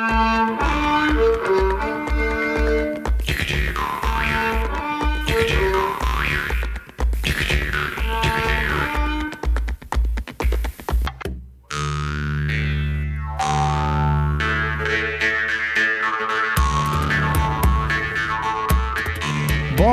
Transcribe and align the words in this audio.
Thank 0.00 1.14
you. 1.18 1.29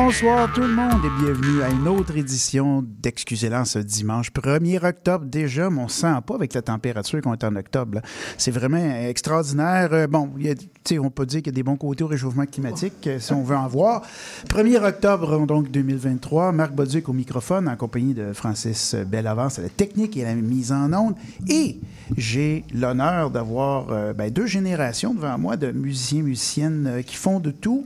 Bonsoir 0.07 0.53
tout 0.53 0.61
le 0.61 0.69
monde 0.73 1.01
et 1.03 1.21
bienvenue 1.21 1.61
à 1.63 1.69
une 1.69 1.85
autre 1.85 2.15
édition 2.15 2.81
d'Excusez-la 2.81 3.65
ce 3.65 3.79
dimanche 3.79 4.31
1er 4.31 4.81
octobre 4.87 5.25
déjà, 5.25 5.69
mais 5.69 5.81
on 5.81 5.89
sent 5.89 6.13
pas 6.25 6.35
avec 6.35 6.53
la 6.53 6.61
température 6.61 7.19
qu'on 7.19 7.33
est 7.33 7.43
en 7.43 7.53
octobre. 7.57 7.99
C'est 8.37 8.51
vraiment 8.51 8.77
extraordinaire. 8.77 9.89
Euh, 9.91 10.07
Bon, 10.07 10.29
y 10.39 10.49
a- 10.49 10.99
on 11.01 11.09
peut 11.09 11.25
dire 11.25 11.39
qu'il 11.41 11.47
y 11.47 11.49
a 11.49 11.57
des 11.57 11.63
bons 11.63 11.75
côtés 11.75 12.05
au 12.05 12.07
réchauffement 12.07 12.45
climatique, 12.45 13.05
euh, 13.07 13.19
si 13.19 13.33
on 13.33 13.43
veut 13.43 13.57
en 13.57 13.67
voir. 13.67 14.01
1er 14.47 14.77
octobre 14.81 15.45
donc 15.45 15.69
2023, 15.71 16.53
Marc 16.53 16.71
Boduc 16.71 17.09
au 17.09 17.13
microphone 17.13 17.67
en 17.67 17.75
compagnie 17.75 18.13
de 18.13 18.31
Francis 18.31 18.95
Bellavance 18.95 19.59
à 19.59 19.63
la 19.63 19.69
technique 19.69 20.15
et 20.15 20.23
à 20.23 20.29
la 20.29 20.35
mise 20.35 20.71
en 20.71 20.93
onde. 20.93 21.15
Et 21.49 21.81
j'ai 22.15 22.63
l'honneur 22.73 23.29
d'avoir 23.29 23.87
euh, 23.91 24.13
ben, 24.13 24.31
deux 24.31 24.45
générations 24.45 25.13
devant 25.13 25.37
moi 25.37 25.57
de 25.57 25.73
musiciens, 25.73 26.21
musiciennes 26.23 26.87
euh, 26.87 27.01
qui 27.01 27.17
font 27.17 27.41
de 27.41 27.51
tout 27.51 27.83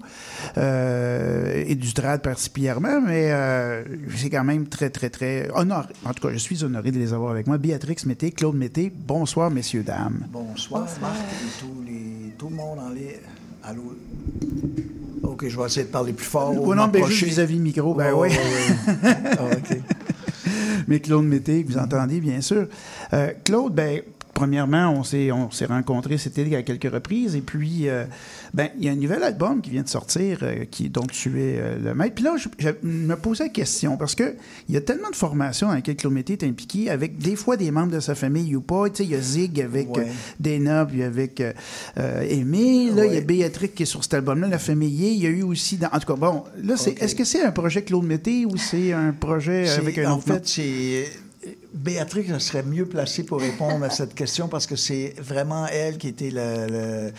euh, 0.59 1.63
et 1.65 1.73
du 1.73 1.91
particulièrement, 2.19 3.01
mais 3.01 3.31
euh, 3.31 3.83
c'est 4.15 4.29
quand 4.29 4.43
même 4.43 4.67
très, 4.67 4.89
très, 4.89 5.09
très 5.09 5.49
honoré. 5.53 5.87
En 6.05 6.13
tout 6.13 6.27
cas, 6.27 6.33
je 6.33 6.37
suis 6.37 6.63
honoré 6.63 6.91
de 6.91 6.99
les 6.99 7.13
avoir 7.13 7.31
avec 7.31 7.47
moi. 7.47 7.57
Béatrix 7.57 7.97
Mété, 8.05 8.31
Claude 8.31 8.55
Mété, 8.55 8.91
bonsoir, 8.95 9.49
messieurs, 9.51 9.83
dames. 9.83 10.25
Bonsoir, 10.31 10.87
Marc 11.01 11.15
et 11.17 11.59
tous 11.61 11.81
les, 11.85 12.31
tout 12.37 12.49
le 12.49 12.55
monde 12.55 12.79
en 12.79 12.89
ligne. 12.89 13.19
Allô? 13.63 13.95
OK, 15.23 15.47
je 15.47 15.57
vais 15.59 15.65
essayer 15.65 15.85
de 15.85 15.91
parler 15.91 16.13
plus 16.13 16.25
fort. 16.25 16.53
Oh 16.59 16.73
non, 16.75 16.87
ben, 16.87 17.05
juste 17.05 17.23
vis-à-vis 17.23 17.55
le 17.55 17.61
micro, 17.61 17.93
ben 17.93 18.13
Ouais, 18.13 18.29
oui. 18.29 18.35
ouais. 19.03 19.13
Ah, 19.37 19.43
OK. 19.55 19.77
Mais 20.87 20.99
Claude 20.99 21.25
Mété, 21.25 21.63
vous 21.63 21.77
entendez, 21.77 22.19
bien 22.19 22.41
sûr. 22.41 22.67
Euh, 23.13 23.31
Claude, 23.45 23.73
ben, 23.73 24.01
premièrement, 24.41 24.89
on 24.89 25.03
s'est, 25.03 25.31
on 25.31 25.51
s'est 25.51 25.67
rencontrés 25.67 26.17
cet 26.17 26.39
été 26.39 26.55
à 26.55 26.63
quelques 26.63 26.91
reprises. 26.91 27.35
Et 27.35 27.41
puis, 27.41 27.87
euh, 27.87 28.05
ben, 28.55 28.69
il 28.79 28.85
y 28.85 28.89
a 28.89 28.91
un 28.91 28.95
nouvel 28.95 29.21
album 29.21 29.61
qui 29.61 29.69
vient 29.69 29.83
de 29.83 29.87
sortir, 29.87 30.39
euh, 30.41 30.65
qui, 30.65 30.89
dont 30.89 31.05
tu 31.05 31.39
es 31.39 31.59
euh, 31.59 31.77
le 31.77 31.93
maître. 31.93 32.15
Puis 32.15 32.23
là, 32.23 32.37
je, 32.37 32.49
je 32.57 32.69
me 32.81 33.15
posais 33.15 33.43
la 33.43 33.49
question, 33.51 33.97
parce 33.97 34.15
que 34.15 34.33
il 34.67 34.73
y 34.73 34.77
a 34.79 34.81
tellement 34.81 35.11
de 35.11 35.15
formations 35.15 35.67
dans 35.67 35.75
lesquelles 35.75 35.95
Claude 35.95 36.13
Mété 36.13 36.33
est 36.33 36.43
impliqué, 36.43 36.89
avec 36.89 37.19
des 37.19 37.35
fois 37.35 37.55
des 37.55 37.69
membres 37.69 37.91
de 37.91 37.99
sa 37.99 38.15
famille 38.15 38.55
ou 38.55 38.61
pas. 38.61 38.89
Tu 38.89 38.95
sais, 38.95 39.03
il 39.03 39.11
y 39.11 39.15
a 39.15 39.21
Zig 39.21 39.61
avec 39.61 39.95
Ouais. 39.95 40.07
Dana, 40.39 40.87
puis 40.87 41.03
avec 41.03 41.43
Émile. 42.27 42.95
Là, 42.95 43.05
il 43.05 43.13
y 43.13 43.17
a. 43.17 43.21
Béatrix 43.21 43.69
qui 43.69 43.83
est 43.83 43.85
sur 43.85 44.01
cet 44.01 44.15
album-là, 44.15 44.47
La 44.47 44.57
Famille. 44.57 45.13
Il 45.13 45.21
y 45.21 45.27
a 45.27 45.29
eu 45.29 45.43
aussi... 45.43 45.77
Dans, 45.77 45.89
en 45.89 45.99
tout 45.99 46.11
cas, 46.11 46.19
bon, 46.19 46.43
là, 46.63 46.77
c'est, 46.77 46.99
est-ce 47.01 47.13
que 47.13 47.25
c'est 47.25 47.43
un 47.43 47.51
projet 47.51 47.83
Claude 47.83 48.05
Mété 48.05 48.45
ou 48.47 48.57
c'est 48.57 48.91
un 48.91 49.11
projet 49.11 49.69
avec 49.69 49.99
un 49.99 50.13
en 50.13 50.17
autre 50.17 50.25
fait. 50.25 51.21
Béatrix 51.73 52.27
serait 52.39 52.63
mieux 52.63 52.85
placée 52.85 53.23
pour 53.23 53.39
répondre 53.39 53.83
à 53.85 53.89
cette 53.89 54.13
question 54.13 54.47
parce 54.47 54.67
que 54.67 54.75
c'est 54.75 55.13
vraiment 55.19 55.65
elle 55.67 55.97
qui 55.97 56.09
était 56.09 56.29
la, 56.29 56.67
la- 56.67 57.09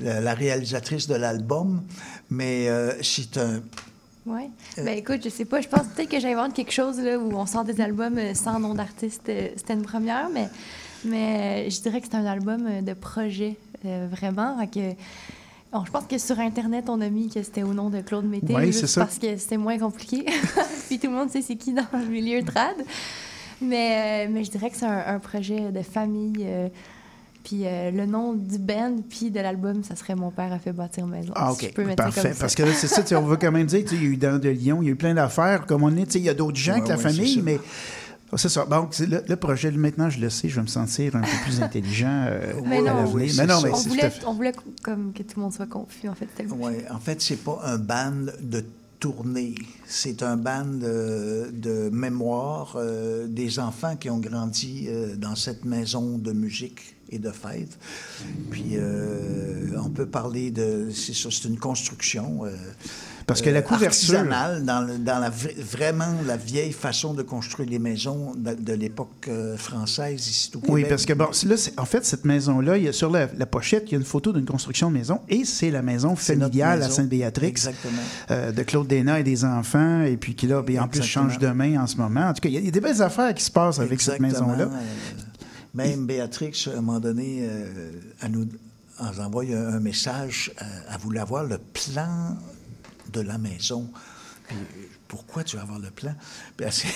la- 0.00 0.20
la 0.20 0.34
réalisatrice 0.34 1.06
de 1.06 1.14
l'album. 1.14 1.82
Mais 2.28 2.68
euh, 2.68 2.92
c'est 3.02 3.36
un. 3.38 3.60
Ouais. 4.26 4.50
Ben 4.76 4.98
écoute, 4.98 5.20
je 5.24 5.28
sais 5.28 5.44
pas, 5.44 5.60
je 5.60 5.68
pense 5.68 5.86
peut-être 5.94 6.10
que 6.10 6.20
j'invente 6.20 6.54
quelque 6.54 6.72
chose 6.72 6.98
là, 7.00 7.18
où 7.18 7.32
on 7.34 7.46
sort 7.46 7.64
des 7.64 7.80
albums 7.80 8.18
euh, 8.18 8.34
sans 8.34 8.58
nom 8.60 8.74
d'artiste. 8.74 9.28
euh, 9.28 9.48
C'était 9.56 9.74
une 9.74 9.82
première, 9.82 10.28
mais, 10.28 10.48
mais 11.04 11.66
euh, 11.66 11.70
je 11.70 11.80
dirais 11.80 12.00
que 12.00 12.06
c'est 12.10 12.16
un 12.16 12.26
album 12.26 12.66
euh, 12.68 12.80
de 12.82 12.92
projet, 12.92 13.56
euh, 13.86 14.06
vraiment. 14.10 14.58
Fait 14.60 14.66
que, 14.66 14.94
bon, 15.72 15.84
je 15.86 15.90
pense 15.90 16.04
que 16.04 16.18
sur 16.18 16.38
Internet, 16.38 16.84
on 16.88 17.00
a 17.00 17.08
mis 17.08 17.28
que 17.30 17.42
c'était 17.42 17.62
au 17.62 17.72
nom 17.72 17.88
de 17.90 18.00
Claude 18.02 18.26
Mété, 18.26 18.54
Ouais, 18.54 18.66
juste 18.70 18.94
parce 18.96 19.18
que 19.18 19.36
c'était 19.36 19.56
moins 19.56 19.78
compliqué. 19.78 20.26
Puis 20.88 20.98
tout 20.98 21.06
le 21.08 21.14
monde 21.14 21.30
sait 21.30 21.42
c'est 21.42 21.56
qui 21.56 21.72
dans 21.72 21.86
le 21.94 22.04
milieu 22.06 22.42
trad. 22.44 22.76
Mais, 23.62 24.26
euh, 24.26 24.30
mais 24.32 24.44
je 24.44 24.50
dirais 24.50 24.70
que 24.70 24.76
c'est 24.76 24.86
un, 24.86 25.02
un 25.06 25.18
projet 25.18 25.70
de 25.72 25.82
famille. 25.82 26.44
euh, 26.44 26.68
puis 27.42 27.62
euh, 27.64 27.90
le 27.90 28.04
nom 28.04 28.34
du 28.34 28.58
band, 28.58 28.96
puis 29.08 29.30
de 29.30 29.40
l'album, 29.40 29.82
ça 29.82 29.96
serait 29.96 30.14
Mon 30.14 30.30
père 30.30 30.52
a 30.52 30.58
fait 30.58 30.72
bâtir 30.72 31.06
maison. 31.06 31.32
Ah, 31.34 31.52
Si 31.58 31.64
OK. 31.64 31.70
je 31.70 31.74
peux 31.74 31.84
mettre 31.84 32.02
ça 32.02 32.10
Parfait. 32.10 32.22
comme 32.22 32.32
ça. 32.34 32.40
Parce 32.40 32.54
que 32.54 32.62
là, 32.64 32.72
c'est 32.74 32.86
ça, 32.86 33.18
on 33.18 33.22
veut 33.24 33.36
quand 33.36 33.50
même 33.50 33.66
dire, 33.66 33.82
il 33.92 34.02
y 34.02 34.06
a 34.06 34.08
eu 34.08 34.16
Dents 34.18 34.38
de 34.38 34.48
Lyon, 34.50 34.78
il 34.82 34.86
y 34.86 34.88
a 34.88 34.92
eu 34.92 34.96
plein 34.96 35.14
d'affaires. 35.14 35.64
Comme 35.66 35.82
on 35.82 35.96
est, 35.96 36.14
il 36.16 36.22
y 36.22 36.28
a 36.28 36.34
d'autres 36.34 36.58
gens 36.58 36.74
Ouais, 36.74 36.82
que 36.82 36.88
la 36.88 36.96
ouais, 36.96 37.02
famille, 37.02 37.36
ça. 37.36 37.40
mais. 37.42 37.58
C'est 38.36 38.48
ça. 38.48 38.64
Donc, 38.64 38.96
le, 39.00 39.24
le 39.26 39.36
projet, 39.36 39.72
maintenant, 39.72 40.08
je 40.08 40.20
le 40.20 40.30
sais, 40.30 40.48
je 40.48 40.54
vais 40.56 40.62
me 40.62 40.66
sentir 40.68 41.16
un 41.16 41.22
peu 41.22 41.26
plus 41.44 41.60
intelligent 41.62 42.26
euh, 42.30 42.52
Mais 42.64 42.78
à 42.78 42.82
l'avenir. 42.82 43.14
Oui, 43.14 43.22
mais 43.22 43.28
c'est 43.30 43.46
non, 43.46 43.58
ça. 43.58 43.66
mais 43.66 43.72
on, 43.74 43.76
voulait, 43.78 44.10
fait- 44.10 44.24
on 44.26 44.32
voulait 44.34 44.52
comme 44.84 45.12
que 45.12 45.22
tout 45.24 45.32
le 45.36 45.42
monde 45.42 45.52
soit 45.52 45.66
confus, 45.66 46.08
en 46.08 46.14
fait. 46.14 46.28
Ouais, 46.56 46.84
en 46.90 47.00
fait, 47.00 47.20
c'est 47.22 47.42
pas 47.42 47.58
un 47.64 47.78
band 47.78 48.12
de 48.40 48.64
tournée. 49.00 49.54
C'est 49.86 50.22
un 50.22 50.36
band 50.36 50.66
de, 50.66 51.50
de 51.52 51.88
mémoire 51.90 52.74
euh, 52.76 53.26
des 53.26 53.58
enfants 53.58 53.96
qui 53.96 54.10
ont 54.10 54.18
grandi 54.18 54.86
euh, 54.88 55.16
dans 55.16 55.34
cette 55.34 55.64
maison 55.64 56.18
de 56.18 56.32
musique 56.32 56.94
et 57.08 57.18
de 57.18 57.30
fête. 57.30 57.78
Puis, 58.50 58.74
euh, 58.74 59.76
on 59.82 59.90
peut 59.90 60.06
parler 60.06 60.50
de... 60.50 60.90
C'est 60.92 61.14
ça, 61.14 61.30
c'est 61.32 61.48
une 61.48 61.58
construction... 61.58 62.42
Parce 63.30 63.42
que 63.42 63.50
la 63.50 63.58
euh, 63.60 63.62
couverture- 63.62 64.14
artisanale, 64.16 64.64
dans, 64.64 64.80
le- 64.80 64.98
dans 64.98 65.18
la, 65.18 65.30
vra- 65.30 65.60
vraiment 65.60 66.14
la 66.26 66.36
vieille 66.36 66.72
façon 66.72 67.14
de 67.14 67.22
construire 67.22 67.68
les 67.70 67.78
maisons 67.78 68.34
de, 68.36 68.54
de 68.54 68.72
l'époque 68.72 69.26
euh, 69.28 69.56
française 69.56 70.26
ici 70.28 70.50
au 70.54 70.58
Québec. 70.60 70.70
Oui, 70.74 70.84
parce 70.88 71.06
que 71.06 71.12
bon, 71.12 71.28
là, 71.46 71.54
en 71.76 71.84
fait, 71.84 72.04
cette 72.04 72.24
maison-là, 72.24 72.76
il 72.76 72.84
y 72.84 72.88
a, 72.88 72.92
sur 72.92 73.10
la, 73.10 73.28
la 73.36 73.46
pochette, 73.46 73.84
il 73.88 73.92
y 73.92 73.94
a 73.94 73.98
une 73.98 74.04
photo 74.04 74.32
d'une 74.32 74.44
construction 74.46 74.90
de 74.90 74.94
maison 74.98 75.20
et 75.28 75.44
c'est 75.44 75.70
la 75.70 75.82
maison 75.82 76.16
familiale 76.16 76.82
à. 76.82 76.90
Sainte-Béatrix. 76.90 77.46
Exactement. 77.46 78.02
euh, 78.30 78.52
de 78.52 78.62
Claude 78.62 78.88
Dena 78.88 79.20
et 79.20 79.22
des 79.22 79.44
enfants, 79.44 80.02
et 80.02 80.16
puis 80.16 80.34
qui 80.34 80.46
là, 80.46 80.62
ben, 80.62 80.80
en 80.80 80.88
plus 80.88 81.02
change 81.02 81.38
de 81.38 81.48
main 81.48 81.80
en 81.82 81.86
ce 81.86 81.96
moment. 81.96 82.28
En 82.28 82.32
tout 82.34 82.40
cas, 82.40 82.48
il 82.48 82.54
y 82.54 82.56
a- 82.56 82.60
il 82.60 82.66
y, 82.66 82.68
a 82.68 82.72
des 82.72 82.80
belles 82.80 83.00
affaires 83.02 83.32
qui 83.34 83.44
se 83.44 83.50
passent 83.50 83.78
avec 83.78 84.00
cette 84.00 84.20
maison-là. 84.20 84.68
Même 85.74 86.06
Béatrix, 86.06 86.64
à 86.66 86.78
un 86.78 86.80
moment 86.80 86.98
donné, 87.00 87.40
euh, 87.42 87.92
elle 88.22 88.30
nous 88.32 88.46
elle 89.00 89.06
nous 89.16 89.20
envoie 89.20 89.44
un, 89.44 89.80
message. 89.80 90.52
euh, 90.60 90.64
elle 90.92 90.98
voulait 91.00 91.20
avoir 91.20 91.44
le 91.44 91.56
plan 91.58 92.36
de 93.12 93.20
la 93.20 93.38
maison. 93.38 93.90
Puis, 94.48 94.56
pourquoi 95.08 95.44
tu 95.44 95.56
veux 95.56 95.62
avoir 95.62 95.78
le 95.78 95.90
plan? 95.90 96.14
Puis 96.56 96.66
elle 96.66 96.72
s'est, 96.72 96.88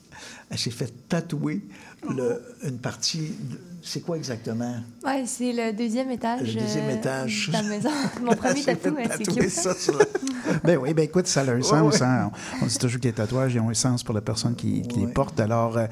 elle 0.50 0.58
s'est 0.58 0.70
fait 0.70 0.92
tatouer 1.08 1.62
le- 2.08 2.42
une 2.64 2.78
partie. 2.78 3.18
de- 3.40 3.60
c'est 3.84 4.00
quoi 4.00 4.16
exactement? 4.16 4.76
Ouais, 5.04 5.24
c'est 5.26 5.52
le 5.52 5.72
deuxième 5.72 6.10
étage. 6.12 6.54
Le 6.54 6.60
deuxième 6.60 6.88
euh, 6.88 6.96
étage. 6.96 7.48
De 7.48 7.52
la 7.52 7.62
maison. 7.62 7.90
Mon 8.22 8.34
premier 8.36 8.62
tatou, 8.62 8.96
c'est 9.16 9.26
cute. 9.26 9.50
ça 9.50 9.74
sur 9.74 9.98
la- 9.98 10.04
Ben 10.64 10.76
oui, 10.78 10.94
ben 10.94 11.02
écoute, 11.04 11.26
ça 11.26 11.40
a 11.42 11.50
un 11.50 11.62
sens. 11.62 11.94
ouais. 12.00 12.02
hein. 12.06 12.30
On, 12.60 12.64
on 12.64 12.66
dit 12.68 12.78
toujours 12.78 13.00
que 13.00 13.06
les 13.08 13.12
tatouages 13.12 13.54
ils 13.54 13.60
ont 13.60 13.70
un 13.70 13.74
sens 13.74 14.02
pour 14.04 14.14
la 14.14 14.20
personne 14.20 14.54
qui, 14.54 14.82
qui 14.82 15.00
les 15.00 15.06
porte. 15.08 15.40
Alors, 15.40 15.76
euh, 15.78 15.86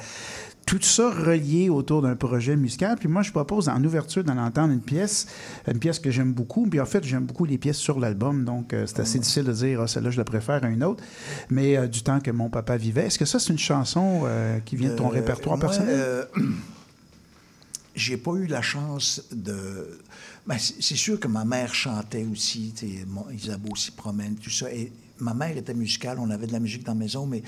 tout 0.70 0.80
ça 0.82 1.10
relié 1.10 1.68
autour 1.68 2.00
d'un 2.00 2.14
projet 2.14 2.54
musical. 2.54 2.96
Puis 2.96 3.08
moi, 3.08 3.22
je 3.22 3.32
propose 3.32 3.68
en 3.68 3.82
ouverture 3.82 4.22
d'en 4.22 4.36
entendre 4.38 4.72
une 4.72 4.80
pièce, 4.80 5.26
une 5.66 5.80
pièce 5.80 5.98
que 5.98 6.12
j'aime 6.12 6.32
beaucoup. 6.32 6.64
Puis 6.68 6.78
en 6.78 6.86
fait, 6.86 7.02
j'aime 7.02 7.24
beaucoup 7.24 7.44
les 7.44 7.58
pièces 7.58 7.78
sur 7.78 7.98
l'album. 7.98 8.44
Donc, 8.44 8.72
euh, 8.72 8.86
c'est 8.86 9.00
assez 9.00 9.18
difficile 9.18 9.42
de 9.42 9.52
dire, 9.52 9.80
ah, 9.80 9.88
celle-là, 9.88 10.10
je 10.10 10.18
la 10.18 10.24
préfère 10.24 10.62
à 10.62 10.68
une 10.68 10.84
autre. 10.84 11.02
Mais 11.50 11.76
euh, 11.76 11.88
du 11.88 12.04
temps 12.04 12.20
que 12.20 12.30
mon 12.30 12.50
papa 12.50 12.76
vivait. 12.76 13.06
Est-ce 13.06 13.18
que 13.18 13.24
ça, 13.24 13.40
c'est 13.40 13.52
une 13.52 13.58
chanson 13.58 14.22
euh, 14.24 14.60
qui 14.60 14.76
vient 14.76 14.90
de 14.90 14.96
ton 14.96 15.08
répertoire 15.08 15.56
moi, 15.56 15.66
personnel? 15.66 16.28
j'ai 17.96 18.16
pas 18.16 18.34
eu 18.34 18.46
la 18.46 18.62
chance 18.62 19.24
de. 19.32 19.98
Ben, 20.46 20.56
c'est 20.58 20.96
sûr 20.96 21.18
que 21.18 21.26
ma 21.26 21.44
mère 21.44 21.74
chantait 21.74 22.26
aussi, 22.30 22.72
mon- 23.08 23.28
Isabeau 23.30 23.74
s'y 23.74 23.90
promène, 23.90 24.36
tout 24.36 24.50
ça. 24.50 24.72
Et 24.72 24.92
ma 25.18 25.34
mère 25.34 25.56
était 25.56 25.74
musicale, 25.74 26.18
on 26.20 26.30
avait 26.30 26.46
de 26.46 26.52
la 26.52 26.60
musique 26.60 26.84
dans 26.84 26.92
la 26.92 26.98
maison, 26.98 27.26
mais 27.26 27.42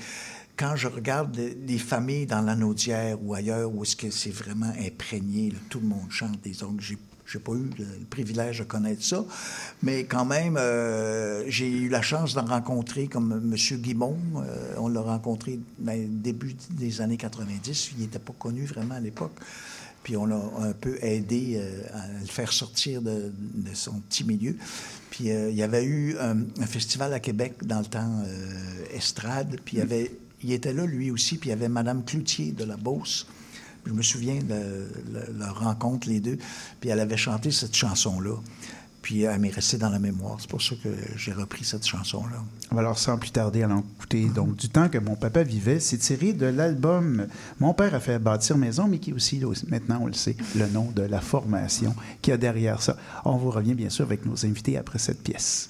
quand 0.55 0.75
je 0.75 0.87
regarde 0.87 1.35
les, 1.35 1.55
les 1.55 1.77
familles 1.77 2.25
dans 2.25 2.41
la 2.41 2.55
Naudière 2.55 3.17
ou 3.21 3.33
ailleurs 3.33 3.73
où 3.73 3.83
est-ce 3.83 3.95
que 3.95 4.09
c'est 4.11 4.31
vraiment 4.31 4.71
imprégné, 4.79 5.51
là, 5.51 5.57
tout 5.69 5.79
le 5.79 5.87
monde 5.87 6.09
chante, 6.09 6.41
des 6.41 6.53
donc 6.53 6.79
j'ai 6.81 6.97
j'ai 7.25 7.39
pas 7.39 7.53
eu 7.53 7.69
le, 7.77 8.05
privilège 8.09 8.59
de 8.59 8.63
connaître 8.63 9.03
ça, 9.03 9.25
mais 9.81 10.03
quand 10.03 10.25
même, 10.25 10.57
euh, 10.57 11.43
j'ai 11.47 11.69
eu 11.69 11.89
la 11.89 12.01
chance 12.01 12.33
d'en 12.33 12.45
rencontrer 12.45 13.07
comme 13.07 13.31
M. 13.31 13.79
Guimond. 13.79 14.17
euh, 14.35 14.75
on 14.77 14.87
l'a 14.87 15.01
rencontré 15.01 15.59
ben, 15.79 16.21
début 16.21 16.55
des 16.71 17.01
années 17.01 17.17
90. 17.17 17.91
Il 17.97 18.01
n'était 18.01 18.19
pas 18.19 18.33
connu 18.37 18.65
vraiment 18.65 18.95
à 18.95 18.99
l'époque. 18.99 19.33
Puis 20.03 20.17
on 20.17 20.25
a 20.25 20.67
un 20.67 20.73
peu 20.73 20.97
aidé 21.01 21.55
euh, 21.55 21.81
à 21.93 22.19
le 22.19 22.27
faire 22.27 22.51
sortir 22.51 23.01
de, 23.01 23.31
de 23.33 23.73
son 23.73 24.01
petit 24.01 24.25
milieu. 24.25 24.55
Puis 25.09 25.25
il 25.25 25.55
y 25.55 25.63
avait 25.63 25.85
eu 25.85 26.17
un, 26.19 26.37
un 26.59 26.65
festival 26.65 27.13
à 27.13 27.19
Québec 27.19 27.53
dans 27.63 27.79
le 27.79 27.85
temps 27.85 28.23
estrade. 28.91 29.59
Puis 29.63 29.77
il, 29.77 29.79
y 29.79 29.81
avait, 29.83 30.11
il 30.43 30.51
était 30.53 30.73
là 30.73 30.85
lui 30.85 31.11
aussi. 31.11 31.37
Puis 31.37 31.49
il 31.49 31.51
y 31.51 31.53
avait 31.53 31.69
Madame 31.69 32.03
Cloutier 32.03 32.51
de 32.51 32.63
la 32.63 32.77
Beauce. 32.77 33.27
Je 33.85 33.91
me 33.91 34.01
souviens 34.01 34.39
de 34.41 34.87
le- 35.13 35.37
leur 35.39 35.59
rencontre, 35.59 36.07
les 36.07 36.19
deux. 36.19 36.37
Puis 36.79 36.89
elle 36.89 36.99
avait 36.99 37.17
chanté 37.17 37.51
cette 37.51 37.75
chanson-là. 37.75 38.35
Puis 39.01 39.23
elle 39.23 39.37
m'est 39.41 39.49
restée 39.49 39.77
dans 39.77 39.89
la 39.89 39.99
mémoire. 39.99 40.37
C'est 40.39 40.49
pour 40.49 40.61
ça 40.61 40.75
que 40.81 40.87
j'ai 41.17 41.33
repris 41.33 41.65
cette 41.65 41.85
chanson-là. 41.85 42.41
Alors, 42.77 42.97
sans 42.97 43.17
plus 43.17 43.31
tarder, 43.31 43.61
allons 43.63 43.83
écouter 43.97 44.29
donc 44.29 44.55
du 44.55 44.69
temps 44.69 44.87
que 44.87 44.97
mon 44.97 45.17
papa 45.17 45.43
vivait. 45.43 45.81
C'est 45.81 45.97
tiré 45.97 46.31
de 46.31 46.45
l'album 46.45 47.27
Mon 47.59 47.73
père 47.73 47.93
a 47.93 47.99
fait 47.99 48.17
bâtir 48.17 48.57
maison, 48.57 48.87
mais 48.87 48.99
qui 48.99 49.09
est 49.09 49.13
aussi, 49.13 49.41
maintenant, 49.67 49.99
on 50.03 50.07
le 50.07 50.13
sait, 50.13 50.37
le 50.55 50.67
nom 50.69 50.89
de 50.95 51.01
la 51.01 51.19
formation 51.19 51.93
qui 52.21 52.31
a 52.31 52.37
derrière 52.37 52.81
ça. 52.81 52.95
On 53.25 53.35
vous 53.35 53.51
revient 53.51 53.73
bien 53.73 53.89
sûr 53.89 54.05
avec 54.05 54.25
nos 54.25 54.45
invités 54.45 54.77
après 54.77 54.99
cette 54.99 55.21
pièce. 55.21 55.69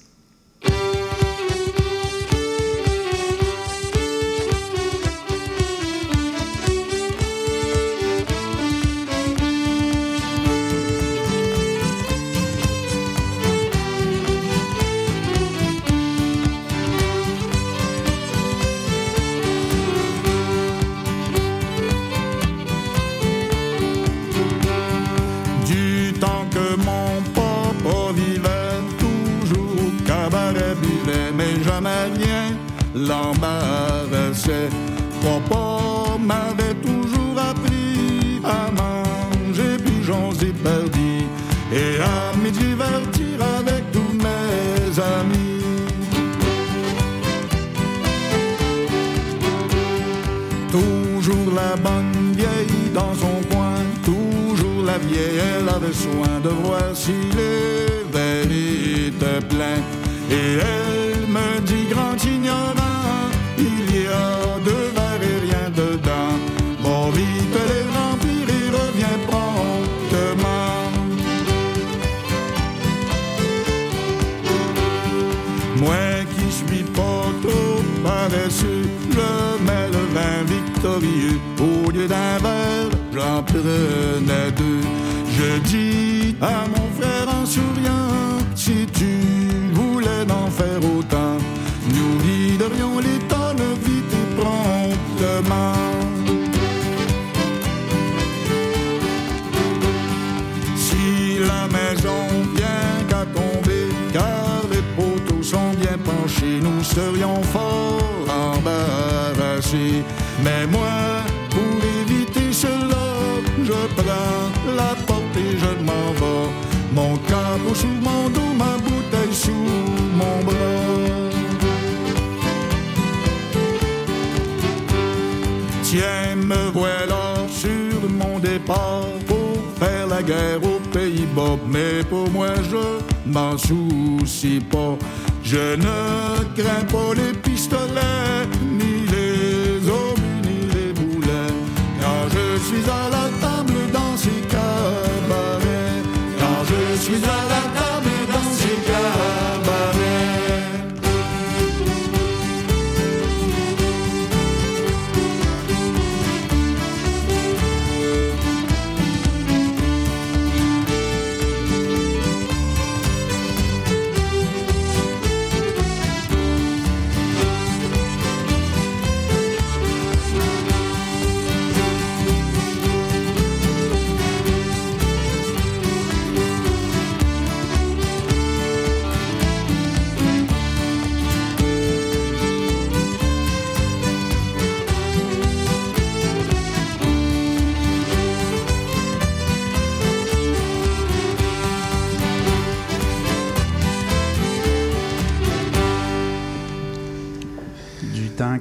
Tiens, 125.84 126.36
me 126.36 126.70
voilà 126.72 127.46
sur 127.50 128.08
mon 128.08 128.38
départ 128.38 129.04
pour 129.26 129.58
faire 129.78 130.06
la 130.06 130.22
guerre 130.22 130.62
aux 130.64 130.80
Pays-Bas. 130.90 131.58
Mais 131.68 132.02
pour 132.08 132.30
moi, 132.30 132.54
je 132.70 133.30
m'en 133.30 133.58
soucie 133.58 134.60
pas. 134.60 134.96
Je 135.42 135.76
ne 135.76 136.36
crains 136.56 136.86
pas 136.90 137.14
les 137.14 137.34
pistolets, 137.38 138.48
ni 138.62 139.04
les 139.12 139.86
obus, 139.86 140.40
ni 140.48 140.58
les 140.74 140.92
boulets. 140.94 141.52
Quand 142.00 142.24
je 142.34 142.58
suis 142.64 142.90
à 142.90 143.10
la 143.10 143.28
table 143.42 143.78
dans 143.92 144.16
ces 144.16 144.40
cabarets, 144.48 146.02
quand 146.40 146.60
je 146.70 146.98
suis 146.98 147.22
à 147.24 147.40
la 147.52 147.63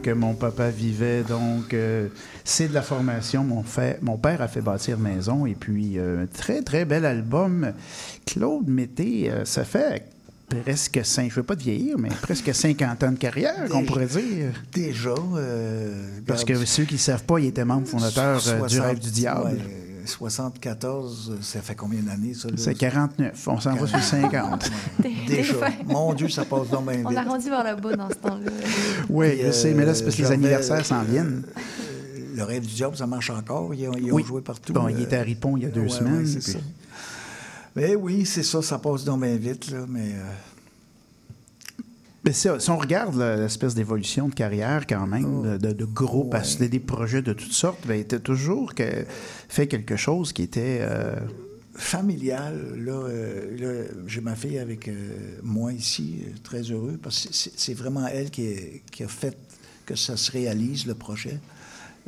que 0.03 0.11
mon 0.11 0.35
papa 0.35 0.69
vivait, 0.69 1.23
donc 1.23 1.73
euh, 1.73 2.07
c'est 2.43 2.67
de 2.67 2.73
la 2.73 2.81
formation. 2.83 3.43
Mon, 3.43 3.63
fait, 3.63 3.97
mon 4.01 4.17
père 4.17 4.41
a 4.41 4.47
fait 4.47 4.61
bâtir 4.61 4.99
maison 4.99 5.45
et 5.47 5.55
puis 5.55 5.97
euh, 5.97 6.23
un 6.23 6.25
très 6.27 6.61
très 6.61 6.85
bel 6.85 7.05
album. 7.05 7.73
Claude 8.25 8.67
Mété, 8.67 9.31
euh, 9.31 9.45
ça 9.45 9.63
fait 9.63 10.05
presque 10.63 10.99
cinq, 11.03 11.31
je 11.31 11.35
veux 11.37 11.43
pas 11.43 11.55
vieillir, 11.55 11.97
mais 11.97 12.09
presque 12.21 12.53
50 12.53 13.03
ans 13.03 13.11
de 13.13 13.17
carrière, 13.17 13.55
on 13.71 13.79
Déjà. 13.79 13.81
pourrait 13.87 14.05
dire. 14.05 14.51
Déjà. 14.71 15.15
euh, 15.35 16.07
Parce 16.27 16.43
que 16.45 16.53
ceux 16.65 16.83
qui 16.83 16.93
ne 16.95 16.99
savent 16.99 17.23
pas, 17.23 17.39
il 17.39 17.47
était 17.47 17.65
membre 17.65 17.87
fondateur 17.87 18.37
du 18.37 18.49
60, 18.49 18.71
Rêve 18.85 18.99
du 18.99 19.09
Diable. 19.09 19.45
ouais, 19.45 19.57
74, 20.05 21.37
ça 21.41 21.61
fait 21.61 21.75
combien 21.75 22.01
d'années, 22.01 22.33
ça? 22.33 22.49
C'est 22.55 22.75
49. 22.75 23.47
On 23.47 23.59
s'en 23.59 23.75
va 23.75 23.87
sur 23.87 23.99
50. 24.01 24.69
Des- 24.99 25.09
des 25.27 25.35
Déjà. 25.37 25.55
Mon 25.85 26.13
Dieu, 26.13 26.29
ça 26.29 26.45
passe 26.45 26.69
donc 26.69 26.89
bien 26.89 27.01
On 27.05 27.09
vite. 27.09 27.17
arrondit 27.17 27.49
vers 27.49 27.75
le 27.75 27.81
bas 27.81 27.95
dans 27.95 28.09
ce 28.09 28.15
temps-là. 28.15 28.51
Oui, 29.09 29.29
Puis, 29.31 29.41
je 29.45 29.51
sais, 29.51 29.73
mais 29.73 29.85
là, 29.85 29.93
c'est 29.93 30.03
parce 30.03 30.15
que 30.15 30.21
les 30.21 30.27
j'avais- 30.27 30.35
anniversaires 30.35 30.85
s'en 30.85 31.01
viennent. 31.03 31.43
Euh, 31.57 32.35
Le 32.35 32.43
rêve 32.43 32.65
du 32.65 32.73
diable, 32.73 32.97
ça 32.97 33.05
marche 33.07 33.29
encore. 33.29 33.73
Ils 33.75 33.87
ont, 33.87 33.93
ils 33.93 34.11
ont 34.11 34.15
Oui. 34.15 34.23
joué 34.23 34.41
partout. 34.41 34.73
Bon, 34.73 34.87
il 34.87 34.95
euh, 34.97 35.03
était 35.03 35.17
à 35.17 35.21
Ripon 35.21 35.55
il 35.57 35.63
y 35.63 35.65
a 35.65 35.69
deux 35.69 35.81
ouais, 35.81 35.89
semaines. 35.89 36.17
ouais, 36.19 36.25
c'est 36.25 36.39
puis- 36.39 36.51
ça. 36.53 36.59
Mais 37.75 37.95
oui, 37.95 38.25
c'est 38.25 38.43
ça, 38.43 38.61
ça 38.61 38.77
passe 38.79 39.03
donc 39.03 39.21
bien 39.21 39.35
vite, 39.35 39.71
là, 39.71 39.85
mais... 39.87 40.13
euh, 40.13 40.21
Mais 42.25 42.31
ça, 42.33 42.57
si 42.59 42.69
on 42.69 42.77
regarde 42.77 43.17
l'espèce 43.17 43.75
d'évolution 43.75 44.29
de 44.29 44.33
carrière 44.33 44.87
quand 44.87 45.05
même, 45.07 45.41
de, 45.43 45.57
de, 45.57 45.73
de 45.73 45.85
groupe, 45.85 46.33
Ouais. 46.33 46.39
à 46.39 46.67
des 46.67 46.79
projets 46.79 47.21
de 47.21 47.33
toutes 47.33 47.51
sortes, 47.51 47.85
ben, 47.85 48.01
a 48.09 48.19
toujours 48.19 48.73
que, 48.75 49.05
fait 49.49 49.67
quelque 49.67 49.97
chose 49.97 50.31
qui 50.31 50.43
était... 50.43 50.79
euh, 50.81 51.15
familial, 51.75 52.75
là, 52.77 52.91
euh, 52.93 53.57
là, 53.83 53.89
j'ai 54.07 54.21
ma 54.21 54.35
fille 54.35 54.59
avec 54.59 54.87
euh, 54.87 54.93
moi 55.41 55.73
ici, 55.73 56.19
très 56.43 56.61
heureux, 56.61 56.99
parce 57.01 57.25
que 57.25 57.33
c'est- 57.33 57.73
vraiment 57.73 58.05
elle 58.07 58.29
qui, 58.29 58.43
est- 58.45 58.81
qui 58.91 59.03
a 59.03 59.07
fait 59.07 59.35
que 59.85 59.95
ça 59.95 60.15
se 60.15 60.31
réalise, 60.31 60.85
le 60.85 60.93
projet. 60.93 61.39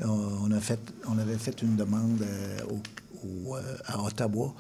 On, 0.04 0.08
on 0.44 0.52
a 0.52 0.60
fait, 0.60 0.80
on 1.08 1.18
avait 1.18 1.38
fait 1.38 1.62
une 1.62 1.76
demande 1.76 2.24
au, 2.70 2.80
au, 3.50 3.56
à 3.86 4.04
Ottawa. 4.04 4.54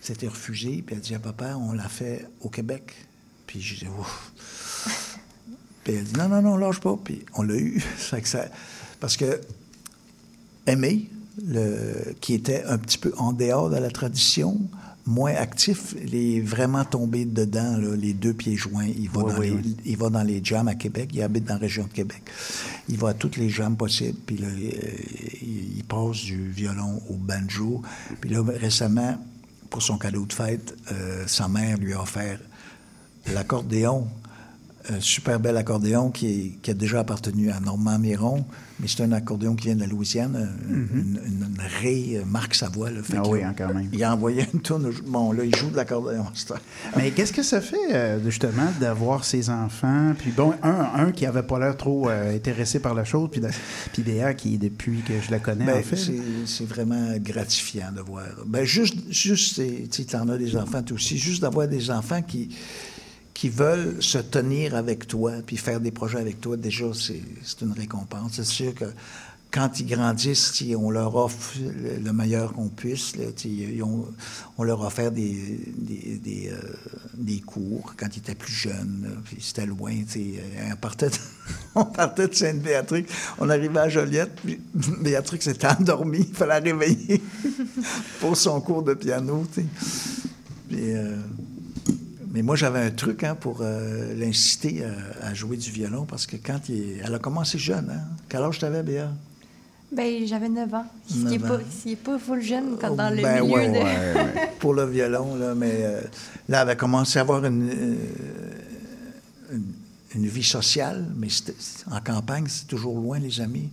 C'était 0.00 0.28
refusé. 0.28 0.82
Puis 0.86 0.94
elle 0.94 1.00
dit 1.02 1.14
à 1.14 1.18
papa, 1.18 1.54
on 1.56 1.72
l'a 1.72 1.88
fait 1.88 2.26
au 2.40 2.48
Québec. 2.48 2.94
Puis 3.46 3.60
je 3.60 3.74
disais, 3.74 3.88
ouf. 3.98 4.31
Puis 5.84 5.94
elle 5.94 6.04
dit, 6.04 6.12
non, 6.14 6.28
non, 6.28 6.42
non, 6.42 6.56
lâche 6.56 6.80
pas. 6.80 6.96
Puis 7.02 7.24
on 7.34 7.42
l'a 7.42 7.56
eu. 7.56 7.82
Ça 7.98 8.20
que 8.20 8.28
ça- 8.28 8.46
parce 9.00 9.16
que 9.16 9.40
Aimé, 10.66 11.08
le, 11.44 12.14
qui 12.20 12.34
était 12.34 12.62
un 12.64 12.78
petit 12.78 12.98
peu 12.98 13.12
en 13.16 13.32
dehors 13.32 13.68
de 13.68 13.76
la 13.78 13.90
tradition, 13.90 14.60
moins 15.06 15.34
actif, 15.34 15.96
il 16.00 16.14
est 16.14 16.40
vraiment 16.40 16.84
tombé 16.84 17.24
dedans, 17.24 17.76
là, 17.76 17.96
les 17.96 18.12
deux 18.12 18.32
pieds 18.32 18.54
joints. 18.56 18.86
Il 18.86 19.08
va, 19.10 19.22
Oui, 19.24 19.32
dans 19.32 19.38
oui, 19.40 19.46
les, 19.48 19.54
oui. 19.56 19.76
il 19.86 19.96
va 19.96 20.08
dans 20.10 20.22
les 20.22 20.40
jams 20.44 20.68
à 20.68 20.76
Québec. 20.76 21.10
Il 21.12 21.20
habite 21.20 21.44
dans 21.46 21.54
la 21.54 21.60
région 21.60 21.82
de 21.84 21.88
Québec. 21.92 22.22
Il 22.88 22.96
va 22.98 23.08
à 23.08 23.14
toutes 23.14 23.36
les 23.38 23.48
jams 23.50 23.76
possibles. 23.76 24.18
Puis 24.24 24.36
là, 24.36 24.46
il, 24.56 24.62
il- 25.42 25.76
il 25.78 25.84
passe 25.84 26.18
du 26.22 26.50
violon 26.50 27.02
au 27.10 27.14
banjo. 27.14 27.82
Puis 28.20 28.30
là, 28.30 28.44
récemment, 28.46 29.18
pour 29.68 29.82
son 29.82 29.98
cadeau 29.98 30.24
de 30.26 30.32
fête, 30.32 30.76
euh, 30.92 31.24
sa 31.26 31.48
mère 31.48 31.76
lui 31.78 31.92
a 31.94 32.02
offert 32.02 32.38
l'accordéon. 33.34 34.06
Un 34.90 35.00
super 35.00 35.38
bel 35.38 35.56
accordéon 35.56 36.10
qui, 36.10 36.26
est- 36.26 36.48
qui 36.60 36.70
a 36.70 36.74
déjà 36.74 37.00
appartenu 37.00 37.50
à 37.50 37.60
Normand 37.60 37.98
Miron, 38.00 38.44
mais 38.80 38.88
c'est 38.88 39.02
un 39.04 39.12
accordéon 39.12 39.54
qui 39.54 39.66
vient 39.66 39.76
de 39.76 39.80
la 39.80 39.86
Louisiane, 39.86 40.34
euh, 40.36 40.68
une, 40.74 41.20
une, 41.24 41.44
une 41.44 41.56
Ré, 41.80 42.16
euh, 42.16 42.24
Marc 42.26 42.54
Savoie. 42.56 42.90
Là, 42.90 43.00
Fait. 43.02 43.16
Ah 43.16 43.22
oui, 43.28 43.44
hein, 43.44 43.54
quand 43.56 43.72
même. 43.72 43.88
Il 43.92 44.02
a 44.02 44.12
envoyé 44.12 44.44
une 44.52 44.60
tourne. 44.60 44.90
Bon, 45.06 45.30
là, 45.30 45.44
il 45.44 45.54
joue 45.54 45.70
de 45.70 45.76
l'accordéon. 45.76 46.24
Mais 46.96 47.12
qu'est-ce 47.12 47.32
que 47.32 47.44
ça 47.44 47.60
fait, 47.60 47.76
euh, 47.94 48.18
justement, 48.24 48.72
d'avoir 48.80 49.24
ses 49.24 49.50
enfants? 49.50 50.14
Puis 50.18 50.32
bon, 50.32 50.52
un, 50.64 50.90
un 51.06 51.12
qui 51.12 51.26
avait 51.26 51.44
pas 51.44 51.60
l'air 51.60 51.76
trop 51.76 52.08
euh, 52.10 52.34
intéressé 52.34 52.80
par 52.80 52.94
la 52.94 53.04
chose, 53.04 53.28
puis, 53.30 53.40
de- 53.40 53.50
puis 53.92 54.02
Béa, 54.02 54.34
qui, 54.34 54.58
depuis 54.58 55.00
que 55.02 55.14
je 55.24 55.30
la 55.30 55.38
connais, 55.38 55.64
Ben, 55.64 55.78
en 55.78 55.82
fait. 55.82 55.96
c'est, 56.46 56.64
vraiment 56.64 57.12
gratifiant 57.18 57.92
de 57.94 58.00
voir. 58.00 58.24
Ben, 58.46 58.64
juste, 58.64 58.96
juste 59.10 59.60
tu 59.90 60.16
en 60.16 60.28
as 60.28 60.38
des 60.38 60.56
enfants, 60.56 60.82
toi 60.82 60.96
aussi, 60.96 61.18
juste 61.18 61.42
d'avoir 61.42 61.68
des 61.68 61.88
enfants 61.90 62.20
qui, 62.22 62.48
qui 63.34 63.48
veulent 63.48 64.02
se 64.02 64.18
tenir 64.18 64.74
avec 64.74 65.06
toi, 65.06 65.32
puis 65.44 65.56
faire 65.56 65.80
des 65.80 65.90
projets 65.90 66.18
avec 66.18 66.40
toi, 66.40 66.56
déjà, 66.56 66.86
c'est, 66.94 67.20
une 67.62 67.72
récompense. 67.72 68.32
C'est 68.34 68.44
sûr 68.44 68.74
que 68.74 68.84
quand 69.50 69.80
ils 69.80 69.86
grandissent, 69.86 70.62
on 70.76 70.90
leur 70.90 71.14
offre 71.14 71.52
le, 71.60 72.02
le 72.02 72.12
meilleur 72.12 72.54
qu'on 72.54 72.68
puisse. 72.68 73.12
on 74.56 74.62
leur 74.62 74.82
a 74.84 74.90
des, 75.10 75.60
des, 75.76 76.18
des, 76.22 76.50
euh, 76.50 76.56
des 77.14 77.40
cours 77.40 77.94
quand 77.98 78.06
ils 78.16 78.20
étaient 78.20 78.34
plus 78.34 78.52
jeunes. 78.52 79.14
puis 79.24 79.36
c'était 79.40 79.66
loin. 79.66 79.92
euh, 80.38 80.70
On 80.72 80.76
partait, 80.76 81.10
de, 81.10 81.16
on 81.74 81.84
partait 81.84 82.28
de 82.28 82.34
Sainte-Béatrix. 82.34 83.04
On 83.38 83.50
arrivait 83.50 83.80
à 83.80 83.88
Joliette. 83.90 84.32
Puis 84.42 84.58
Béatrix 85.02 85.40
était 85.46 85.66
endormie. 85.66 86.26
Il 86.30 86.34
fallait 86.34 86.58
la 86.60 86.72
réveiller 86.72 87.22
pour 88.20 88.36
son 88.38 88.58
cours 88.62 88.82
de 88.82 88.94
piano. 88.94 89.46
euh, 90.96 91.16
mais 92.32 92.42
moi, 92.42 92.56
j'avais 92.56 92.80
un 92.80 92.90
truc 92.90 93.24
hein, 93.24 93.34
pour 93.34 93.58
euh, 93.60 94.14
l'inciter 94.14 94.84
à, 94.84 95.26
à 95.28 95.34
jouer 95.34 95.58
du 95.58 95.70
violon 95.70 96.06
parce 96.06 96.26
que 96.26 96.36
quand 96.36 96.68
il, 96.70 97.00
elle 97.04 97.14
a 97.14 97.18
commencé 97.18 97.58
jeune. 97.58 97.90
Hein? 97.90 98.08
Quel 98.28 98.40
âge 98.40 98.58
t'avais, 98.58 98.82
Béa? 98.82 99.10
Ben, 99.92 100.26
j'avais 100.26 100.48
9 100.48 100.72
ans. 100.72 100.86
Ce 101.06 101.12
qui 101.12 101.24
n'est 101.24 101.38
9 101.38 101.42
pas, 102.04 102.12
pas 102.12 102.18
full 102.18 102.40
jeune 102.40 102.78
quand 102.80 102.94
dans 102.96 103.14
le 103.14 103.22
Ben 103.22 103.42
milieu 103.42 103.54
ouais, 103.54 103.68
de. 103.68 103.74
ouais, 103.74 104.50
pour 104.58 104.72
le 104.72 104.86
violon, 104.86 105.36
là, 105.36 105.54
mais 105.54 105.80
euh, 105.80 106.00
là, 106.00 106.06
elle 106.48 106.54
avait 106.54 106.76
commencé 106.76 107.18
à 107.18 107.22
avoir 107.22 107.44
une, 107.44 107.68
euh, 107.68 107.96
une, 109.52 109.72
une 110.14 110.26
vie 110.26 110.42
sociale, 110.42 111.06
mais 111.14 111.28
en 111.90 112.00
campagne, 112.00 112.46
c'est 112.48 112.66
toujours 112.66 112.96
loin, 112.96 113.18
les 113.18 113.42
amis. 113.42 113.68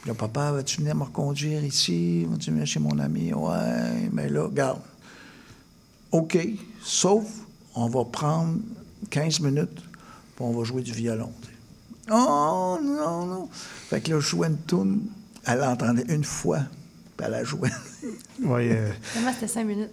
Puis 0.00 0.10
là, 0.10 0.14
papa, 0.14 0.52
vas-tu 0.52 0.76
venir 0.76 0.94
me 0.94 1.02
reconduire 1.02 1.64
ici? 1.64 2.24
Vas-tu 2.30 2.52
venir 2.52 2.66
chez 2.66 2.78
mon 2.78 2.96
ami? 3.00 3.32
Ouais, 3.32 4.08
mais 4.12 4.28
là, 4.28 4.44
regarde. 4.44 4.80
OK, 6.12 6.38
sauf, 6.80 7.24
on 7.74 7.88
va 7.88 8.04
prendre 8.04 8.58
15 9.10 9.40
minutes, 9.40 9.80
puis 10.36 10.44
on 10.44 10.52
va 10.52 10.64
jouer 10.64 10.82
du 10.82 10.92
violon. 10.92 11.32
Oh, 12.10 12.78
non, 12.82 13.26
non. 13.26 13.48
Fait 13.52 14.00
que 14.00 14.10
là, 14.10 14.20
je 14.20 14.26
jouais 14.28 14.48
une 14.48 14.58
tourne, 14.58 15.00
elle 15.46 15.58
l'entendait 15.58 16.04
une 16.08 16.24
fois, 16.24 16.60
puis 17.16 17.26
elle 17.26 17.34
a 17.34 17.44
joué. 17.44 17.68
Oui, 18.42 18.68
euh, 18.70 18.90
Vraiment, 19.14 19.32
c'était 19.32 19.46
5 19.48 19.64
minutes. 19.64 19.90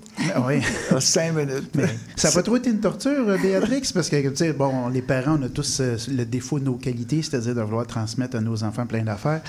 oui. 0.48 0.62
Cinq 1.02 1.34
minutes. 1.34 1.70
Mais 1.76 1.86
ça 2.16 2.30
n'a 2.30 2.34
pas 2.36 2.44
trop 2.44 2.58
été 2.58 2.70
une 2.72 2.80
torture, 2.80 3.28
euh, 3.30 3.38
Béatrix, 3.38 3.92
parce 3.94 4.10
que, 4.10 4.28
tu 4.30 4.36
sais, 4.36 4.54
bon, 4.54 4.88
les 4.90 5.02
parents, 5.02 5.38
on 5.40 5.44
a 5.44 5.50
tous 5.50 5.80
euh, 5.80 5.96
le 6.10 6.26
défaut 6.26 6.60
de 6.60 6.66
nos 6.66 6.76
qualités, 6.76 7.22
c'est-à-dire 7.22 7.56
de 7.56 7.62
vouloir 7.62 7.86
transmettre 7.88 8.36
à 8.38 8.42
nos 8.42 8.64
enfants 8.64 8.86
plein 8.88 9.04
d'affaires. 9.04 9.42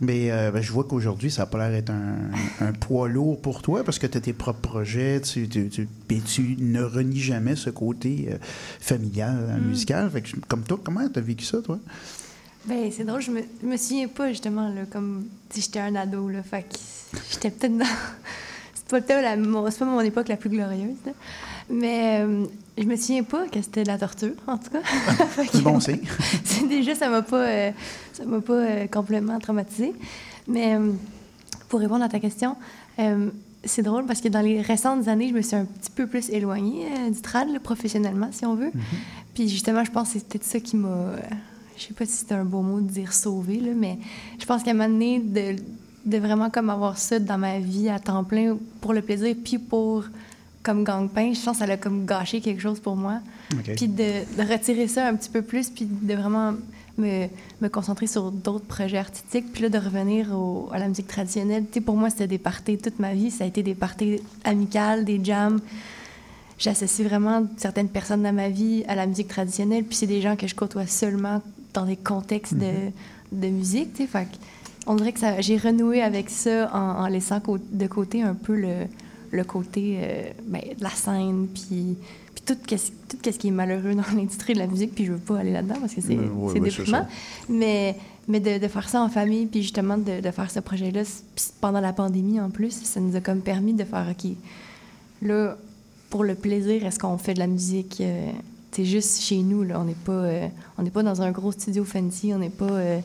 Mais 0.00 0.30
euh, 0.32 0.50
ben, 0.50 0.60
je 0.60 0.72
vois 0.72 0.84
qu'aujourd'hui, 0.84 1.30
ça 1.30 1.42
n'a 1.42 1.46
pas 1.46 1.58
l'air 1.58 1.70
d'être 1.70 1.90
un, 1.90 2.66
un 2.66 2.72
poids 2.72 3.08
lourd 3.08 3.40
pour 3.40 3.62
toi, 3.62 3.84
parce 3.84 3.98
que 4.00 4.06
tu 4.08 4.18
as 4.18 4.20
tes 4.20 4.32
propres 4.32 4.60
projets, 4.60 5.20
tu, 5.20 5.48
tu, 5.48 5.68
tu- 5.68 5.88
puis 6.08 6.20
tu 6.20 6.56
ne 6.58 6.82
renies 6.82 7.20
jamais 7.20 7.54
ce 7.56 7.70
côté 7.70 8.28
euh, 8.32 8.36
familial, 8.80 9.36
euh, 9.38 9.58
musical. 9.60 10.10
Fait 10.10 10.22
que, 10.22 10.30
comme 10.48 10.62
toi, 10.64 10.80
comment 10.82 11.08
tu 11.08 11.18
as 11.18 11.22
vécu 11.22 11.44
ça, 11.44 11.62
toi? 11.62 11.78
Ben, 12.66 12.90
c'est 12.90 13.04
drôle, 13.04 13.20
je 13.22 13.30
me, 13.30 13.40
je 13.62 13.66
me 13.66 13.76
souviens 13.76 14.08
pas, 14.08 14.30
justement, 14.30 14.68
là, 14.74 14.82
comme 14.90 15.26
si 15.50 15.60
j'étais 15.60 15.80
un 15.80 15.94
ado, 15.94 16.28
là, 16.28 16.42
fait 16.42 16.62
que 16.62 16.74
j'étais 17.30 17.50
peut-être 17.50 17.76
dans... 17.76 17.84
C'est 18.74 18.88
pas, 18.88 19.00
peut-être 19.00 19.22
la- 19.22 19.36
mon, 19.36 19.68
pas 19.70 19.84
mon 19.84 20.00
époque 20.00 20.28
la 20.28 20.36
plus 20.36 20.50
glorieuse, 20.50 20.96
là. 21.06 21.12
Mais 21.70 22.20
euh, 22.20 22.44
je 22.76 22.84
me 22.84 22.96
souviens 22.96 23.22
pas 23.22 23.46
que 23.48 23.62
c'était 23.62 23.82
de 23.84 23.88
la 23.88 23.98
torture, 23.98 24.34
en 24.46 24.58
tout 24.58 24.70
cas. 24.70 24.82
C'est 25.52 25.62
bon 25.62 25.80
signe. 25.80 26.02
c'est 26.44 26.68
déjà, 26.68 26.94
ça 26.94 27.08
m'a 27.08 27.22
pas, 27.22 27.46
euh, 27.46 27.70
ça 28.12 28.24
m'a 28.24 28.40
pas 28.40 28.52
euh, 28.52 28.86
complètement 28.86 29.38
traumatisée. 29.38 29.94
Mais 30.46 30.76
pour 31.70 31.80
répondre 31.80 32.04
à 32.04 32.08
ta 32.10 32.20
question, 32.20 32.54
c'est 33.64 33.80
drôle 33.82 34.04
parce 34.04 34.20
que 34.20 34.28
dans 34.28 34.42
les 34.42 34.60
récentes 34.60 35.08
années, 35.08 35.30
je 35.30 35.32
me 35.34 35.40
suis 35.40 35.56
un 35.56 35.64
petit 35.64 35.90
peu 35.90 36.06
plus 36.06 36.28
éloignée 36.28 36.84
du 37.10 37.20
trad, 37.22 37.48
là, 37.50 37.58
professionnellement, 37.60 38.28
si 38.30 38.44
on 38.44 38.54
veut. 38.54 38.70
Puis 39.32 39.48
justement, 39.48 39.82
je 39.84 39.90
pense 39.90 40.12
que 40.12 40.18
c'est 40.18 40.28
peut-être 40.28 40.44
ça 40.44 40.60
qui 40.60 40.76
m'a. 40.76 41.16
je 41.78 41.84
sais 41.84 41.94
pas 41.94 42.04
si 42.04 42.12
c'est 42.12 42.32
un 42.32 42.44
beau 42.44 42.60
mot 42.60 42.80
de 42.80 42.88
dire 42.90 43.14
sauver, 43.14 43.58
là, 43.58 43.70
mais 43.74 43.98
je 44.38 44.44
pense 44.44 44.62
qu'à 44.62 44.72
un 44.72 44.74
moment 44.74 44.90
donné, 44.90 45.18
de, 45.18 45.56
de 46.04 46.18
vraiment 46.18 46.50
comme 46.50 46.70
avoir 46.70 46.98
ça 46.98 47.18
dans 47.18 47.38
ma 47.38 47.58
vie 47.58 47.88
à 47.88 47.98
temps 47.98 48.24
plein 48.24 48.56
pour 48.80 48.92
le 48.92 49.02
plaisir, 49.02 49.34
puis 49.42 49.58
pour 49.58 50.04
comme 50.62 50.82
gang-pain, 50.84 51.32
je 51.34 51.40
pense 51.44 51.58
que 51.58 51.66
ça 51.66 51.70
a 51.72 51.76
comme 51.76 52.06
gâché 52.06 52.40
quelque 52.40 52.60
chose 52.60 52.80
pour 52.80 52.96
moi. 52.96 53.20
Puis 53.76 53.88
de, 53.88 54.02
de 54.42 54.50
retirer 54.50 54.88
ça 54.88 55.06
un 55.06 55.14
petit 55.14 55.28
peu 55.30 55.42
plus, 55.42 55.68
puis 55.68 55.86
de 55.86 56.14
vraiment 56.14 56.54
me, 56.96 57.26
me 57.60 57.68
concentrer 57.68 58.06
sur 58.06 58.30
d'autres 58.30 58.64
projets 58.64 58.96
artistiques, 58.98 59.52
puis 59.52 59.62
là, 59.62 59.68
de 59.68 59.78
revenir 59.78 60.32
au- 60.34 60.68
à 60.72 60.78
la 60.78 60.88
musique 60.88 61.06
traditionnelle. 61.08 61.64
Tu 61.66 61.74
sais, 61.74 61.80
pour 61.82 61.96
moi, 61.96 62.08
c'était 62.08 62.26
des 62.26 62.38
parties 62.38 62.78
toute 62.78 62.98
ma 62.98 63.12
vie. 63.14 63.30
Ça 63.30 63.44
a 63.44 63.46
été 63.46 63.62
des 63.62 63.74
parties 63.74 64.20
amicales, 64.44 65.04
des 65.04 65.20
jams. 65.22 65.60
J'associe 66.58 67.06
vraiment 67.06 67.44
certaines 67.56 67.88
personnes 67.88 68.22
dans 68.22 68.32
ma 68.32 68.48
vie 68.48 68.84
à 68.88 68.94
la 68.94 69.06
musique 69.06 69.28
traditionnelle, 69.28 69.84
puis 69.84 69.96
c'est 69.96 70.06
des 70.06 70.20
gens 70.22 70.36
que 70.36 70.46
je 70.46 70.54
côtoie 70.54 70.86
seulement 70.86 71.42
dans 71.74 71.84
des 71.84 71.96
contextes 71.96 72.54
de, 72.54 72.90
de 73.32 73.48
musique, 73.48 73.92
tu 73.94 74.02
sais. 74.02 74.06
Fait 74.06 74.28
on 74.86 74.94
dirait 74.96 75.12
que 75.12 75.20
ça- 75.20 75.40
j'ai 75.40 75.56
renoué 75.56 76.02
avec 76.02 76.30
ça 76.30 76.70
en, 76.74 77.04
en 77.04 77.06
laissant 77.06 77.40
co- 77.40 77.58
de 77.58 77.86
côté 77.86 78.22
un 78.22 78.34
peu 78.34 78.54
le, 78.56 78.74
le 79.32 79.44
côté 79.44 79.98
euh, 80.00 80.22
ben, 80.46 80.60
de 80.78 80.82
la 80.82 80.90
scène, 80.90 81.46
puis, 81.52 81.96
puis 82.34 82.44
tout, 82.46 82.56
qu'est-ce, 82.66 82.90
tout 83.08 83.18
ce 83.24 83.30
qui 83.38 83.48
est 83.48 83.52
malheureux 83.52 83.94
dans 83.94 84.02
l'industrie 84.16 84.54
de 84.54 84.58
la 84.58 84.66
musique, 84.66 84.94
puis 84.94 85.04
je 85.06 85.12
veux 85.12 85.18
pas 85.18 85.38
aller 85.38 85.52
là-dedans 85.52 85.76
parce 85.80 85.94
que 85.94 86.00
c'est, 86.00 86.16
Oui, 86.16 86.28
oui, 86.32 86.50
c'est 86.54 86.60
oui, 86.60 86.70
c'est 86.70 86.78
déprimant. 86.82 87.06
Mais, 87.48 87.96
mais 88.28 88.40
de, 88.40 88.58
de 88.58 88.68
faire 88.68 88.88
ça 88.88 89.02
en 89.02 89.08
famille, 89.08 89.46
puis 89.46 89.62
justement 89.62 89.98
de, 89.98 90.20
de 90.20 90.30
faire 90.30 90.50
ce 90.50 90.60
projet-là, 90.60 91.02
puis 91.34 91.44
pendant 91.60 91.80
la 91.80 91.92
pandémie 91.92 92.40
en 92.40 92.50
plus, 92.50 92.70
ça 92.82 93.00
nous 93.00 93.16
a 93.16 93.20
comme 93.20 93.40
permis 93.40 93.74
de 93.74 93.84
faire, 93.84 94.06
OK, 94.10 94.30
là, 95.22 95.56
pour 96.10 96.24
le 96.24 96.34
plaisir, 96.34 96.84
est-ce 96.86 96.98
qu'on 96.98 97.18
fait 97.18 97.34
de 97.34 97.38
la 97.40 97.46
musique 97.46 97.98
euh, 98.00 98.30
c'est 98.72 98.84
juste 98.84 99.20
chez 99.20 99.38
nous, 99.38 99.62
là? 99.62 99.80
On 99.80 99.84
n'est 99.84 99.94
pas, 99.94 100.12
euh, 100.12 100.46
on 100.78 100.82
n'est 100.82 100.90
pas 100.90 101.02
dans 101.04 101.22
un 101.22 101.30
gros 101.30 101.52
studio 101.52 101.84
fancy, 101.84 102.32
on 102.34 102.38
n'est 102.38 102.50
pas 102.50 102.64
euh, 102.70 102.98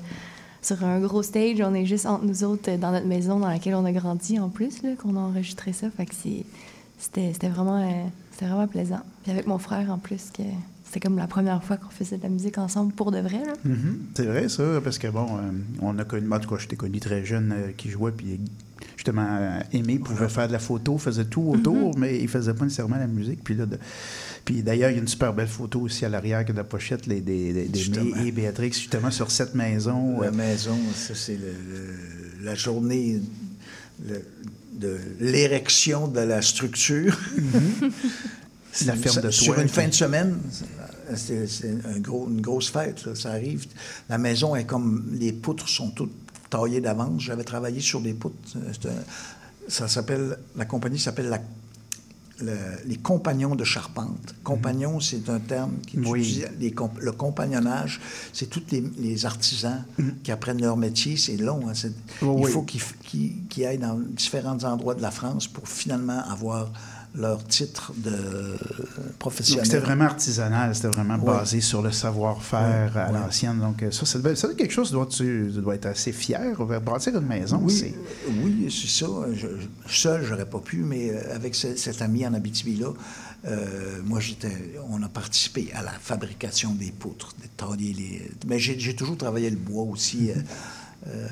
sur 0.61 0.83
un 0.83 0.99
gros 0.99 1.23
stage, 1.23 1.61
on 1.61 1.73
est 1.73 1.85
juste 1.85 2.05
entre 2.05 2.25
nous 2.25 2.43
autres 2.43 2.69
euh, 2.71 2.77
dans 2.77 2.91
notre 2.91 3.05
maison 3.07 3.39
dans 3.39 3.47
laquelle 3.47 3.75
on 3.75 3.85
a 3.85 3.91
grandi 3.91 4.39
en 4.39 4.49
plus, 4.49 4.81
là, 4.83 4.89
qu'on 5.01 5.15
a 5.15 5.19
enregistré 5.19 5.73
ça. 5.73 5.87
Fait 5.89 6.05
que 6.05 6.13
c'est, 6.15 6.43
c'était, 6.97 7.31
c'était 7.33 7.49
vraiment, 7.49 7.81
euh, 7.81 8.03
c'était 8.31 8.45
vraiment 8.47 8.67
plaisant. 8.67 9.01
Puis 9.23 9.31
avec 9.31 9.47
mon 9.47 9.57
frère 9.57 9.89
en 9.91 9.97
plus, 9.97 10.31
que 10.35 10.43
c'était 10.83 10.99
comme 10.99 11.17
la 11.17 11.27
première 11.27 11.63
fois 11.63 11.77
qu'on 11.77 11.89
faisait 11.91 12.17
de 12.17 12.23
la 12.23 12.29
musique 12.29 12.57
ensemble 12.57 12.93
pour 12.93 13.11
de 13.11 13.19
vrai, 13.19 13.43
là. 13.45 13.53
Mhm. 13.63 13.99
C'est 14.15 14.25
vrai, 14.25 14.49
ça, 14.49 14.63
parce 14.83 14.97
que, 14.97 15.07
bon, 15.07 15.27
euh, 15.37 15.51
on 15.81 15.97
a 15.99 16.03
connu, 16.03 16.27
tout 16.41 16.49
cas, 16.49 16.57
je 16.57 16.67
t'ai 16.67 16.75
connu 16.75 16.99
très 16.99 17.23
jeune 17.23 17.53
euh, 17.55 17.71
qui 17.77 17.89
jouait, 17.89 18.11
puis 18.11 18.39
justement, 18.95 19.25
euh, 19.29 19.59
Aimé 19.71 19.99
pouvait 19.99 20.27
faire 20.29 20.47
de 20.47 20.53
la 20.53 20.59
photo, 20.59 20.97
faisait 20.97 21.25
tout 21.25 21.43
autour, 21.53 21.97
mais 21.97 22.19
il 22.19 22.27
faisait 22.27 22.53
pas 22.53 22.63
nécessairement 22.65 22.97
la 22.97 23.07
musique. 23.07 23.43
Puis 23.43 23.53
là, 23.55 23.65
de- 23.65 23.77
puis 24.49 24.63
d'ailleurs, 24.63 24.89
il 24.89 24.95
y 24.95 24.97
a 24.97 25.01
une 25.01 25.07
super 25.07 25.31
belle 25.31 25.47
photo 25.47 25.81
aussi 25.81 26.05
à 26.05 26.09
l'arrière 26.09 26.43
de 26.43 26.53
la 26.53 26.63
pochette 26.63 27.05
les, 27.05 27.21
des, 27.21 27.53
des, 27.67 28.25
et 28.25 28.31
Béatrix, 28.31 28.71
justement, 28.73 29.11
sur 29.11 29.29
cette 29.29 29.53
maison. 29.53 30.21
La 30.21 30.29
euh, 30.29 30.31
maison, 30.31 30.75
ça, 30.95 31.13
c'est 31.13 31.37
la 32.41 32.55
journée 32.55 33.21
le- 34.07 34.25
de 34.73 34.97
l'érection 35.19 36.07
de 36.07 36.21
la 36.21 36.41
structure. 36.41 37.15
Mm-hmm. 37.37 37.91
La 38.87 38.95
ferme 38.95 39.21
de 39.21 39.29
Sur 39.29 39.59
une 39.59 39.67
fin 39.69 39.87
de 39.87 39.93
semaine, 39.93 40.39
c'est 41.15 41.45
c'est 41.45 41.75
un 41.85 41.99
gros, 41.99 42.27
une 42.27 42.41
grosse 42.41 42.71
fête. 42.71 43.05
là. 43.05 43.13
Ça 43.13 43.29
arrive. 43.31 43.67
La 44.09 44.17
maison 44.17 44.55
est 44.55 44.65
comme. 44.65 45.05
Les 45.19 45.31
poutres 45.31 45.69
sont 45.69 45.91
toutes 45.91 46.13
taillées 46.49 46.81
d'avance. 46.81 47.21
J'avais 47.21 47.43
travaillé 47.43 47.81
sur 47.81 48.01
des 48.01 48.13
poutres. 48.15 48.35
ça 49.67 49.87
s'appelle, 49.87 50.39
la 50.55 50.65
compagnie 50.65 50.97
s'appelle 50.97 51.29
la- 51.29 51.41
le- 52.41 52.55
les 52.85 52.95
compagnons 52.97 53.55
de 53.55 53.63
charpente. 53.63 54.35
Compagnon, 54.43 54.99
c'est 54.99 55.29
un 55.29 55.39
terme 55.39 55.73
qui 55.87 55.97
Oui. 55.99 56.43
les 56.59 56.71
comp- 56.71 56.97
le 56.99 57.11
compagnonnage, 57.11 57.99
c'est 58.33 58.49
tous 58.49 58.63
les, 58.71 58.83
les 58.97 59.25
artisans 59.25 59.83
qui 60.23 60.31
apprennent 60.31 60.61
leur 60.61 60.77
métier. 60.77 61.17
C'est 61.17 61.37
long. 61.37 61.61
hein, 61.69 61.73
il 62.21 62.27
oui. 62.27 62.51
faut 62.51 62.61
qu'ils 62.63 63.65
aillent 63.65 63.77
dans 63.77 63.99
différents 63.99 64.63
endroits 64.63 64.95
de 64.95 65.01
la 65.01 65.11
France 65.11 65.47
pour 65.47 65.67
finalement 65.67 66.23
avoir 66.29 66.71
leur 67.15 67.43
titre 67.43 67.91
de 67.97 68.55
professionnel. 69.17 69.65
c'était 69.65 69.79
vraiment 69.79 70.05
artisanal, 70.05 70.75
c'était 70.75 70.89
vraiment 70.89 71.15
Oui. 71.15 71.25
basé 71.25 71.59
sur 71.59 71.81
le 71.81 71.91
savoir-faire 71.91 72.91
Oui, 72.95 73.01
à 73.01 73.07
oui. 73.11 73.13
l'ancienne. 73.19 73.59
Donc, 73.59 73.81
euh, 73.81 73.89
ça, 73.91 74.05
ça 74.05 74.19
doit, 74.19 74.31
être 74.31 74.53
quelque 74.55 74.71
chose 74.71 74.91
dont 74.91 75.05
tu 75.05 75.49
dois 75.51 75.75
être 75.75 75.87
assez 75.87 76.11
fier. 76.11 76.55
Bâtir 76.85 77.17
une 77.17 77.25
maison, 77.25 77.59
Oui, 77.63 77.95
oui, 78.43 78.67
c'est 78.71 78.87
ça. 79.05 79.07
Je, 79.33 79.47
je- 79.47 79.91
seul, 79.93 80.23
j'aurais 80.23 80.45
pas 80.45 80.59
pu, 80.59 80.77
mais 80.77 81.09
euh, 81.09 81.35
avec 81.35 81.55
ce- 81.55 81.75
cet 81.75 82.01
ami 82.03 82.25
en 82.27 82.33
Abitibi-là, 82.35 82.89
euh, 83.47 83.99
moi, 84.05 84.19
j'étais, 84.19 84.75
on 84.89 85.01
a 85.01 85.09
participé 85.09 85.71
à 85.73 85.81
la 85.81 85.91
fabrication 85.91 86.73
des 86.73 86.91
poutres, 86.91 87.33
des 87.41 87.47
tailler 87.57 87.93
les... 87.93 88.31
Mais 88.47 88.59
j'ai, 88.59 88.95
toujours 88.95 89.17
travaillé 89.17 89.49
le 89.49 89.55
bois 89.57 89.83
aussi 89.83 90.29
euh, 90.29 90.35
euh, 91.07 91.27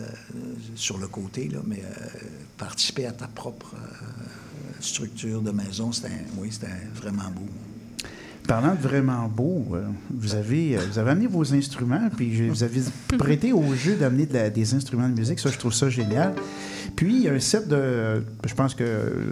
sur 0.76 0.98
le 0.98 1.08
côté, 1.08 1.50
là, 1.50 1.60
mais 1.68 1.84
participer 2.58 3.06
à 3.06 3.12
ta 3.12 3.28
propre 3.28 3.76
structure 4.80 5.42
de 5.42 5.52
maison, 5.52 5.92
c'était, 5.92 6.10
oui, 6.38 6.50
vraiment 6.96 7.30
beau. 7.34 7.48
Parlant 8.48 8.76
de 8.76 8.80
vraiment 8.82 9.28
beau, 9.28 9.66
euh, 9.74 9.84
vous, 10.10 10.36
avez, 10.36 10.78
euh, 10.78 10.82
vous 10.90 11.00
avez 11.00 11.12
amené 11.12 11.28
vos 11.28 11.54
instruments, 11.54 12.10
puis 12.16 12.48
vous 12.48 12.64
avez 12.64 12.82
prêté 13.18 13.52
au 13.52 13.74
jeu 13.74 13.96
d'amener 13.96 14.26
des 14.26 14.74
instruments 14.74 15.10
de 15.10 15.16
musique. 15.20 15.40
Ça, 15.40 15.50
je 15.52 15.58
trouve 15.58 15.74
ça 15.74 15.90
génial. 15.90 16.34
Puis, 16.98 17.16
il 17.16 17.22
y 17.22 17.30
a 17.30 17.34
un 17.34 17.40
set 17.40 17.68
de. 17.68 18.24
Je 18.46 18.54
pense 18.56 18.74
que. 18.74 18.84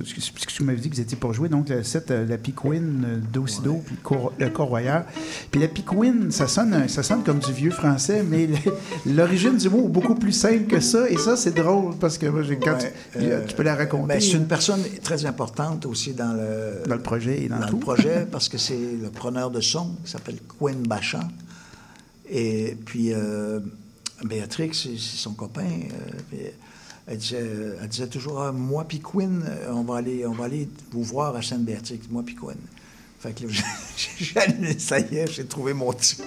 Ce 0.06 0.14
que 0.14 0.22
ce 0.22 0.32
que 0.32 0.60
vous 0.60 0.66
m'avez 0.66 0.80
dit 0.80 0.88
que 0.90 0.96
vous 0.96 1.02
étiez 1.02 1.18
pour 1.18 1.34
jouer, 1.34 1.50
donc 1.50 1.68
le 1.68 1.82
set, 1.84 2.12
euh, 2.12 2.24
la 2.26 2.38
Piquin, 2.38 2.72
euh, 2.74 3.18
Do 3.34 3.48
Si 3.48 3.60
Do, 3.62 3.82
puis 3.84 3.96
le 4.40 4.50
Corroyeur. 4.50 5.04
Puis 5.50 5.60
la 5.60 5.68
Piquin, 5.68 6.30
ça 6.30 6.48
sonne, 6.48 6.88
ça 6.88 7.02
sonne 7.02 7.24
comme 7.24 7.40
du 7.40 7.52
vieux 7.52 7.72
français, 7.72 8.24
mais 8.24 8.48
l'origine 9.08 9.58
du 9.58 9.68
mot 9.70 9.86
est 9.86 9.90
beaucoup 9.92 10.14
plus 10.14 10.32
simple 10.32 10.66
que 10.68 10.80
ça. 10.80 11.10
Et 11.10 11.18
ça, 11.18 11.36
c'est 11.36 11.56
drôle, 11.56 11.96
parce 12.00 12.20
que 12.20 12.28
moi, 12.28 12.44
quand 12.62 12.74
Ouais, 12.76 12.94
tu, 13.14 13.20
euh, 13.24 13.46
tu 13.48 13.56
peux 13.56 13.64
la 13.64 13.76
raconter 13.76 14.08
ben, 14.10 14.22
c'est 14.22 14.36
hein, 14.36 14.40
une 14.42 14.48
personne 14.48 14.82
très 15.02 15.26
importante 15.26 15.88
aussi 15.88 16.14
dans 16.14 16.34
le, 16.34 16.88
dans 16.88 16.96
le 16.96 17.02
projet 17.02 17.44
et 17.46 17.50
dans, 17.50 17.60
dans 17.60 17.66
tout. 17.68 17.78
le 17.78 17.82
projet 17.82 18.28
parce 18.32 18.48
que 18.48 18.60
c'est 18.60 18.78
le 19.02 19.10
preneur 19.10 19.50
de 19.50 19.60
son 19.60 19.96
qui 20.06 20.12
s'appelle 20.12 20.38
Quinn 20.60 20.84
Bachand. 20.88 21.28
Et 22.30 22.78
puis, 22.86 23.12
euh, 23.12 23.60
Béatrix, 24.24 24.70
c'est 24.74 24.90
c'est 25.00 25.18
son 25.18 25.34
copain. 25.34 25.64
euh, 25.64 26.50
elle, 27.08 27.18
disait, 27.18 27.46
elle 27.82 27.88
disait 27.88 28.08
toujours 28.08 28.42
Ah, 28.42 28.52
Moi, 28.52 28.86
puis 28.88 29.00
Quinn, 29.00 29.44
euh, 29.48 29.72
on 29.72 29.84
va, 29.84 29.98
aller, 29.98 30.26
on 30.26 30.32
va 30.34 30.46
aller 30.46 30.70
vous 30.92 31.04
voir 31.04 31.36
à 31.36 31.42
Sainte-Béatrix, 31.42 32.02
moi, 32.10 32.24
puis 32.26 32.36
Quinn. 32.36 32.56
Fait 33.20 33.34
que 33.34 33.46
là, 33.48 34.74
ça 34.78 35.00
y 35.00 35.16
est, 35.16 35.32
j'ai 35.32 35.46
trouvé 35.46 35.74
mon 35.74 35.94
titre. 35.94 36.24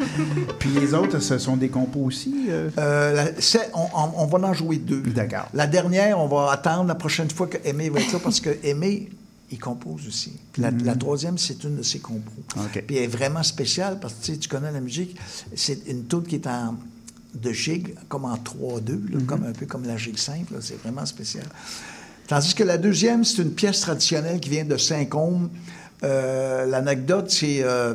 Puis 0.58 0.70
les 0.70 0.94
autres, 0.94 1.18
ce 1.20 1.36
sont 1.36 1.58
des 1.58 1.68
compos 1.68 2.00
aussi. 2.00 2.46
euh? 2.48 2.70
Euh, 2.78 3.12
la- 3.12 3.30
on, 3.74 3.82
on- 3.94 4.12
on 4.22 4.26
va 4.26 4.48
en 4.48 4.54
jouer 4.54 4.76
deux. 4.78 5.02
D'accord. 5.02 5.46
La 5.52 5.66
dernière, 5.66 6.18
on 6.18 6.26
va 6.26 6.50
attendre 6.52 6.86
la 6.88 6.94
prochaine 6.94 7.30
fois 7.30 7.46
que 7.48 7.58
Aimé 7.68 7.90
va 7.90 8.00
être 8.00 8.12
là 8.14 8.18
parce 8.18 8.40
que 8.40 8.56
Aimé, 8.64 9.10
il 9.50 9.58
compose 9.58 10.08
aussi. 10.08 10.32
Puis 10.54 10.62
la, 10.62 10.70
la 10.70 10.94
troisième, 10.96 11.36
c'est 11.36 11.62
une 11.64 11.76
de 11.76 11.82
ses 11.82 11.98
compos. 11.98 12.32
Puis 12.86 12.96
elle 12.96 13.04
est 13.04 13.06
vraiment 13.08 13.42
spéciale 13.42 13.98
parce 14.00 14.14
que 14.14 14.32
tu 14.32 14.48
connais 14.48 14.72
la 14.72 14.80
musique. 14.80 15.18
C'est 15.54 15.86
une 15.86 16.04
toute 16.04 16.28
qui 16.28 16.36
est 16.36 16.46
en 16.46 16.76
de 17.34 17.52
gig, 17.52 17.94
comme 18.08 18.24
en 18.24 18.36
3-2, 18.36 18.92
là, 19.10 19.18
Mhm. 19.18 19.26
comme 19.26 19.44
un 19.44 19.52
peu 19.52 19.66
comme 19.66 19.84
la 19.86 19.96
gig 19.96 20.16
simple. 20.18 20.54
C'est 20.60 20.80
vraiment 20.82 21.06
spécial. 21.06 21.44
Tandis 22.26 22.54
que 22.54 22.62
la 22.64 22.78
deuxième, 22.78 23.24
c'est 23.24 23.42
une 23.42 23.52
pièce 23.52 23.80
traditionnelle 23.80 24.40
qui 24.40 24.50
vient 24.50 24.64
de 24.64 24.76
Saint-Côme. 24.76 25.50
Euh, 26.02 26.66
L'anecdote, 26.66 27.30
c'est. 27.30 27.62
euh, 27.62 27.94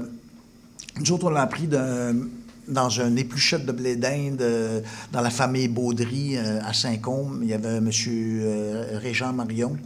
nous 0.99 1.11
autres, 1.11 1.25
on 1.27 1.29
l'a 1.29 1.41
appris 1.41 1.67
d'un- 1.67 2.15
dans 2.67 2.99
un 2.99 3.15
épluchette 3.15 3.65
de 3.65 3.71
blé 3.71 3.95
d'Inde 3.95 4.41
euh, 4.41 4.81
dans 5.11 5.21
la 5.21 5.29
famille 5.29 5.67
Baudry 5.67 6.35
euh, 6.37 6.59
à 6.63 6.73
Saint-Côme. 6.73 7.39
Il 7.43 7.49
y 7.49 7.53
avait 7.53 7.79
euh, 7.79 8.97
Régent 8.99 9.31
Marion, 9.33 9.77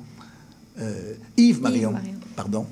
Yves 1.38 1.62
Marion, 1.62 1.92
Marion. 1.92 2.14
pardon, 2.36 2.66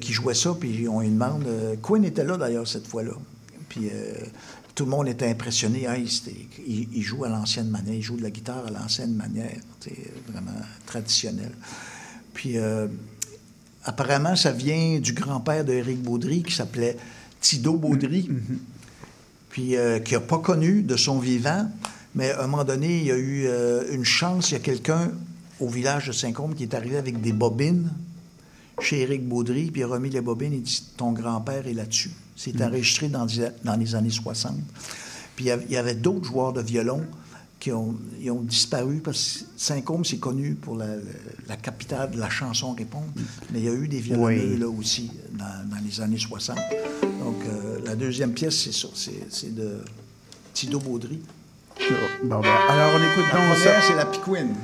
qui 0.00 0.12
jouait 0.12 0.34
ça. 0.34 0.56
Puis 0.58 0.88
on 0.88 1.00
lui 1.00 1.10
demande. 1.10 1.44
Quinn 1.82 2.04
était 2.04 2.24
là 2.24 2.36
d'ailleurs 2.36 2.66
cette 2.66 2.86
fois-là. 2.86 3.12
Puis 3.68 3.90
tout 4.78 4.84
le 4.84 4.90
monde 4.92 5.08
était 5.08 5.26
impressionné. 5.28 5.88
Ah, 5.88 5.98
il, 5.98 6.08
c'était- 6.08 6.46
il- 6.64 6.86
il 6.92 7.02
joue 7.02 7.24
à 7.24 7.28
l'ancienne 7.28 7.68
manière, 7.68 7.94
il 7.94 8.00
joue 8.02 8.16
de 8.16 8.22
la 8.22 8.30
guitare 8.30 8.64
à 8.64 8.70
l'ancienne 8.70 9.12
manière. 9.12 9.56
C'est 9.80 10.12
vraiment 10.28 10.52
traditionnel. 10.86 11.50
Puis 12.32 12.58
euh, 12.58 12.86
apparemment, 13.84 14.36
ça 14.36 14.52
vient 14.52 15.00
du 15.00 15.14
grand-père 15.14 15.64
d'Éric 15.64 16.00
Baudry 16.00 16.44
qui 16.44 16.54
s'appelait 16.54 16.96
Thido 17.40 17.74
Baudry, 17.76 18.28
puis 19.50 19.76
euh, 19.76 19.98
qui 19.98 20.14
n'a 20.14 20.20
pas 20.20 20.38
connu 20.38 20.82
de 20.82 20.96
son 20.96 21.18
vivant, 21.18 21.68
mais 22.14 22.30
à 22.30 22.44
un 22.44 22.46
moment 22.46 22.62
donné, 22.62 22.98
il 22.98 23.06
y 23.06 23.10
a 23.10 23.16
eu 23.16 23.46
euh, 23.46 23.82
une 23.92 24.04
chance, 24.04 24.50
il 24.50 24.54
y 24.54 24.56
a 24.58 24.60
quelqu'un 24.60 25.10
au 25.58 25.68
village 25.68 26.06
de 26.06 26.12
Saint-Côme 26.12 26.54
qui 26.54 26.62
est 26.62 26.74
arrivé 26.74 26.98
avec 26.98 27.20
des 27.20 27.32
bobines 27.32 27.90
chez 28.80 29.00
Éric 29.02 29.26
Baudry, 29.28 29.70
puis 29.70 29.80
il 29.80 29.84
a 29.84 29.88
remis 29.88 30.10
les 30.10 30.20
bobines 30.20 30.52
et 30.52 30.58
dit 30.58 30.82
Ton 30.96 31.12
grand-père 31.12 31.66
est 31.66 31.72
là-dessus. 31.74 32.10
C'est 32.36 32.60
enregistré 32.62 33.08
dans, 33.08 33.24
les- 33.24 33.48
dans 33.64 33.76
les 33.76 33.94
années 33.94 34.10
60. 34.10 34.54
Puis 35.36 35.46
il 35.46 35.48
y 35.48 35.50
avait- 35.50 35.66
il 35.94 36.00
d'autres 36.00 36.24
joueurs 36.26 36.52
de 36.52 36.60
violon 36.62 37.02
qui 37.58 37.72
ont, 37.72 37.96
ils 38.20 38.30
ont 38.30 38.42
disparu 38.42 39.00
parce 39.02 39.38
que 39.38 39.44
Saint-Côme, 39.56 40.04
c'est 40.04 40.18
connu 40.18 40.54
pour 40.54 40.76
la, 40.76 40.86
capitale 41.56 42.12
de 42.12 42.18
la 42.20 42.30
chanson 42.30 42.72
répondre, 42.72 43.08
mais 43.52 43.58
il 43.58 43.64
y 43.64 43.68
a 43.68 43.72
eu 43.72 43.88
des 43.88 43.98
violonneux 43.98 44.52
Oui. 44.52 44.58
là 44.58 44.68
aussi 44.68 45.10
dans, 45.32 45.68
dans 45.68 45.82
les 45.84 46.00
années 46.00 46.18
60. 46.18 46.56
Donc 47.20 47.36
euh, 47.48 47.80
la 47.84 47.96
deuxième 47.96 48.32
pièce, 48.32 48.56
c'est 48.62 48.72
ça, 48.72 48.86
c'est, 48.94 49.28
de 49.54 49.78
Thido 50.54 50.78
Baudry. 50.78 51.20
Bon, 52.24 52.40
ben, 52.40 52.48
alors, 52.68 52.92
on 52.94 53.12
écoute 53.12 53.24
La 53.32 53.48
donc 53.48 53.56
ça. 53.58 53.80
c'est 53.86 53.94
la 53.94 54.06
Piquine. 54.06 54.54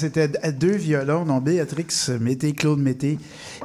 C'était 0.00 0.28
deux 0.52 0.76
violons, 0.76 1.26
dont 1.26 1.42
Béatrix 1.42 1.88
Mété, 2.18 2.54
Claude 2.54 2.78
Mété, 2.78 3.18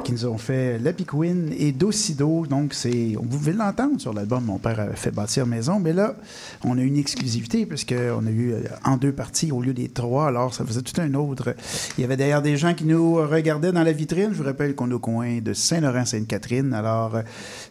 qui 0.04 0.12
nous 0.12 0.26
ont 0.26 0.38
fait 0.38 0.78
La 0.80 0.92
Piquine 0.92 1.54
et 1.58 1.72
Docido. 1.72 2.46
Donc, 2.46 2.74
c'est, 2.74 3.14
vous 3.16 3.24
pouvez 3.24 3.54
l'entendre 3.54 4.02
sur 4.02 4.12
l'album 4.12 4.44
Mon 4.44 4.58
père 4.58 4.82
avait 4.82 4.98
fait 4.98 5.12
bâtir 5.12 5.46
maison. 5.46 5.80
Mais 5.80 5.94
là, 5.94 6.18
on 6.66 6.78
a 6.78 6.82
une 6.82 6.98
exclusivité, 6.98 7.66
puisqu'on 7.66 8.28
a 8.28 8.30
eu 8.30 8.52
euh, 8.52 8.64
en 8.84 8.98
deux 8.98 9.14
parties 9.14 9.54
au 9.54 9.62
lieu 9.62 9.74
des 9.74 9.88
trois. 9.88 10.28
Alors, 10.28 10.54
ça 10.54 10.66
faisait 10.66 10.82
tout 10.82 11.00
un 11.00 11.14
autre. 11.14 11.56
Il 11.98 12.02
y 12.02 12.04
avait 12.04 12.18
d'ailleurs 12.18 12.42
des 12.42 12.58
gens 12.58 12.74
qui 12.74 12.84
nous 12.84 13.16
regardaient 13.16 13.72
dans 13.72 13.84
la 13.84 13.94
vitrine. 13.94 14.32
Je 14.34 14.38
vous 14.38 14.44
rappelle 14.44 14.76
qu'on 14.76 14.92
est 14.92 14.96
au 14.96 15.00
coin 15.00 15.40
de 15.40 15.54
Saint-Laurent-Sainte-Catherine. 15.54 16.74
Alors, 16.74 17.16
euh, 17.16 17.22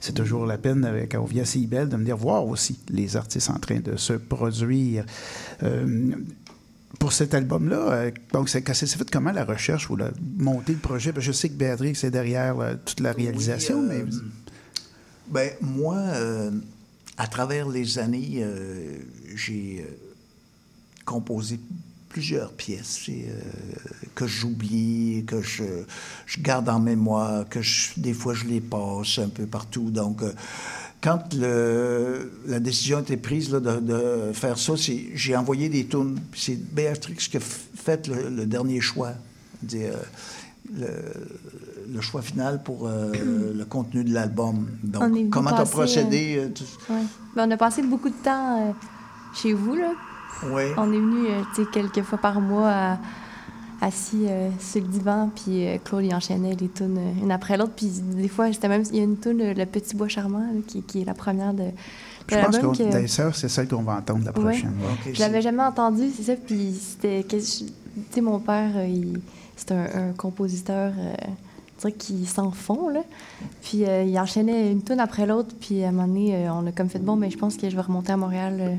c'est 0.01 0.15
toujours 0.15 0.47
la 0.47 0.57
peine, 0.57 0.89
quand 1.11 1.21
on 1.21 1.27
vient 1.27 1.43
à 1.43 1.47
Cibel, 1.47 1.91
de 1.91 1.97
me 1.99 2.05
dire 2.07 2.17
voir 2.17 2.47
aussi 2.47 2.79
les 2.89 3.15
artistes 3.15 3.51
en 3.51 3.59
train 3.59 3.81
de 3.81 3.97
se 3.97 4.15
produire. 4.15 5.05
Euh, 5.63 6.15
pour 6.99 7.13
cet 7.13 7.35
album-là, 7.35 7.77
euh, 7.93 8.11
donc 8.33 8.49
c'est 8.49 8.63
fait 8.65 9.11
comment 9.11 9.33
la 9.33 9.45
recherche 9.45 9.91
ou 9.91 9.97
la 9.97 10.11
montée 10.39 10.73
le 10.73 10.79
projet? 10.79 11.13
Parce 11.13 11.27
que 11.27 11.33
je 11.33 11.37
sais 11.37 11.49
que 11.49 11.55
Béatrix 11.55 11.99
est 12.03 12.11
derrière 12.11 12.59
euh, 12.61 12.75
toute 12.85 13.01
la 13.01 13.13
réalisation, 13.13 13.81
Oui, 13.81 13.87
mais 13.89 14.01
euh, 14.01 14.21
ben, 15.29 15.51
moi, 15.61 15.97
euh, 15.97 16.51
à 17.17 17.27
travers 17.27 17.69
les 17.69 17.99
années, 17.99 18.39
euh, 18.43 18.99
j'ai 19.35 19.85
euh, 19.89 19.93
composé 21.05 21.59
plusieurs 22.09 22.53
pièces 22.53 23.07
euh, 23.09 23.41
que 24.15 24.27
j'oublie, 24.27 25.25
que 25.27 25.43
je, 25.43 25.65
je 26.27 26.41
garde 26.41 26.69
en 26.69 26.79
mémoire, 26.79 27.49
que 27.49 27.61
je- 27.61 27.91
des 27.97 28.15
fois 28.15 28.35
je 28.35 28.45
les 28.45 28.61
passe 28.61 29.19
un 29.19 29.29
peu 29.29 29.47
partout. 29.47 29.91
Donc, 29.91 30.23
euh, 30.23 30.33
quand 31.05 31.35
le- 31.35 32.33
la 32.47 32.61
décision 32.61 32.97
a 32.99 33.01
été 33.03 33.19
prise 33.19 33.53
là, 33.53 33.61
de, 33.61 33.79
de 33.79 34.33
faire 34.33 34.57
ça, 34.59 34.73
c'est- 34.79 35.11
j'ai 35.15 35.37
envoyé 35.37 35.69
des 35.69 35.85
tunes. 35.87 36.19
C'est 36.35 36.57
Béatrix 36.75 37.17
qui 37.17 37.37
a 37.37 37.41
fait 37.41 38.09
le, 38.09 38.31
le 38.31 38.47
dernier 38.47 38.81
choix. 38.81 39.13
Dire, 39.63 39.93
euh, 39.93 40.89
le, 41.89 41.95
le 41.95 42.01
choix 42.01 42.23
final 42.23 42.63
pour 42.63 42.89
euh, 42.89 43.13
le 43.55 43.65
contenu 43.67 44.03
de 44.03 44.15
l'album. 44.15 44.67
Donc, 44.83 45.31
comment 45.31 45.53
tu 45.53 45.61
as 45.61 45.67
procédé? 45.67 46.37
euh, 46.39 46.49
tu- 46.55 46.65
Ouais. 46.93 47.03
Ben, 47.37 47.47
on 47.49 47.51
a 47.51 47.57
passé 47.59 47.83
beaucoup 47.83 48.09
de 48.09 48.15
temps 48.25 48.69
euh, 48.69 48.73
chez 49.35 49.53
vous, 49.53 49.75
là. 49.75 49.93
Ouais. 50.51 50.73
On 50.79 50.91
est 50.91 50.99
venu, 50.99 51.27
euh, 51.29 51.65
quelques 51.73 52.03
fois 52.03 52.19
par 52.19 52.41
mois, 52.41 52.71
à- 52.71 52.99
assis 53.85 54.25
euh, 54.29 54.51
sur 54.61 54.81
le 54.83 54.89
divan, 54.89 55.31
puis 55.35 55.67
euh, 55.67 55.79
Claude, 55.85 56.05
il 56.05 56.15
enchaînait 56.15 56.55
les 56.55 56.69
tunes 56.69 56.97
euh, 56.99 57.23
une 57.25 57.31
après 57.33 57.57
l'autre. 57.57 57.73
Puis 57.77 57.91
des 58.17 58.29
fois, 58.29 58.53
c'était 58.53 58.69
même... 58.69 58.83
Il 58.93 58.97
y 58.97 59.01
a 59.01 59.05
une 59.05 59.19
tune, 59.19 59.41
euh, 59.41 59.55
Le 59.55 59.67
Petit 59.67 59.95
Bois 59.97 60.09
Charmant, 60.09 60.39
là, 60.41 60.61
qui, 60.67 60.83
qui 60.83 61.03
est 61.03 61.05
la 61.05 61.15
première 61.15 61.53
de, 61.55 61.63
de 61.65 61.71
je 62.29 62.37
pense 62.37 62.57
que 62.59 62.67
que- 62.79 62.91
d'ailleurs, 62.91 63.35
c'est 63.35 63.49
celle 63.49 63.69
qu'on 63.69 63.83
va 63.83 63.97
entendre 63.97 64.25
la 64.25 64.33
prochaine. 64.33 64.73
ouais. 64.81 65.11
Ok, 65.11 65.15
Je 65.15 65.21
l'avais 65.21 65.43
jamais 65.43 65.63
entendu, 65.63 66.05
c'est 66.17 66.23
ça. 66.23 66.35
Puis 66.37 66.73
c'était. 66.81 67.25
Tu 67.29 67.41
sais, 67.41 68.21
mon 68.21 68.39
père, 68.39 68.71
euh, 68.77 68.87
il- 68.87 69.21
c'est 69.57 69.73
un, 69.73 69.85
un 70.09 70.13
compositeur, 70.17 70.93
euh, 70.99 71.91
qui 71.99 72.25
s'en 72.25 72.51
fond, 72.51 72.89
là. 72.89 73.03
Puis 73.63 73.85
euh, 73.85 74.05
il 74.05 74.19
enchaînait 74.19 74.73
une 74.73 74.83
tune 74.83 75.01
après 75.01 75.27
l'autre. 75.27 75.55
Puis 75.61 75.85
à 75.85 75.89
un 75.89 75.93
moment 75.93 76.07
donné, 76.09 76.35
euh, 76.35 76.53
on 76.55 76.67
a 76.67 76.73
comme 76.73 76.89
fait 76.89 76.99
bon, 76.99 77.15
mais 77.17 77.31
je 77.31 77.37
pense 77.37 77.57
que 77.59 77.69
je 77.69 77.77
vais 77.77 77.83
remonter 77.83 78.13
à 78.13 78.17
Montréal. 78.17 78.57
euh, 78.59 78.75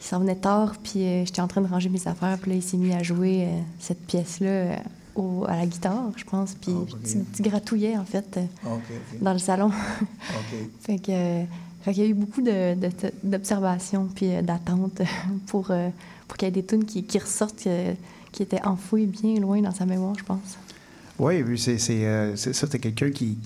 il 0.00 0.04
s'en 0.06 0.18
venait 0.20 0.36
tard, 0.36 0.74
puis 0.82 1.04
euh, 1.04 1.24
j'étais 1.26 1.40
en 1.42 1.46
train 1.48 1.60
de 1.60 1.66
ranger 1.68 1.88
mes 1.90 2.06
affaires. 2.08 2.38
Puis 2.40 2.50
là, 2.52 2.56
il 2.56 2.62
s'est 2.62 2.76
mis 2.76 2.92
à 2.92 3.02
jouer 3.02 3.44
euh, 3.44 3.60
cette 3.78 4.00
pièce-là 4.06 4.48
euh, 4.48 4.76
au- 5.14 5.44
à 5.46 5.56
la 5.56 5.66
guitare, 5.66 6.10
je 6.16 6.24
pense. 6.24 6.54
Puis 6.54 6.72
Ah, 6.74 6.80
ok. 6.82 7.02
tu, 7.04 7.18
tu 7.34 7.42
gratouillais, 7.42 7.96
en 7.98 8.04
fait, 8.04 8.36
euh, 8.38 8.44
OK. 8.74 9.20
dans 9.20 9.32
le 9.32 9.38
salon. 9.38 9.66
OK. 9.68 10.58
Fait 10.80 10.98
que, 10.98 11.10
euh, 11.12 11.44
fait 11.82 11.94
qu'il 11.94 12.02
y 12.02 12.06
a 12.06 12.10
eu 12.10 12.14
beaucoup 12.14 12.42
de- 12.42 12.74
de- 12.74 12.90
d'observations 13.22 14.06
puis 14.14 14.28
d'attentes 14.42 15.00
pour, 15.46 15.70
pour 16.28 16.36
qu'il 16.36 16.46
y 16.46 16.48
ait 16.48 16.52
des 16.52 16.64
tunes 16.64 16.84
qui, 16.84 17.04
qui 17.04 17.18
ressortent, 17.18 17.66
qui 18.32 18.42
étaient 18.42 18.62
enfouies 18.66 19.06
bien 19.06 19.40
loin 19.40 19.60
dans 19.62 19.72
sa 19.72 19.86
mémoire, 19.86 20.14
je 20.18 20.24
pense. 20.24 20.58
Oui, 21.18 21.42
oui, 21.42 21.58
c'est 21.58 21.78
c'est, 21.78 22.32
c'est 22.36 22.54
ça, 22.54 22.66
t'es 22.66 22.78
quelqu'un 22.78 23.10
qui, 23.10 23.36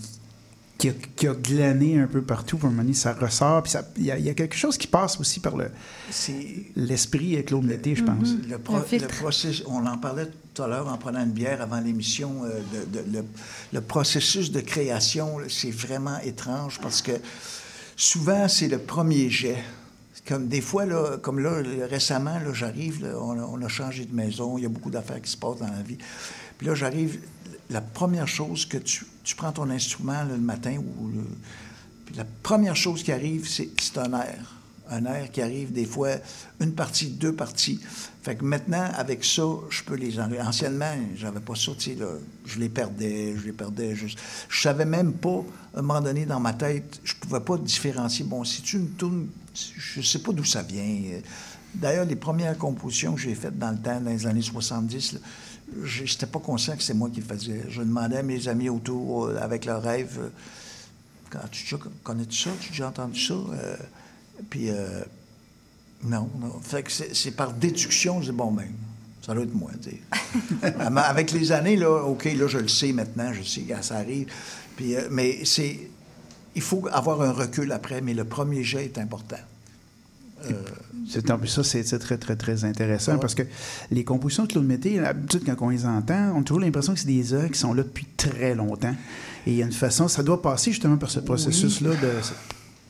qui, 0.77 0.89
a, 0.89 0.93
qui 1.17 1.29
a 1.29 1.35
glané 1.35 1.99
un 2.01 2.07
peu 2.07 2.21
partout. 2.23 2.57
Pour 2.59 2.69
un 2.69 2.73
moment 2.73 2.83
donné, 2.83 2.95
ça 2.95 3.13
ressort. 3.13 3.63
Puis 3.63 3.73
ça- 3.73 3.89
il 3.97 4.05
y, 4.07 4.11
a- 4.11 4.19
il 4.19 4.25
y 4.25 4.31
a 4.31 4.35
quelque 4.35 4.57
chose 4.57 4.77
qui 4.77 4.87
passe 4.89 5.19
aussi 5.21 5.41
par 5.41 5.57
le- 5.57 5.71
C'est 6.11 6.35
l'esprit 6.77 7.37
euh, 7.37 7.43
Claude 7.43 7.65
Mété, 7.65 7.95
je 7.95 8.03
pense. 8.05 8.31
le, 8.49 8.59
pro- 8.59 8.77
Un 8.77 8.81
le 8.81 8.85
filtre. 8.85 9.09
processus. 9.09 9.65
On 9.69 9.87
en 9.87 9.99
parlait 9.99 10.27
tout 10.53 10.63
à 10.63 10.67
l'heure 10.69 10.89
en 10.89 10.97
prenant 10.99 11.23
une 11.23 11.31
bière 11.33 11.63
avant 11.63 11.81
l'émission. 11.81 12.45
euh, 12.45 12.61
de- 12.93 12.99
de- 13.01 13.13
le, 13.19 13.25
le 13.73 13.81
processus 13.81 14.51
de 14.51 14.61
création, 14.61 15.37
c'est 15.49 15.71
vraiment 15.71 16.19
étrange 16.21 16.81
parce 16.83 17.03
que 17.03 17.13
souvent, 17.97 18.49
c'est 18.49 18.69
le 18.69 18.79
premier 18.79 19.31
jet. 19.31 19.59
Comme 20.27 20.49
des 20.49 20.63
fois, 20.63 20.87
là, 20.87 21.19
comme 21.19 21.39
là, 21.39 21.63
récemment, 21.89 22.39
là, 22.39 22.53
j'arrive, 22.55 23.05
là, 23.05 23.11
on, 23.21 23.39
a, 23.39 23.43
on 23.43 23.61
a 23.63 23.69
changé 23.69 24.07
de 24.07 24.15
maison, 24.15 24.57
il 24.57 24.63
y 24.63 24.67
a 24.67 24.71
beaucoup 24.71 24.91
d'affaires 24.91 25.21
qui 25.21 25.31
se 25.31 25.37
passent 25.37 25.59
dans 25.59 25.67
la 25.71 25.83
vie. 25.83 25.99
Puis 26.57 26.67
là, 26.67 26.75
j'arrive, 26.75 27.19
la 27.75 27.81
première 27.81 28.29
chose 28.29 28.67
que 28.67 28.79
tu, 28.79 29.05
tu 29.25 29.35
prends 29.35 29.51
ton 29.51 29.69
instrument 29.69 30.23
le 30.23 30.37
matin, 30.37 30.77
ou 30.79 31.11
la 32.17 32.25
première 32.25 32.77
chose 32.77 33.03
qui 33.03 33.11
arrive, 33.11 33.49
c'est 33.49 33.99
un 33.99 34.13
air. 34.13 34.55
Un 34.89 35.07
air 35.07 35.33
qui 35.33 35.43
arrive 35.43 35.73
des 35.73 35.87
fois, 35.87 36.11
une 36.61 36.73
partie, 36.73 37.07
deux 37.07 37.33
parties. 37.33 37.81
Fait 38.23 38.37
que 38.37 38.45
maintenant, 38.45 38.89
avec 38.95 39.25
ça, 39.25 39.43
je 39.71 39.83
peux 39.83 39.97
les 39.97 40.21
enlever. 40.21 40.41
Anciennement, 40.41 40.95
j'avais 41.17 41.41
pas 41.41 41.57
ça, 41.57 41.73
tu 41.77 41.97
sais, 41.97 41.99
je 42.47 42.61
les 42.61 42.69
perdais, 42.69 43.35
je 43.37 43.45
les 43.45 43.53
perdais. 43.53 43.97
Je, 43.97 44.07
savais 44.51 44.85
même 44.85 45.15
pas, 45.15 45.43
à 45.75 45.81
un 45.81 45.83
moment 45.83 46.01
donné, 46.01 46.27
dans 46.27 46.39
ma 46.39 46.53
tête, 46.53 47.01
je 47.03 47.15
pouvais 47.15 47.41
pas 47.41 47.57
différencier. 47.59 48.25
Bon, 48.25 48.45
si 48.45 48.63
tu 48.63 48.77
une 48.77 48.91
tourne, 48.91 49.27
je 49.53 50.01
sais 50.01 50.21
pas 50.21 50.33
d'où 50.33 50.45
ça 50.45 50.63
vient. 50.63 51.19
D'ailleurs, 51.75 52.05
les 52.05 52.15
premières 52.15 52.57
compositions 52.57 53.15
que 53.15 53.21
j'ai 53.21 53.35
faites 53.35 53.59
dans 53.59 53.73
le 53.73 53.79
temps, 53.79 54.01
dans 54.01 54.11
les 54.11 54.27
années 54.29 54.43
70, 54.43 55.15
là, 55.15 55.19
je 55.83 56.03
n'étais 56.03 56.27
pas 56.27 56.39
conscient 56.39 56.77
que 56.77 56.83
c'est 56.83 56.95
moi 56.95 57.11
qui 57.11 57.21
le 57.21 57.27
faisais. 57.27 57.63
Je 57.69 57.83
demandais 57.83 58.19
à 58.19 58.23
mes 58.23 58.49
amis 58.49 58.69
autour, 58.69 59.27
euh, 59.27 59.37
avec 59.41 59.65
leurs 59.65 59.83
rêves, 59.83 60.19
euh, 60.21 60.29
quand 61.31 61.49
tu 61.51 61.77
connais-tu 62.03 62.37
ça? 62.37 62.51
Tu 62.61 62.69
as 62.69 62.71
déjà 62.71 62.89
entendu 62.89 63.21
ça? 63.21 63.35
Euh, 63.35 63.77
puis, 64.51 64.71
euh, 64.71 65.03
non, 66.05 66.31
non. 66.41 66.61
Fait 66.63 66.83
que 66.83 66.93
c'est 66.93 67.31
par 67.33 67.53
déduction, 67.53 68.21
je 68.23 68.31
dis, 68.31 68.37
bon, 68.37 68.53
ben, 68.53 68.69
ça 69.23 69.35
doit 69.35 69.45
être 69.45 69.55
moi, 69.55 69.71
Avec 70.97 71.33
les 71.33 71.51
années, 71.53 71.77
là, 71.77 72.05
OK, 72.05 72.25
là, 72.25 72.47
je 72.47 72.59
le 72.59 72.69
sais 72.69 72.93
maintenant, 72.93 73.33
je 73.33 73.43
sais 73.43 73.63
quand 73.63 73.83
ça 73.83 73.97
arrive. 73.97 74.31
Puis, 74.77 74.95
mais 75.11 75.45
c'est... 75.45 75.89
Il 76.57 76.63
faut 76.63 76.87
avoir 76.93 77.21
un 77.23 77.33
recul 77.33 77.73
après, 77.73 78.01
mais 78.01 78.15
le 78.15 78.25
premier 78.25 78.63
jet 78.63 78.85
est 78.85 78.99
important. 78.99 79.37
Ça, 81.09 81.65
c'est 81.65 81.99
très, 81.99 82.19
très, 82.19 82.37
très 82.37 82.65
intéressant 82.65 83.13
Ouais. 83.15 83.21
parce 83.21 83.35
que 83.35 83.43
les 83.91 84.05
compositions 84.05 84.45
de 84.45 84.49
Claude 84.53 84.65
Mété, 84.67 84.99
d'habitude, 85.01 85.43
quand 85.45 85.57
on 85.67 85.69
les 85.71 85.85
entend, 85.87 86.33
on 86.37 86.41
a 86.41 86.45
toujours 86.45 86.61
l'impression 86.61 86.95
que 86.95 87.01
c'est 87.01 87.07
des 87.07 87.33
œuvres 87.33 87.49
qui 87.51 87.59
sont 87.59 87.75
là 87.75 87.83
depuis 87.83 88.07
très 88.17 88.55
longtemps. 88.55 88.95
Et 89.47 89.51
il 89.53 89.57
y 89.57 89.63
a 89.63 89.67
une 89.67 89.73
façon, 89.73 90.09
ça 90.09 90.23
doit 90.23 90.41
passer 90.41 90.71
justement 90.73 90.97
par 90.97 91.11
ce 91.11 91.21
processus-là 91.21 91.91
de, 91.91 92.11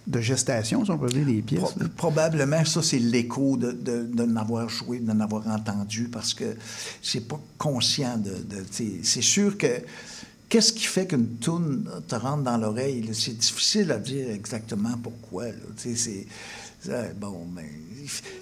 de 0.07 0.21
gestation, 0.21 0.85
si 0.85 0.91
on 0.91 0.99
peut 0.99 1.09
dire, 1.09 1.27
des 1.27 1.43
pièces. 1.43 1.61
Pro- 1.63 1.89
probablement, 1.97 2.65
ça, 2.65 2.83
c'est 2.83 2.99
l'écho 2.99 3.57
de, 3.57 3.73
de, 3.73 4.07
de 4.13 4.23
n'avoir 4.25 4.69
joué, 4.69 5.01
de 5.01 5.13
n'avoir 5.13 5.47
entendu, 5.49 6.09
parce 6.13 6.33
que 6.35 6.45
c'est 7.03 7.27
pas 7.27 7.41
conscient 7.59 8.17
de... 8.19 8.33
c'est 8.71 9.23
sûr 9.23 9.59
que... 9.59 9.67
Qu'est-ce 10.47 10.73
qui 10.75 10.85
fait 10.85 11.07
qu'une 11.09 11.27
toune 11.41 11.89
te 12.07 12.15
rentre 12.15 12.45
dans 12.45 12.59
l'oreille? 12.59 13.09
C'est 13.13 13.37
difficile 13.37 13.91
à 13.91 13.99
dire 13.99 14.31
exactement 14.31 14.93
pourquoi. 15.03 15.47
c'est... 15.77 16.27
ça, 16.87 17.05
Bon, 17.21 17.47
mais 17.55 17.65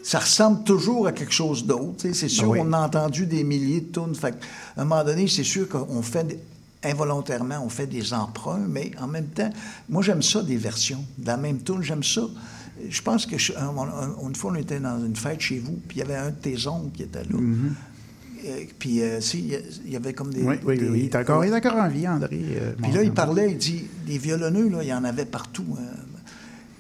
ça 0.03 0.19
ressemble 0.19 0.65
toujours 0.65 1.07
à 1.07 1.13
quelque 1.13 1.33
chose 1.33 1.65
d'autre. 1.67 2.07
C'est 2.13 2.29
sûr, 2.29 2.45
Ben 2.45 2.51
oui. 2.53 2.59
on 2.63 2.73
a 2.73 2.81
entendu 2.81 3.27
des 3.27 3.45
milliers 3.45 3.81
de. 3.81 4.15
Fait 4.15 4.35
à 4.77 4.83
un 4.83 4.85
moment 4.85 5.05
donné, 5.05 5.29
c'est 5.29 5.45
sûr 5.45 5.69
qu'on 5.69 6.03
fait 6.03 6.25
des- 6.27 6.39
involontairement, 6.85 7.63
on 7.65 7.69
fait 7.69 7.87
des 7.87 8.13
emprunts, 8.13 8.67
mais 8.69 8.91
en 9.01 9.07
même 9.07 9.27
temps, 9.29 9.51
moi, 9.89 10.03
j'aime 10.03 10.23
ça, 10.23 10.43
des 10.43 10.57
versions. 10.57 11.05
De 11.19 11.27
la 11.29 11.37
même 11.37 11.63
tune, 11.63 11.83
j'aime 11.83 12.03
ça. 12.03 12.23
Je 12.89 13.03
pense 13.03 13.25
que 13.27 13.39
je- 13.39 13.53
une 13.53 14.35
fois, 14.35 14.51
on 14.51 14.55
était 14.57 14.81
dans 14.81 14.99
une 15.05 15.15
fête 15.15 15.41
chez 15.41 15.61
vous, 15.61 15.79
puis 15.87 15.99
il 15.99 16.01
y 16.01 16.03
avait 16.03 16.17
un 16.17 16.31
de 16.31 16.35
tes 16.37 16.67
oncles 16.67 16.91
qui 16.97 17.03
était 17.05 17.23
là. 17.23 17.39
Euh, 18.45 18.65
puis, 18.81 19.01
euh, 19.03 19.21
si, 19.21 19.53
il 19.85 19.93
y 19.93 19.95
avait 19.95 20.13
comme 20.15 20.35
des. 20.35 20.43
Oui, 20.43 20.57
oui, 20.65 20.77
des- 20.77 20.89
oui. 20.89 20.99
Il 21.01 21.05
est 21.05 21.15
encore, 21.15 21.45
il 21.45 21.53
est 21.53 21.57
encore 21.57 21.77
en 21.77 21.89
vie, 21.89 22.09
André. 22.09 22.29
euh, 22.33 22.73
puis 22.83 22.91
là, 22.91 23.05
il 23.05 23.13
parlait, 23.13 23.53
il 23.53 23.59
dit, 23.59 23.85
des 24.05 24.19
violonneux, 24.19 24.69
là, 24.69 24.79
il 24.83 24.89
y 24.89 24.93
en 24.95 25.05
avait 25.05 25.27
partout. 25.27 25.65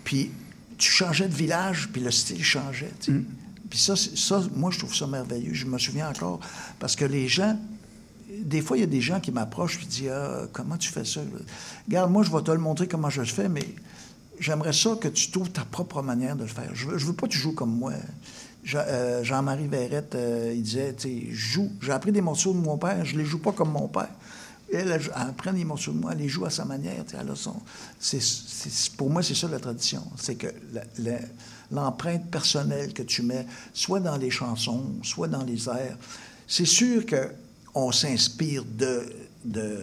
Puis 0.03 0.33
tu 0.82 0.90
changeais 0.90 1.28
de 1.28 1.34
village, 1.34 1.88
puis 1.92 2.02
le 2.02 2.10
style 2.10 2.42
changeait. 2.44 2.90
sais. 3.00 3.12
Puis 3.70 3.78
ça, 3.78 3.94
ça, 3.96 4.42
moi, 4.54 4.70
je 4.70 4.78
trouve 4.80 4.94
ça 4.94 5.06
merveilleux. 5.06 5.54
Je 5.54 5.64
me 5.66 5.78
souviens 5.78 6.08
encore, 6.10 6.40
parce 6.78 6.94
que 6.96 7.04
les 7.06 7.26
gens, 7.28 7.58
des 8.44 8.60
fois, 8.60 8.76
il 8.76 8.80
y 8.80 8.84
a 8.84 8.86
des 8.86 9.00
gens 9.00 9.20
qui 9.20 9.30
m'approchent 9.30 9.78
et 9.82 9.86
disent, 9.86 10.10
ah, 10.12 10.42
comment 10.52 10.76
tu 10.76 10.90
fais 10.90 11.04
ça? 11.04 11.20
Regarde, 11.86 12.10
moi, 12.10 12.22
je 12.22 12.30
vais 12.30 12.42
te 12.42 12.50
le 12.50 12.58
montrer 12.58 12.86
comment 12.88 13.08
je 13.10 13.20
le 13.20 13.26
fais, 13.26 13.48
mais 13.48 13.64
j'aimerais 14.40 14.72
ça 14.72 14.96
que 15.00 15.08
tu 15.08 15.30
trouves 15.30 15.50
ta 15.50 15.64
propre 15.64 16.02
manière 16.02 16.36
de 16.36 16.42
le 16.42 16.48
faire. 16.48 16.70
Je 16.74 16.86
veux, 16.88 16.98
je 16.98 17.06
veux 17.06 17.12
pas 17.14 17.26
que 17.28 17.32
tu 17.32 17.38
joues 17.38 17.54
comme 17.54 17.74
moi. 17.74 17.92
Je- 18.64 18.76
euh, 18.78 19.24
Jean-Marie 19.24 19.68
Verrette, 19.68 20.14
euh, 20.14 20.52
il 20.54 20.62
disait, 20.62 20.94
tu 20.94 21.08
sais, 21.08 21.26
je 21.30 21.34
joue. 21.54 21.70
J'ai 21.80 21.92
appris 21.92 22.12
des 22.12 22.20
morceaux 22.20 22.52
de 22.52 22.58
mon 22.58 22.76
père, 22.76 23.04
je 23.04 23.16
les 23.16 23.24
joue 23.24 23.38
pas 23.40 23.52
comme 23.52 23.70
mon 23.72 23.88
père. 23.88 24.08
Elle, 24.72 24.90
elle, 24.90 25.02
elle 25.16 25.32
prend 25.34 25.52
des 25.52 25.64
morceaux 25.64 25.92
de 25.92 25.98
moi, 25.98 26.12
elle 26.12 26.18
les 26.18 26.28
joue 26.28 26.44
à 26.46 26.50
sa 26.50 26.64
manière. 26.64 27.04
Elle 27.18 27.28
a 27.30 27.34
son, 27.36 27.54
c'est- 28.00 28.20
pour 28.96 29.11
moi, 29.11 29.22
c'est 29.22 29.35
ça 29.35 29.48
la 29.48 29.59
tradition. 29.59 30.03
C'est 30.16 30.37
que 30.37 30.48
l'empreinte 31.70 32.31
personnelle 32.31 32.92
que 32.92 33.03
tu 33.03 33.22
mets, 33.22 33.46
soit 33.72 34.01
dans 34.01 34.16
les 34.16 34.31
chansons, 34.31 34.85
soit 35.03 35.29
dans 35.29 35.44
les 35.44 35.68
airs, 35.68 35.96
c'est 36.46 36.66
sûr 36.66 37.05
qu'on 37.07 37.92
s'inspire 37.92 38.64
de, 38.64 39.05
de 39.44 39.81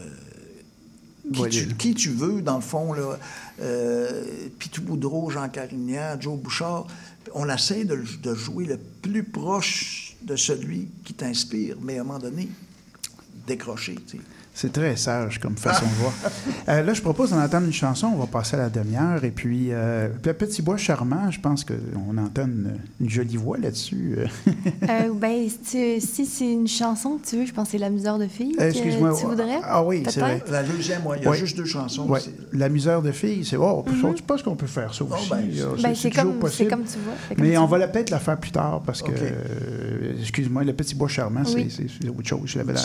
qui, 1.34 1.50
tu, 1.50 1.76
qui 1.76 1.94
tu 1.94 2.10
veux, 2.10 2.42
dans 2.42 2.56
le 2.56 2.62
fond, 2.62 2.94
là, 2.94 3.18
euh, 3.62 4.24
Pitou 4.58 4.82
Boudreau, 4.82 5.30
Jean 5.30 5.50
Carignan, 5.50 6.20
Joe 6.20 6.38
Bouchard, 6.38 6.88
on 7.34 7.50
essaie 7.50 7.86
de, 7.86 8.04
de 8.24 8.34
jouer 8.34 8.66
le 8.66 8.78
plus 8.78 9.24
proche 9.24 10.16
de 10.22 10.36
celui 10.36 10.88
qui 11.04 11.14
t'inspire, 11.14 11.78
mais 11.82 11.98
à 11.98 12.02
un 12.02 12.04
moment 12.04 12.20
donné, 12.20 12.50
décrocher, 13.48 13.96
tu 14.08 14.18
sais. 14.18 14.24
C'est 14.62 14.74
très 14.74 14.98
sage 14.98 15.40
comme 15.40 15.56
façon 15.56 15.86
de 15.86 15.92
voir. 16.02 16.14
Euh, 16.68 16.84
là, 16.84 16.94
je 16.94 17.02
propose 17.02 17.32
d'en 17.32 17.42
entendre 17.42 17.66
une 17.66 17.74
chanson. 17.74 18.12
On 18.14 18.18
va 18.20 18.28
passer 18.28 18.56
à 18.56 18.60
la 18.60 18.70
demi-heure. 18.70 19.24
Et 19.24 19.32
puis, 19.32 19.70
euh, 19.72 20.10
le 20.24 20.34
Petit 20.34 20.62
Bois 20.62 20.78
Charmant, 20.78 21.32
je 21.32 21.40
pense 21.40 21.64
qu'on 21.66 22.16
entend 22.20 22.44
une, 22.46 22.76
une 23.02 23.10
jolie 23.10 23.38
voix 23.38 23.58
là-dessus. 23.58 24.16
Euh, 24.18 24.28
Euh, 24.90 25.14
ben, 25.16 25.48
si, 25.50 25.60
tu- 26.00 26.02
si 26.06 26.26
c'est 26.26 26.52
une 26.52 26.68
chanson 26.68 27.18
que 27.18 27.28
tu 27.28 27.38
veux, 27.38 27.46
je 27.46 27.54
pense 27.54 27.68
que 27.68 27.72
c'est 27.74 27.78
La 27.80 27.90
Misère 27.90 28.18
de 28.20 28.28
fille 28.28 28.54
Euh, 28.60 28.66
que 28.72 28.78
excuse-moi, 28.78 29.16
tu 29.20 29.26
voudrais. 29.26 29.60
ah 29.64 29.84
oui, 29.84 30.04
c'est 30.10 30.20
vrai. 30.20 30.44
La 30.52 30.62
deuxième, 30.64 31.06
ouais, 31.08 31.18
il 31.20 31.24
y 31.24 31.28
a 31.28 31.32
Ouais. 31.32 31.38
juste 31.38 31.58
deux 31.58 31.66
chansons. 31.66 32.08
ouais, 32.08 32.20
La 32.54 32.70
misère 32.70 33.02
de 33.02 33.12
fille, 33.12 33.44
c'est. 33.46 33.56
Oh, 33.58 33.84
je 33.88 34.22
pense 34.22 34.44
qu'on 34.44 34.56
peut 34.56 34.68
faire 34.68 34.94
ça 34.94 35.04
Oh, 35.10 35.14
aussi. 35.14 35.30
ben, 35.30 35.38
Ben, 35.82 35.96
c'est 35.96 36.10
toujours 36.10 36.40
comme, 36.40 36.50
tu 36.50 36.64
vois. 36.66 36.70
comme 36.70 36.84
Mais 37.40 37.52
tu 37.52 37.58
on 37.58 37.66
vois. 37.66 37.78
va 37.80 37.86
la- 37.86 37.88
peut-être 37.88 38.10
la 38.12 38.20
faire 38.20 38.38
plus 38.38 38.52
tard 38.52 38.82
parce 38.86 39.02
que, 39.02 39.12
euh, 39.12 40.20
excuse-moi, 40.22 40.64
le 40.64 40.74
petit 40.74 40.94
bois 40.96 41.08
charmant, 41.08 41.46
c'est- 41.46 41.56
Oui. 41.56 41.68
c'est 41.76 41.88
c'est 41.90 42.10
autre 42.10 42.28
chose. 42.28 42.42
Je 42.46 42.58
l'avais 42.60 42.74
euh, 42.74 42.76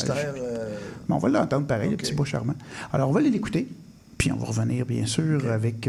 Mais 1.09 1.14
on 1.14 1.19
va 1.19 1.29
l'entendre 1.29 1.67
pareil, 1.67 1.88
le 1.88 1.95
OK. 1.95 2.01
petit 2.01 2.14
bois 2.14 2.27
charmant. 2.27 2.55
Alors, 2.93 3.11
on 3.11 3.12
va 3.12 3.21
l'écouter. 3.21 3.69
Puis 4.17 4.31
on 4.31 4.37
va 4.37 4.47
revenir, 4.47 4.87
bien 4.87 5.07
sûr, 5.07 5.51
avec 5.51 5.88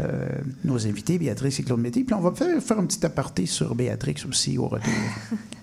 euh, 0.00 0.28
nos 0.64 0.86
invités, 0.86 1.18
Béatrice 1.18 1.60
et 1.60 1.62
Claude 1.62 1.80
Mété. 1.80 2.04
Puis 2.04 2.14
on 2.14 2.20
va 2.20 2.32
faire, 2.32 2.60
faire 2.62 2.78
un 2.78 2.86
petit 2.86 3.04
aparté 3.04 3.46
sur 3.46 3.74
Béatrix 3.74 4.16
aussi 4.28 4.56
au 4.58 4.66
retour. 4.66 4.92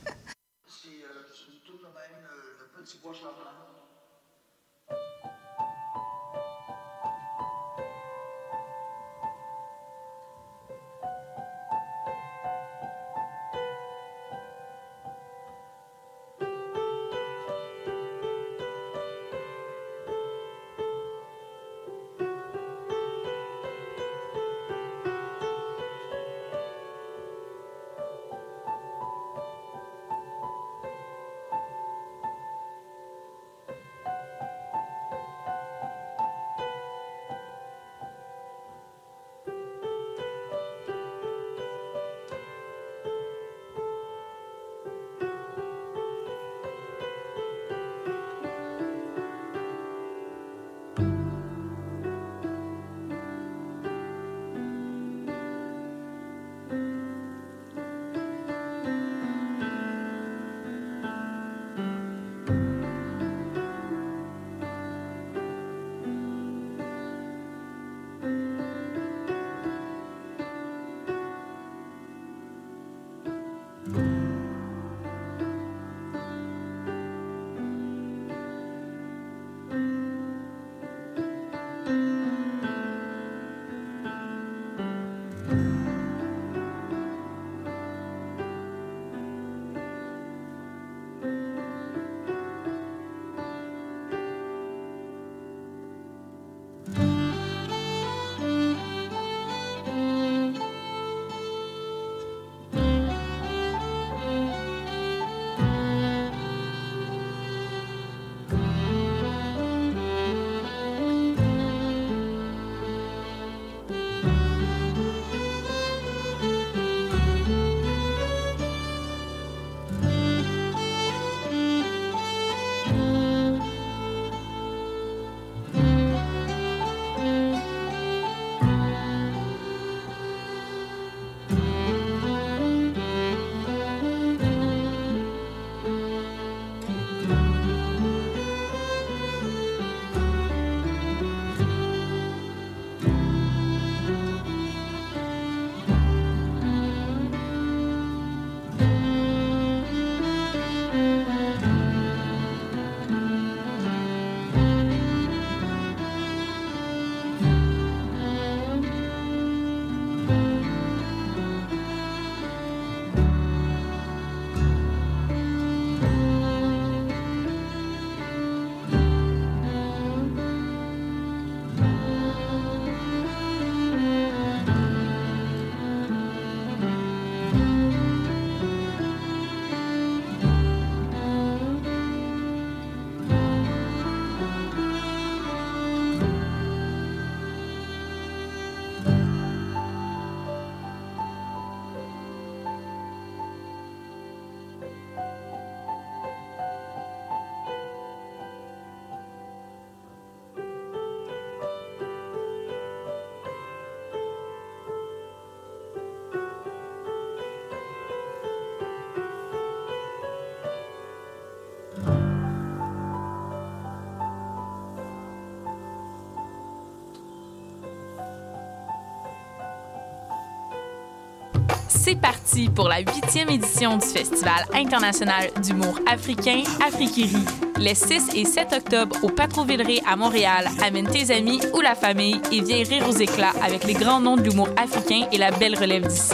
C'est 222.06 222.20
parti 222.20 222.68
pour 222.68 222.90
la 222.90 223.00
huitième 223.00 223.50
édition 223.50 223.96
du 223.96 224.06
Festival 224.06 224.66
international 224.74 225.50
d'humour 225.64 225.98
africain 226.06 226.64
Afrikiri. 226.86 227.46
Les 227.78 227.96
6 227.96 228.32
et 228.36 228.44
7 228.44 228.74
octobre 228.74 229.16
au 229.24 229.30
Patro-Villeray 229.30 230.02
à 230.06 230.18
Montréal, 230.18 230.68
amène 230.86 231.08
tes 231.08 231.34
amis 231.34 231.62
ou 231.74 231.80
la 231.80 231.96
famille 231.96 232.42
et 232.52 232.60
viens 232.60 232.84
rire 232.84 233.08
aux 233.08 233.16
éclats 233.16 233.54
avec 233.64 233.86
les 233.86 233.94
grands 233.94 234.20
noms 234.20 234.36
de 234.36 234.42
l'humour 234.42 234.68
africain 234.76 235.28
et 235.32 235.38
la 235.38 235.52
belle 235.52 235.80
relève 235.80 236.06
d'ici. 236.06 236.34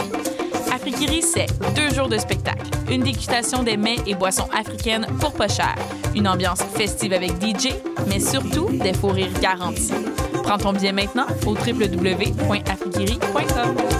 Afriquerie, 0.74 1.22
c'est 1.22 1.46
deux 1.76 1.90
jours 1.94 2.08
de 2.08 2.18
spectacle, 2.18 2.68
une 2.90 3.04
dégustation 3.04 3.62
des 3.62 3.76
mets 3.76 3.98
et 4.08 4.16
boissons 4.16 4.48
africaines 4.52 5.06
pour 5.20 5.34
pas 5.34 5.46
cher, 5.46 5.76
une 6.16 6.26
ambiance 6.26 6.62
festive 6.74 7.12
avec 7.12 7.40
DJ, 7.40 7.68
mais 8.08 8.18
surtout 8.18 8.70
des 8.70 8.92
faux 8.92 9.10
rires 9.10 9.38
garantis. 9.40 9.94
Prends 10.42 10.58
ton 10.58 10.72
billet 10.72 10.90
maintenant 10.90 11.28
au 11.46 11.50
www.afriquerie.com. 11.50 13.99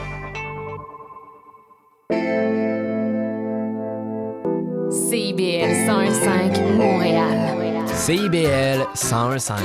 CIBL 8.01 8.87
101.5. 8.95 9.61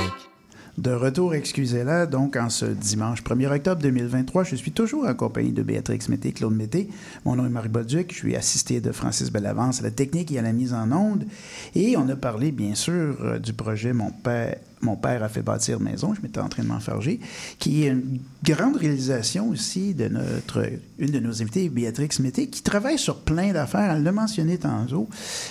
De 0.77 0.91
retour, 0.91 1.33
excusez-la, 1.33 2.05
donc 2.05 2.35
en 2.35 2.49
ce 2.49 2.65
dimanche 2.65 3.23
1er 3.23 3.47
octobre 3.47 3.81
2023, 3.81 4.43
je 4.43 4.55
suis 4.55 4.71
toujours 4.71 5.07
en 5.07 5.15
compagnie 5.15 5.51
de 5.51 5.63
Béatrix 5.63 6.01
Mété, 6.07 6.33
Claude 6.33 6.53
Mété. 6.53 6.87
Mon 7.25 7.35
nom 7.35 7.47
est 7.47 7.49
Marie 7.49 7.69
Boduc, 7.69 8.13
je 8.13 8.17
suis 8.17 8.35
assisté 8.35 8.79
de 8.79 8.91
Francis 8.91 9.31
Bellavance 9.31 9.79
à 9.79 9.83
la 9.85 9.89
technique 9.89 10.31
et 10.31 10.37
à 10.37 10.43
la 10.43 10.53
mise 10.53 10.75
en 10.75 10.91
onde. 10.91 11.25
Et 11.73 11.97
on 11.97 12.07
a 12.09 12.15
parlé, 12.15 12.51
bien 12.51 12.75
sûr, 12.75 13.17
euh, 13.21 13.39
du 13.39 13.53
projet 13.53 13.91
Mon 13.91 14.11
Père, 14.11 14.57
mon 14.81 14.95
père 14.95 15.23
a 15.23 15.29
fait 15.29 15.41
bâtir 15.41 15.79
maison, 15.79 16.13
je 16.13 16.21
m'étais 16.21 16.39
en 16.39 16.49
train 16.49 16.63
de 16.63 16.67
m'enfarger, 16.67 17.19
qui 17.57 17.83
est 17.83 17.89
une 17.89 18.19
grande 18.43 18.75
réalisation 18.75 19.49
aussi 19.49 19.93
de 19.93 20.07
notre, 20.07 20.69
une 20.99 21.11
de 21.11 21.19
nos 21.19 21.41
invités, 21.41 21.69
Béatrix 21.69 22.09
Mété, 22.19 22.47
qui 22.47 22.61
travaille 22.61 22.99
sur 22.99 23.17
plein 23.21 23.53
d'affaires. 23.53 23.95
Elle 23.95 24.03
l'a 24.03 24.11
mentionné 24.11 24.57
tantôt. 24.57 25.09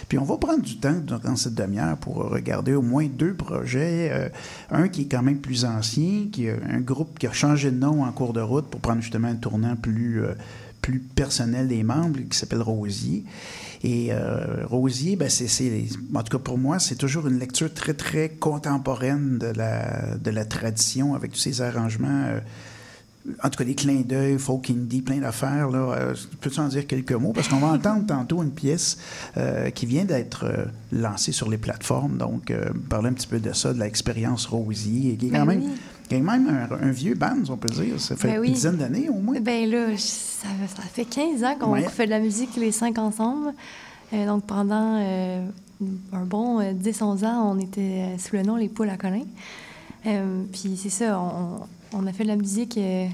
Puis 0.08 0.18
on 0.18 0.24
va 0.24 0.36
prendre 0.36 0.62
du 0.62 0.78
temps 0.78 1.00
dans 1.22 1.36
cette 1.36 1.54
demi-heure 1.54 1.96
pour 1.96 2.16
regarder 2.16 2.74
au 2.74 2.82
moins 2.82 3.06
deux 3.06 3.34
projets. 3.34 4.10
Euh, 4.12 4.28
un 4.70 4.88
qui 4.88 5.02
est 5.02 5.06
quand 5.06 5.22
même 5.22 5.38
plus 5.38 5.64
ancien, 5.64 6.28
qui 6.30 6.46
est 6.46 6.56
un 6.68 6.80
groupe 6.80 7.18
qui 7.18 7.26
a 7.26 7.32
changé 7.32 7.70
de 7.70 7.76
nom 7.76 8.04
en 8.04 8.12
cours 8.12 8.32
de 8.32 8.40
route 8.40 8.66
pour 8.66 8.80
prendre 8.80 9.02
justement 9.02 9.28
un 9.28 9.34
tournant 9.34 9.76
plus, 9.76 10.22
euh, 10.22 10.34
plus 10.82 11.00
personnel 11.00 11.68
des 11.68 11.82
membres, 11.82 12.20
qui 12.30 12.38
s'appelle 12.38 12.62
Rosier. 12.62 13.24
Et 13.82 14.08
euh, 14.10 14.66
Rosier, 14.66 15.16
ben 15.16 15.28
c'est, 15.28 15.46
en 16.14 16.22
tout 16.22 16.36
cas 16.38 16.42
pour 16.42 16.58
moi, 16.58 16.78
c'est 16.78 16.96
toujours 16.96 17.26
une 17.26 17.38
lecture 17.38 17.72
très, 17.72 17.94
très 17.94 18.28
contemporaine 18.28 19.38
de 19.38 19.46
la, 19.46 20.16
de 20.16 20.30
la 20.30 20.44
tradition 20.44 21.14
avec 21.14 21.32
tous 21.32 21.38
ces 21.38 21.60
arrangements. 21.60 22.24
Euh, 22.26 22.40
en 23.42 23.50
tout 23.50 23.58
cas, 23.58 23.64
des 23.64 23.74
clins 23.74 24.02
d'œil, 24.02 24.38
folk 24.38 24.70
indie, 24.70 25.02
plein 25.02 25.18
d'affaires. 25.18 25.68
Là. 25.70 25.78
Euh, 25.78 26.14
Peux-tu 26.40 26.60
en 26.60 26.68
dire 26.68 26.86
quelques 26.86 27.12
mots? 27.12 27.32
Parce 27.32 27.48
qu'on 27.48 27.58
va 27.58 27.68
entendre 27.68 28.06
tantôt 28.08 28.42
une 28.42 28.50
pièce 28.50 28.98
euh, 29.36 29.70
qui 29.70 29.86
vient 29.86 30.04
d'être 30.04 30.44
euh, 30.44 30.64
lancée 30.92 31.32
sur 31.32 31.50
les 31.50 31.58
plateformes. 31.58 32.16
Donc, 32.18 32.50
euh, 32.50 32.70
parler 32.88 33.08
un 33.08 33.12
petit 33.12 33.26
peu 33.26 33.40
de 33.40 33.52
ça, 33.52 33.72
de 33.72 33.80
l'expérience 33.80 34.46
Rosier, 34.46 35.16
qui 35.16 35.28
est 35.28 35.30
quand 35.30 35.46
même, 35.46 35.62
oui. 35.62 35.70
Qui 36.08 36.14
est 36.14 36.20
quand 36.20 36.38
même 36.38 36.48
un, 36.70 36.88
un 36.88 36.90
vieux 36.90 37.14
band, 37.14 37.36
on 37.48 37.56
peut 37.56 37.68
dire. 37.68 38.00
Ça 38.00 38.16
fait 38.16 38.28
Ben 38.28 38.40
oui. 38.40 38.48
une 38.48 38.54
dizaine 38.54 38.76
d'années 38.76 39.08
au 39.08 39.14
moins. 39.20 39.40
Ben 39.40 39.68
là, 39.70 39.92
je- 39.92 39.96
ça, 39.98 40.48
ça 40.74 40.82
fait 40.82 41.04
15 41.04 41.42
ans 41.44 41.54
qu'on 41.58 41.72
Ouais. 41.72 41.82
fait 41.82 42.06
de 42.06 42.10
la 42.10 42.20
musique 42.20 42.54
les 42.56 42.72
cinq 42.72 42.98
ensemble. 42.98 43.52
Euh, 44.12 44.26
donc 44.26 44.44
pendant 44.44 44.98
euh, 45.00 45.44
un 46.12 46.24
bon 46.24 46.60
euh, 46.60 46.72
10-11 46.72 47.24
ans, 47.24 47.52
on 47.54 47.58
était 47.58 47.80
euh, 48.14 48.18
sous 48.18 48.36
le 48.36 48.42
nom 48.42 48.56
Les 48.56 48.68
Poules 48.68 48.88
à 48.90 48.96
Colin. 48.96 49.22
Euh, 50.06 50.42
puis 50.52 50.78
c'est 50.80 50.90
ça, 50.90 51.18
on, 51.20 51.60
on 51.92 52.06
a 52.06 52.12
fait 52.12 52.22
de 52.22 52.28
la 52.28 52.36
musique 52.36 52.78
euh, 52.78 53.06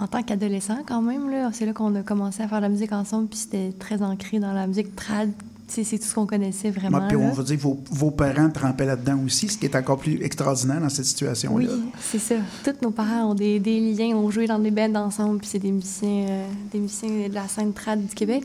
en 0.00 0.08
tant 0.08 0.22
qu'adolescent 0.24 0.78
quand 0.86 1.02
même. 1.02 1.30
là. 1.30 1.50
C'est 1.52 1.66
là 1.66 1.72
qu'on 1.72 1.94
a 1.94 2.02
commencé 2.02 2.42
à 2.42 2.48
faire 2.48 2.58
de 2.58 2.62
la 2.64 2.68
musique 2.68 2.92
ensemble, 2.92 3.28
puis 3.28 3.38
c'était 3.38 3.72
très 3.78 4.02
ancré 4.02 4.40
dans 4.40 4.52
la 4.52 4.66
musique 4.66 4.96
trad. 4.96 5.30
C'est 5.66 5.82
tout 5.98 6.04
ce 6.04 6.14
qu'on 6.14 6.26
connaissait 6.26 6.70
vraiment. 6.70 6.98
Ouais, 6.98 7.08
puis 7.08 7.16
on 7.16 7.32
va 7.32 7.42
dire 7.42 7.58
vos, 7.58 7.78
vos 7.90 8.10
parents 8.10 8.50
trempaient 8.50 8.84
là-dedans 8.84 9.18
aussi, 9.24 9.48
ce 9.48 9.56
qui 9.56 9.64
est 9.64 9.74
encore 9.74 9.98
plus 9.98 10.22
extraordinaire 10.22 10.80
dans 10.80 10.88
cette 10.88 11.06
situation-là. 11.06 11.68
Oui, 11.72 11.82
c'est 12.00 12.18
ça. 12.18 12.34
Tous 12.62 12.74
nos 12.82 12.90
parents 12.90 13.30
ont 13.30 13.34
des, 13.34 13.58
des 13.58 13.80
liens, 13.80 14.14
ont 14.16 14.30
joué 14.30 14.46
dans 14.46 14.58
des 14.58 14.70
bands 14.70 14.94
ensemble, 14.94 15.38
puis 15.38 15.48
c'est 15.48 15.58
des 15.58 15.72
musiciens, 15.72 16.26
euh, 16.28 16.46
des 16.70 16.78
musiciens 16.78 17.28
de 17.28 17.34
la 17.34 17.48
scène 17.48 17.72
trad 17.72 18.06
du 18.06 18.14
Québec. 18.14 18.44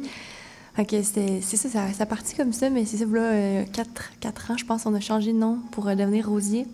Fait 0.76 0.86
que 0.86 1.02
c'est 1.04 1.42
ça, 1.42 1.70
ça, 1.70 1.94
ça 1.94 2.04
a 2.04 2.06
parti 2.06 2.36
comme 2.36 2.54
ça, 2.54 2.70
mais 2.70 2.86
c'est 2.86 2.98
ça, 2.98 3.06
là, 3.06 3.22
euh, 3.22 3.64
quatre, 3.74 4.12
quatre 4.22 4.52
ans, 4.52 4.58
je 4.58 4.66
pense, 4.66 4.86
on 4.86 4.94
a 4.94 5.02
changé 5.02 5.34
de 5.34 5.38
nom 5.38 5.58
pour 5.72 5.88
euh, 5.88 5.96
devenir 5.96 6.30
Rosier. 6.30 6.66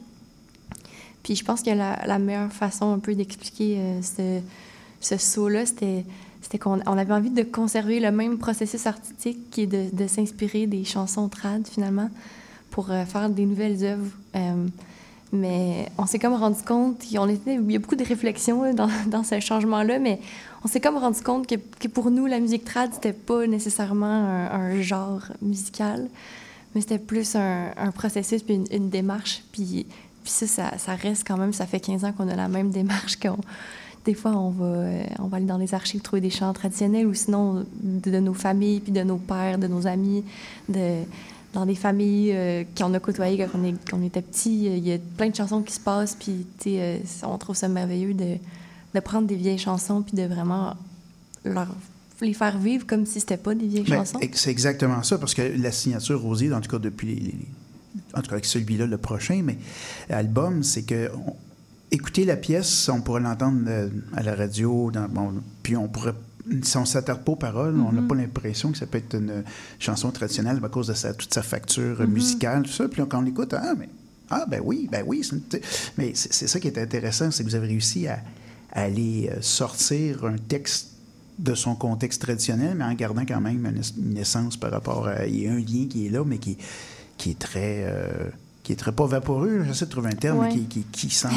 Puis 1.23 1.35
je 1.35 1.43
pense 1.43 1.63
que 1.63 1.71
la, 1.71 2.05
la 2.05 2.19
meilleure 2.19 2.53
façon 2.53 2.93
un 2.93 2.99
peu 2.99 3.15
d'expliquer 3.15 3.77
euh, 3.79 4.01
ce, 4.03 4.41
ce 5.01 5.17
saut-là, 5.17 5.65
c'était 5.65 6.05
c'était 6.45 6.59
qu'on 6.59 6.79
on 6.85 6.97
avait 6.99 7.11
envie 7.11 7.31
de 7.31 7.41
conserver 7.41 7.99
le 7.99 8.11
même 8.11 8.37
processus 8.37 8.85
artistique 8.85 9.49
qui 9.49 9.61
est 9.61 9.65
de, 9.65 9.85
de 9.91 10.05
s'inspirer 10.05 10.67
des 10.67 10.83
chansons 10.83 11.27
trad, 11.27 11.65
finalement, 11.67 12.11
pour 12.69 12.91
euh, 12.91 13.03
faire 13.03 13.31
des 13.31 13.47
nouvelles 13.47 13.83
œuvres. 13.83 14.11
Euh, 14.35 14.67
mais 15.33 15.89
on 15.97 16.05
s'est 16.05 16.19
comme 16.19 16.35
rendu 16.35 16.61
compte, 16.61 17.03
était, 17.03 17.55
il 17.55 17.71
y 17.71 17.75
a 17.75 17.79
beaucoup 17.79 17.95
de 17.95 18.05
réflexions 18.05 18.71
dans, 18.75 18.87
dans 19.07 19.23
ce 19.23 19.39
changement-là, 19.39 19.97
mais 19.97 20.19
on 20.63 20.67
s'est 20.67 20.79
comme 20.79 20.97
rendu 20.97 21.19
compte 21.21 21.47
que, 21.47 21.55
que 21.55 21.87
pour 21.87 22.11
nous, 22.11 22.27
la 22.27 22.39
musique 22.39 22.63
trad, 22.63 22.93
c'était 22.93 23.11
pas 23.11 23.47
nécessairement 23.47 24.05
un, 24.05 24.79
genre 24.83 25.23
musical, 25.41 26.07
mais 26.75 26.81
c'était 26.81 26.99
plus 26.99 27.35
un, 27.35 27.91
processus 27.91 28.43
puis 28.43 28.53
une, 28.53 28.67
une 28.71 28.89
démarche. 28.91 29.43
Puis, 29.51 29.87
puis 30.23 30.31
ça, 30.31 30.45
ça, 30.45 30.77
ça 30.77 30.93
reste 30.93 31.25
quand 31.25 31.37
même, 31.37 31.53
ça 31.53 31.65
fait 31.65 31.79
15 31.79 32.05
ans 32.05 32.11
qu'on 32.11 32.29
a 32.29 32.35
la 32.35 32.49
même 32.49 32.69
démarche. 32.69 33.15
qu'on 33.19 33.39
des 34.05 34.13
fois, 34.13 34.31
on 34.31 34.49
va, 34.51 34.65
euh, 34.65 35.03
on 35.19 35.27
va 35.27 35.37
aller 35.37 35.45
dans 35.45 35.57
les 35.57 35.73
archives 35.73 36.01
trouver 36.01 36.21
des 36.21 36.29
chants 36.29 36.53
traditionnels 36.53 37.07
ou 37.07 37.13
sinon 37.13 37.65
de, 37.81 38.09
de 38.11 38.19
nos 38.19 38.33
familles, 38.33 38.79
puis 38.79 38.91
de 38.91 39.01
nos 39.03 39.17
pères, 39.17 39.57
de 39.57 39.67
nos 39.67 39.87
amis, 39.87 40.23
de, 40.69 40.99
dans 41.53 41.65
des 41.65 41.75
familles 41.75 42.31
euh, 42.33 42.63
qu'on 42.77 42.93
a 42.93 42.99
côtoyées 42.99 43.37
quand 43.37 43.57
on, 43.59 43.63
est, 43.65 43.73
quand 43.89 43.97
on 43.97 44.03
était 44.03 44.21
petit. 44.21 44.65
Il 44.65 44.87
y 44.87 44.93
a 44.93 44.97
plein 45.17 45.29
de 45.29 45.35
chansons 45.35 45.61
qui 45.61 45.73
se 45.73 45.79
passent, 45.79 46.15
puis 46.15 46.45
euh, 46.67 46.97
on 47.23 47.37
trouve 47.37 47.55
ça 47.55 47.67
merveilleux 47.67 48.13
de, 48.13 48.35
de 48.93 48.99
prendre 48.99 49.27
des 49.27 49.35
vieilles 49.35 49.57
chansons 49.57 50.01
puis 50.01 50.15
de 50.15 50.23
vraiment 50.23 50.75
leur, 51.43 51.67
les 52.21 52.33
faire 52.33 52.57
vivre 52.57 52.85
comme 52.85 53.05
si 53.05 53.19
c'était 53.19 53.37
pas 53.37 53.55
des 53.55 53.67
vieilles 53.67 53.83
Ben, 53.89 53.97
chansons. 54.05 54.19
c'est 54.33 54.51
exactement 54.51 55.01
ça, 55.03 55.17
parce 55.17 55.33
que 55.33 55.41
la 55.41 55.71
signature 55.71 56.21
Rosier, 56.21 56.53
en 56.53 56.61
tout 56.61 56.69
cas 56.71 56.79
depuis 56.79 57.15
les- 57.15 57.35
en 58.13 58.21
tout 58.21 58.27
cas 58.27 58.33
avec 58.33 58.45
celui-là, 58.45 58.85
le 58.87 58.97
prochain, 58.97 59.41
mais 59.43 59.57
album, 60.09 60.63
c'est 60.63 60.83
que 60.83 61.09
écouter 61.91 62.25
la 62.25 62.35
pièce, 62.35 62.89
on 62.89 63.01
pourrait 63.01 63.21
l'entendre 63.21 63.61
euh, 63.67 63.89
à 64.15 64.23
la 64.23 64.35
radio, 64.35 64.91
dans, 64.91 65.07
bon, 65.07 65.33
puis 65.63 65.75
on 65.75 65.87
pourrait 65.87 66.13
si 66.61 66.77
on 66.77 66.81
ne 66.81 66.85
s'attarde 66.85 67.23
pas 67.23 67.31
aux 67.31 67.35
paroles, 67.37 67.73
on 67.79 67.91
n'a 67.91 68.01
Mhm. 68.01 68.07
pas 68.07 68.13
l'impression 68.15 68.71
que 68.71 68.77
ça 68.77 68.85
peut 68.85 68.99
être 68.99 69.15
une 69.15 69.43
chanson 69.79 70.11
traditionnelle 70.11 70.59
à 70.63 70.69
cause 70.69 70.85
de 70.87 70.93
sa, 70.93 71.11
toute 71.15 71.33
sa 71.33 71.41
facture 71.41 72.01
Mhm. 72.01 72.11
musicale, 72.11 72.61
tout 72.63 72.71
ça. 72.71 72.87
Puis 72.87 73.01
quand 73.09 73.17
on 73.17 73.21
l'écoute, 73.23 73.51
ah, 73.55 73.73
mais, 73.75 73.89
ah, 74.29 74.45
ben 74.47 74.61
oui, 74.63 74.87
ben 74.91 75.03
oui. 75.07 75.27
une- 75.31 75.41
mais 75.97 76.11
c'est 76.13 76.47
ça 76.47 76.59
qui 76.59 76.67
est 76.67 76.77
intéressant, 76.77 77.31
c'est 77.31 77.43
que 77.43 77.49
vous 77.49 77.55
avez 77.55 77.65
réussi 77.69 78.07
à, 78.07 78.19
à 78.73 78.81
aller 78.83 79.27
euh, 79.31 79.41
sortir 79.41 80.23
un 80.25 80.35
texte 80.37 80.91
de 81.39 81.55
son 81.55 81.73
contexte 81.75 82.21
traditionnel, 82.21 82.75
mais 82.77 82.83
en 82.85 82.93
gardant 82.93 83.25
quand 83.27 83.41
même 83.41 83.65
une, 83.65 83.77
es- 83.77 83.97
une 83.99 84.17
essence 84.17 84.55
par 84.55 84.69
rapport 84.69 85.07
à. 85.07 85.25
Il 85.25 85.41
y 85.41 85.47
a 85.47 85.51
un 85.51 85.57
lien 85.57 85.87
qui 85.89 86.05
est 86.05 86.09
là, 86.11 86.23
mais 86.23 86.37
qui, 86.37 86.57
qui 87.17 87.31
est 87.31 87.39
très. 87.39 87.85
euh, 87.87 88.29
qui 88.65 88.73
est 88.73 88.75
très 88.75 88.91
pas 88.91 89.05
vaporeux, 89.05 89.63
j'essaie 89.65 89.85
de 89.85 89.91
trouver 89.91 90.09
un 90.09 90.15
terme, 90.15 90.39
Ouais. 90.39 90.47
mais 90.47 90.53
qui, 90.55 90.65
qui, 90.65 90.83
qui 90.91 91.09
semble 91.09 91.35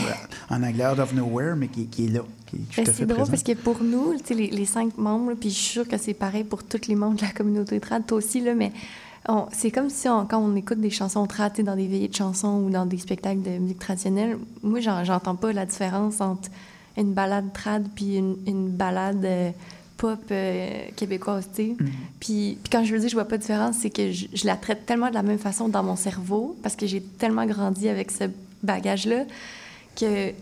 en 0.50 0.62
anglais 0.62 0.86
out 0.86 0.98
of 0.98 1.12
nowhere, 1.14 1.54
mais 1.56 1.68
qui, 1.68 1.86
qui 1.86 2.06
est 2.06 2.08
là, 2.08 2.20
qui 2.46 2.56
est 2.56 2.58
tout 2.58 2.64
Ben, 2.76 2.82
à 2.82 2.86
fait 2.86 2.92
c'est 2.92 3.04
drôle 3.06 3.16
présent. 3.18 3.30
parce 3.30 3.42
que 3.42 3.52
pour 3.52 3.82
nous, 3.82 4.14
les, 4.30 4.46
les 4.48 4.64
cinq 4.64 4.96
membres, 4.98 5.34
puis 5.34 5.50
je 5.50 5.54
suis 5.54 5.72
sûre 5.72 5.86
que 5.88 5.98
c'est 5.98 6.14
pareil 6.14 6.42
pour 6.44 6.64
tous 6.64 6.88
les 6.88 6.94
membres 6.96 7.16
de 7.16 7.22
la 7.22 7.30
communauté 7.30 7.78
trad, 7.80 8.04
toi 8.06 8.18
aussi, 8.18 8.40
là, 8.40 8.54
mais 8.54 8.72
c'est 9.52 9.70
comme 9.70 9.90
si 9.90 10.08
on- 10.08 10.24
quand 10.24 10.38
on 10.38 10.56
écoute 10.56 10.80
des 10.80 10.88
chansons 10.90 11.26
trad, 11.26 11.52
dans 11.60 11.76
des 11.76 11.86
veillées 11.86 12.08
de 12.08 12.14
chansons 12.16 12.62
ou 12.64 12.70
dans 12.70 12.86
des 12.86 12.96
spectacles 12.96 13.42
de 13.42 13.58
musique 13.58 13.78
traditionnelle, 13.78 14.38
moi, 14.62 14.80
j'en- 14.80 15.04
j'entends 15.04 15.36
pas 15.36 15.52
la 15.52 15.66
différence 15.66 16.20
entre 16.22 16.48
une 16.96 17.12
balade 17.12 17.52
trad 17.52 17.86
puis 17.94 18.16
une, 18.16 18.36
une 18.46 18.70
balade 18.70 19.22
euh, 19.24 19.50
pop 19.98 20.18
euh, 20.30 20.68
québécoise, 20.96 21.48
tu 21.54 21.62
sais. 21.62 21.76
Puis, 22.20 22.58
puis 22.62 22.70
quand 22.72 22.84
je 22.84 22.94
veux 22.94 23.00
dire 23.00 23.10
je 23.10 23.14
vois 23.14 23.26
pas 23.26 23.36
de 23.36 23.42
différence, 23.42 23.76
c'est 23.80 23.90
que 23.90 24.10
je, 24.12 24.26
je 24.32 24.46
la 24.46 24.56
traite 24.56 24.86
tellement 24.86 25.10
de 25.10 25.14
la 25.14 25.22
même 25.22 25.38
façon 25.38 25.68
dans 25.68 25.82
mon 25.82 25.96
cerveau 25.96 26.56
parce 26.62 26.76
que 26.76 26.86
j'ai 26.86 27.02
tellement 27.02 27.44
grandi 27.44 27.88
avec 27.88 28.10
ce 28.10 28.24
bagage-là 28.62 29.24
que 29.96 30.32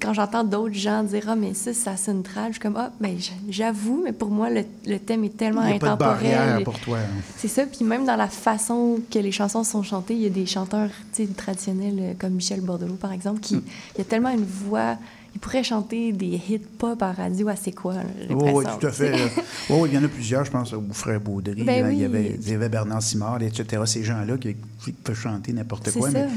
quand 0.00 0.14
j'entends 0.14 0.44
d'autres 0.44 0.74
gens 0.74 1.02
dire 1.02 1.24
ah 1.28 1.36
mais 1.36 1.52
ça 1.52 1.74
ça 1.74 1.98
sonne 1.98 2.22
trash 2.22 2.48
je 2.48 2.52
suis 2.52 2.60
comme 2.60 2.76
ah 2.78 2.90
mais 3.00 3.16
j'avoue 3.50 4.00
mais 4.02 4.12
pour 4.12 4.30
moi 4.30 4.48
le, 4.48 4.64
le, 4.86 4.98
thème 4.98 5.24
est 5.24 5.36
tellement 5.36 5.62
il 5.64 5.68
y 5.68 5.72
a 5.72 5.74
intemporel 5.76 5.98
pas 5.98 6.14
de 6.14 6.20
barrière 6.22 6.64
pour 6.64 6.78
toi 6.78 6.98
hein. 6.98 7.20
c'est 7.36 7.48
ça 7.48 7.66
puis 7.66 7.84
même 7.84 8.06
dans 8.06 8.16
la 8.16 8.28
façon 8.28 9.00
que 9.10 9.18
les 9.18 9.30
chansons 9.30 9.62
sont 9.62 9.82
chantées 9.82 10.14
il 10.14 10.22
y 10.22 10.26
a 10.26 10.30
des 10.30 10.46
chanteurs 10.46 10.88
traditionnels 11.36 11.98
euh, 12.00 12.12
comme 12.18 12.32
Michel 12.32 12.62
Bordelot 12.62 12.94
par 12.94 13.12
exemple 13.12 13.40
qui 13.40 13.56
Hmm. 13.56 13.62
il 13.96 13.98
y 13.98 14.00
a 14.00 14.04
tellement 14.04 14.30
une 14.30 14.46
voix 14.46 14.96
il 15.34 15.40
pourrait 15.40 15.64
chanter 15.64 16.12
des 16.12 16.40
hits 16.48 16.58
pop 16.58 17.00
en 17.02 17.12
radio 17.12 17.48
à 17.48 17.56
c'est 17.56 17.72
quoi 17.72 17.94
Oui, 18.28 18.50
oui, 18.52 18.64
tout 18.78 18.86
à 18.86 18.90
fait. 18.90 19.12
oui, 19.70 19.88
il 19.90 19.94
y 19.94 19.98
en 19.98 20.04
a 20.04 20.08
plusieurs, 20.08 20.44
je 20.44 20.50
pense, 20.50 20.72
au 20.72 20.82
Frère 20.92 21.20
Baudry. 21.20 21.64
Ben 21.64 21.84
là, 21.84 21.92
il, 21.92 21.98
y 21.98 22.04
avait, 22.04 22.36
il 22.40 22.48
y 22.48 22.54
avait 22.54 22.68
Bernard 22.68 23.02
Simard, 23.02 23.42
etc. 23.42 23.82
Ces 23.86 24.04
gens-là 24.04 24.36
qui, 24.36 24.56
qui 24.84 24.92
peuvent 24.92 25.16
chanter 25.16 25.52
n'importe 25.52 25.90
quoi. 25.92 26.10
ça. 26.10 26.18
Mais 26.18 26.28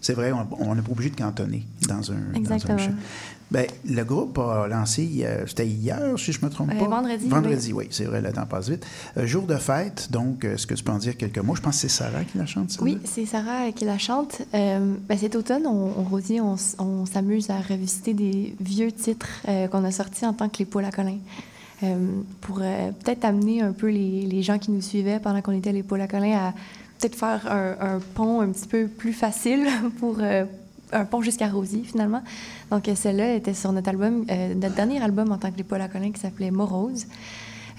c'est 0.00 0.14
vrai, 0.14 0.32
on 0.32 0.74
n'est 0.74 0.82
pas 0.82 0.92
obligé 0.92 1.10
de 1.10 1.16
cantonner 1.16 1.66
dans 1.88 2.12
un, 2.12 2.40
dans 2.40 2.52
un 2.52 2.78
Ben, 3.50 3.66
le 3.88 4.02
groupe 4.02 4.38
a 4.38 4.66
lancé, 4.66 5.22
euh, 5.22 5.44
c'était 5.46 5.66
hier, 5.68 6.00
si 6.18 6.32
je 6.32 6.44
me 6.44 6.50
trompe 6.50 6.72
Euh, 6.74 6.78
pas. 6.78 6.86
vendredi, 6.86 7.28
Vendredi, 7.28 7.72
oui, 7.72 7.86
c'est 7.90 8.04
vrai, 8.04 8.20
le 8.20 8.32
temps 8.32 8.44
passe 8.44 8.68
vite. 8.68 8.84
Euh, 9.16 9.24
jour 9.26 9.44
de 9.44 9.54
fête, 9.54 10.08
donc, 10.10 10.44
est-ce 10.44 10.66
que 10.66 10.74
tu 10.74 10.82
peux 10.82 10.90
en 10.90 10.98
dire 10.98 11.16
quelques 11.16 11.38
mots? 11.38 11.54
Je 11.54 11.60
pense 11.60 11.76
que 11.76 11.82
c'est 11.82 11.88
Sarah 11.88 12.24
qui 12.24 12.38
la 12.38 12.46
chante, 12.46 12.70
ça. 12.72 12.82
Oui, 12.82 12.98
c'est 13.04 13.24
Sarah 13.24 13.70
qui 13.72 13.84
la 13.84 13.98
chante. 13.98 14.42
Ben, 14.52 14.96
cet 15.16 15.36
automne, 15.36 15.66
on, 15.66 15.92
on, 15.96 16.56
on, 16.78 17.06
s'amuse 17.06 17.50
à 17.50 17.60
revisiter 17.60 18.14
des 18.14 18.56
vieux 18.60 18.90
titres 18.90 19.28
qu'on 19.70 19.84
a 19.84 19.92
sortis 19.92 20.26
en 20.26 20.32
tant 20.32 20.48
que 20.48 20.58
les 20.58 20.64
Pauls 20.64 20.84
à 20.84 20.90
Colin. 20.90 21.18
Pour 22.40 22.56
peut-être 22.56 23.24
amener 23.24 23.60
un 23.62 23.72
peu 23.72 23.88
les, 23.88 24.22
les 24.22 24.42
gens 24.42 24.58
qui 24.58 24.72
nous 24.72 24.80
suivaient 24.82 25.20
pendant 25.20 25.40
qu'on 25.40 25.52
était 25.52 25.72
les 25.72 25.82
Pauls 25.84 26.00
à 26.00 26.08
Colin 26.08 26.36
à 26.36 26.52
peut-être 26.98 27.14
faire 27.14 27.46
un, 27.50 27.94
un 27.96 28.00
pont 28.14 28.40
un 28.40 28.48
petit 28.48 28.66
peu 28.66 28.88
plus 28.88 29.12
facile 29.12 29.66
pour 30.00 30.16
un 30.92 31.04
pont 31.04 31.22
jusqu'à 31.22 31.48
Rosie, 31.48 31.84
finalement. 31.84 32.22
Donc, 32.70 32.88
euh, 32.88 32.94
celle-là 32.94 33.34
était 33.34 33.54
sur 33.54 33.72
notre 33.72 33.88
album, 33.88 34.24
euh, 34.30 34.54
notre 34.54 34.74
dernier 34.74 35.02
album 35.02 35.32
en 35.32 35.38
tant 35.38 35.50
que 35.50 35.58
les 35.58 35.64
Colin 35.64 36.12
qui 36.12 36.20
s'appelait 36.20 36.50
Morose. 36.50 37.06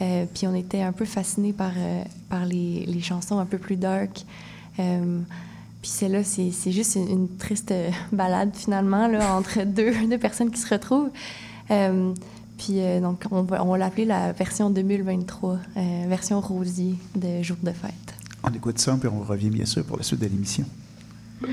Euh, 0.02 0.26
puis 0.34 0.48
on 0.48 0.54
était 0.54 0.82
un 0.82 0.92
peu 0.92 1.06
fascinés 1.06 1.54
par, 1.54 1.72
euh, 1.76 2.04
par 2.30 2.46
les, 2.46 2.86
les 2.86 3.02
chansons 3.02 3.40
un 3.40 3.46
peu 3.46 3.58
plus 3.58 3.78
dark. 3.78 4.26
Euh, 4.80 5.20
puis 5.82 5.92
celle-là, 5.92 6.24
c'est 6.24 6.52
c'est 6.52 6.72
juste 6.72 6.96
une, 6.96 7.10
une 7.10 7.38
triste 7.38 7.72
euh, 7.72 7.90
balade 8.12 8.52
finalement 8.54 9.08
là, 9.08 9.36
entre 9.36 9.64
deux, 9.66 9.94
deux 10.08 10.18
personnes 10.18 10.52
qui 10.52 10.60
se 10.60 10.72
retrouvent. 10.72 11.10
Euh, 11.72 12.14
puis 12.58 12.80
euh, 12.80 13.00
donc, 13.00 13.24
on 13.32 13.44
va, 13.44 13.64
on 13.64 13.72
va 13.72 13.78
l'appeler 13.78 14.06
la 14.06 14.32
version 14.34 14.70
2023, 14.70 15.58
euh, 15.78 16.06
version 16.08 16.42
Rosier 16.42 16.96
de 17.16 17.42
Jour 17.42 17.58
de 17.62 17.72
fête. 17.72 18.16
On 18.44 18.54
écoute 18.54 18.80
ça, 18.80 18.96
puis 19.00 19.10
on 19.12 19.22
revient 19.22 19.50
bien 19.50 19.66
sûr 19.66 19.84
pour 19.84 19.98
la 19.98 20.04
suite 20.04 20.20
de 20.20 20.26
l'émission. 20.26 20.66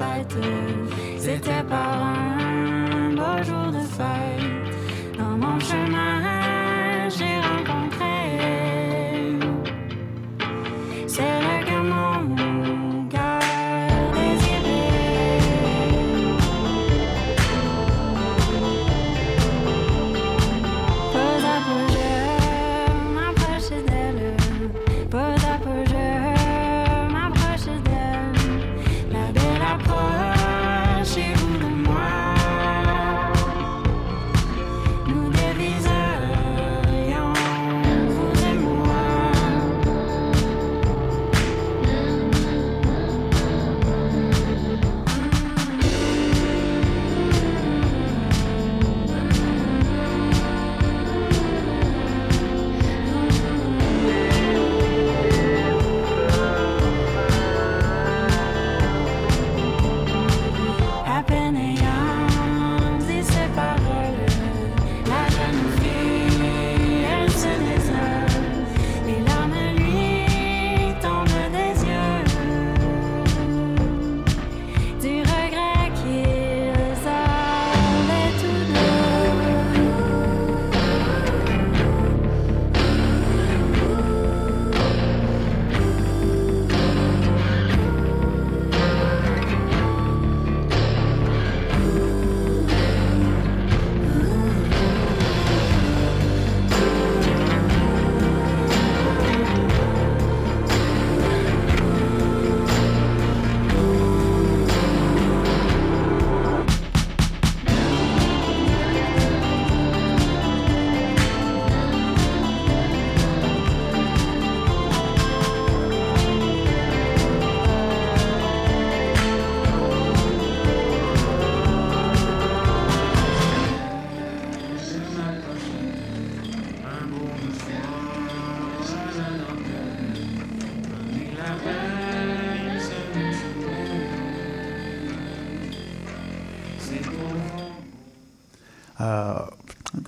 fête. 0.00 0.36
C'était 1.18 1.64
pas 1.68 1.90
un 2.02 3.10
beau 3.10 3.44
jour 3.44 3.66
de 3.72 3.80
fête. 3.96 4.39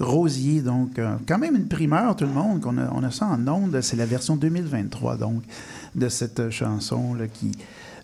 Rosier, 0.03 0.61
donc, 0.61 0.99
euh, 0.99 1.17
quand 1.27 1.39
même 1.39 1.57
une 1.57 1.69
primeur, 1.69 2.17
tout 2.17 2.25
le 2.25 2.33
monde, 2.33 2.61
qu'on 2.61 2.77
a, 2.77 2.91
on 2.93 3.03
a 3.03 3.11
ça 3.11 3.27
en 3.27 3.47
ondes. 3.49 3.81
C'est 3.81 3.97
la 3.97 4.07
version 4.07 4.37
2023, 4.37 5.17
donc, 5.17 5.43
de 5.95 6.09
cette 6.09 6.51
chanson 6.51 7.15
là, 7.15 7.29
qui, 7.29 7.53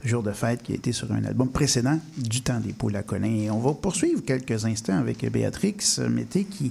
Jour 0.04 0.22
de 0.22 0.30
fête, 0.30 0.62
qui 0.62 0.72
a 0.72 0.74
été 0.76 0.92
sur 0.92 1.10
un 1.12 1.24
album 1.24 1.48
précédent, 1.48 1.98
Du 2.16 2.40
temps 2.42 2.60
des 2.60 2.72
poules 2.72 2.94
à 2.94 3.02
Colin. 3.02 3.34
Et 3.34 3.50
on 3.50 3.58
va 3.58 3.72
poursuivre 3.72 4.22
quelques 4.24 4.64
instants 4.64 4.96
avec 4.96 5.28
Béatrix 5.30 5.76
Mété, 6.08 6.44
qui 6.44 6.70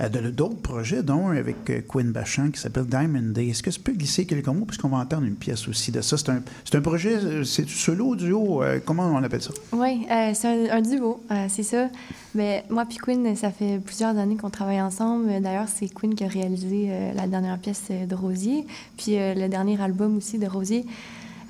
de- 0.00 0.30
d'autres 0.30 0.60
projets, 0.60 1.02
dont 1.02 1.28
avec 1.28 1.70
euh, 1.70 1.80
Quinn 1.86 2.10
Bachand, 2.12 2.50
qui 2.50 2.60
s'appelle 2.60 2.86
Diamond 2.86 3.32
Day. 3.32 3.48
Est-ce 3.48 3.62
que 3.62 3.70
tu 3.70 3.80
peux 3.80 3.92
glisser 3.92 4.26
quelques 4.26 4.48
mots, 4.48 4.64
puisqu'on 4.64 4.88
va 4.88 4.98
entendre 4.98 5.24
une 5.24 5.36
pièce 5.36 5.68
aussi 5.68 5.92
de 5.92 6.00
ça? 6.00 6.16
C'est 6.16 6.28
un, 6.30 6.42
un 6.72 6.80
projet, 6.80 7.14
euh, 7.14 7.44
c'est 7.44 7.68
solo, 7.68 8.16
duo, 8.16 8.62
euh, 8.62 8.80
comment 8.84 9.04
on 9.06 9.22
appelle 9.22 9.42
ça? 9.42 9.50
Oui, 9.72 10.06
euh, 10.10 10.30
c'est 10.34 10.70
un, 10.70 10.80
duo, 10.82 11.22
euh, 11.30 11.46
c'est 11.48 11.62
ça. 11.62 11.88
Mais 12.34 12.64
moi 12.70 12.84
puis 12.86 12.98
Quinn, 12.98 13.36
ça 13.36 13.50
fait 13.50 13.78
plusieurs 13.78 14.16
années 14.18 14.36
qu'on 14.36 14.50
travaille 14.50 14.80
ensemble. 14.80 15.28
D'ailleurs, 15.40 15.68
c'est 15.68 15.88
Quinn 15.88 16.14
qui 16.14 16.24
a 16.24 16.28
réalisé 16.28 16.86
euh, 16.88 17.12
la 17.14 17.26
dernière 17.28 17.58
pièce 17.58 17.84
euh, 17.90 18.06
de 18.06 18.14
Rosier, 18.16 18.66
puis 18.96 19.16
euh, 19.18 19.34
le 19.34 19.48
dernier 19.48 19.80
album 19.80 20.16
aussi 20.16 20.38
de 20.38 20.46
Rosier. 20.46 20.84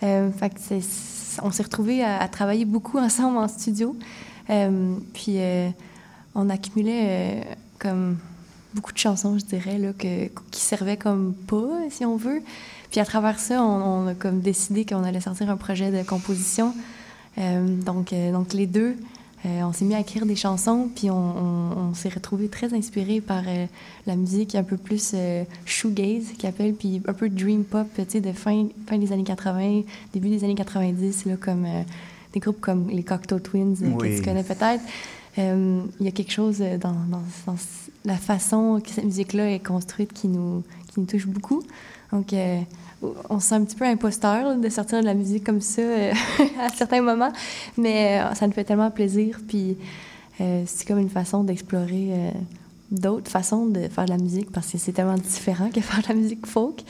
Euh, 0.03 0.31
fait 0.33 0.51
que 0.51 0.59
on 1.43 1.51
s'est 1.51 1.63
retrouvés 1.63 2.05
à, 2.05 2.29
travailler 2.29 2.65
beaucoup 2.67 2.99
ensemble 2.99 3.39
en 3.39 3.49
studio. 3.49 3.97
Euh, 4.51 4.95
puis 5.15 5.37
euh, 5.39 5.71
on 6.35 6.51
accumulait 6.51 7.03
euh, 7.07 7.41
comme 7.79 8.19
beaucoup 8.75 8.93
de 8.93 8.99
chansons, 8.99 9.39
je 9.39 9.45
dirais, 9.45 9.79
là, 9.79 9.93
que, 9.93 10.27
qui 10.51 10.61
servaient 10.61 10.97
comme 10.97 11.35
pas, 11.47 11.69
si 11.91 12.05
on 12.05 12.17
veut. 12.17 12.43
Puis 12.91 13.01
à 13.01 13.05
travers 13.05 13.39
ça, 13.39 13.63
on, 13.63 14.05
on 14.05 14.07
a 14.09 14.15
comme 14.15 14.41
décidé 14.41 14.85
qu'on 14.85 15.05
allait 15.05 15.21
sortir 15.21 15.51
un 15.51 15.57
projet 15.57 15.91
de 15.91 16.03
composition. 16.07 16.75
Euh, 17.39 17.67
donc, 17.83 18.13
euh, 18.13 18.31
donc 18.33 18.53
les 18.53 18.67
deux, 18.67 18.95
euh, 19.47 19.63
on 19.63 19.73
s'est 19.73 19.85
mis 19.85 19.95
à 19.95 20.01
écrire 20.01 20.25
des 20.27 20.37
chansons, 20.37 20.89
puis 20.95 21.11
on, 21.11 21.17
on- 21.17 21.77
on 21.91 21.95
s'est 21.95 22.09
retrouvé 22.09 22.49
très 22.49 22.73
inspiré 22.73 23.21
par 23.21 23.43
la 24.07 24.17
musique 24.17 24.55
un 24.55 24.63
peu 24.63 24.77
plus 24.77 25.15
shoegaze, 25.67 26.33
qui 26.39 26.47
appelle, 26.47 26.75
puis 26.75 27.03
un 27.07 27.13
peu 27.13 27.29
dream 27.29 27.65
pop, 27.65 27.87
tu 27.97 28.03
sais, 28.09 28.21
de 28.21 28.33
fin, 28.33 28.67
fin 28.89 28.99
des 28.99 29.13
années 29.13 29.25
80, 29.25 29.83
début 30.13 30.29
des 30.29 30.45
années 30.45 30.55
90, 30.55 31.27
là, 31.27 31.37
comme 31.37 31.67
des 32.33 32.41
groupes 32.41 32.61
comme 32.61 32.89
les 32.89 33.03
Cocteau 33.03 33.39
Twins, 33.39 33.77
Oui. 33.81 33.97
que 34.11 34.17
tu 34.17 34.23
connais 34.23 34.43
peut-être. 34.45 34.83
Euh, 35.39 35.83
Il 36.01 36.07
y 36.07 36.09
a 36.09 36.13
quelque 36.13 36.33
chose 36.33 36.63
dans, 36.81 36.95
la 38.05 38.17
façon 38.17 38.81
que 38.85 38.91
cette 38.91 39.05
musique-là 39.05 39.51
est 39.51 39.65
construite 39.65 40.13
qui 40.13 40.29
nous, 40.29 40.63
qui 40.93 41.01
nous 41.01 41.07
touche 41.07 41.27
beaucoup. 41.27 41.63
Donc, 42.13 42.33
euh, 42.33 42.61
on 43.29 43.41
se 43.41 43.49
sent 43.49 43.55
un 43.55 43.65
petit 43.65 43.77
peu 43.77 43.85
imposteur 43.85 44.57
de 44.57 44.69
sortir 44.69 45.01
de 45.01 45.07
la 45.07 45.15
musique 45.15 45.45
comme 45.45 45.61
ça 45.61 45.83
euh, 45.83 46.13
à 46.61 46.69
certains 46.69 47.01
moments, 47.01 47.33
mais 47.77 48.21
ça 48.35 48.47
nous 48.47 48.53
fait 48.53 48.65
tellement 48.65 48.91
plaisir. 48.91 49.41
Puis 49.49 49.77
c'est 50.39 50.87
comme 50.87 50.99
une 50.99 51.11
façon 51.11 51.45
d'explorer 51.45 52.33
d'autres 52.91 53.31
façons 53.31 53.67
de 53.67 53.89
faire 53.89 54.05
de 54.05 54.11
la 54.11 54.19
musique 54.19 54.51
parce 54.51 54.71
que 54.71 54.79
c'est 54.79 54.93
tellement 54.93 55.15
différent 55.15 55.71
que 55.71 55.81
faire 55.81 56.03
de 56.03 56.09
la 56.09 56.15
musique 56.15 56.47
folk. 56.47 56.83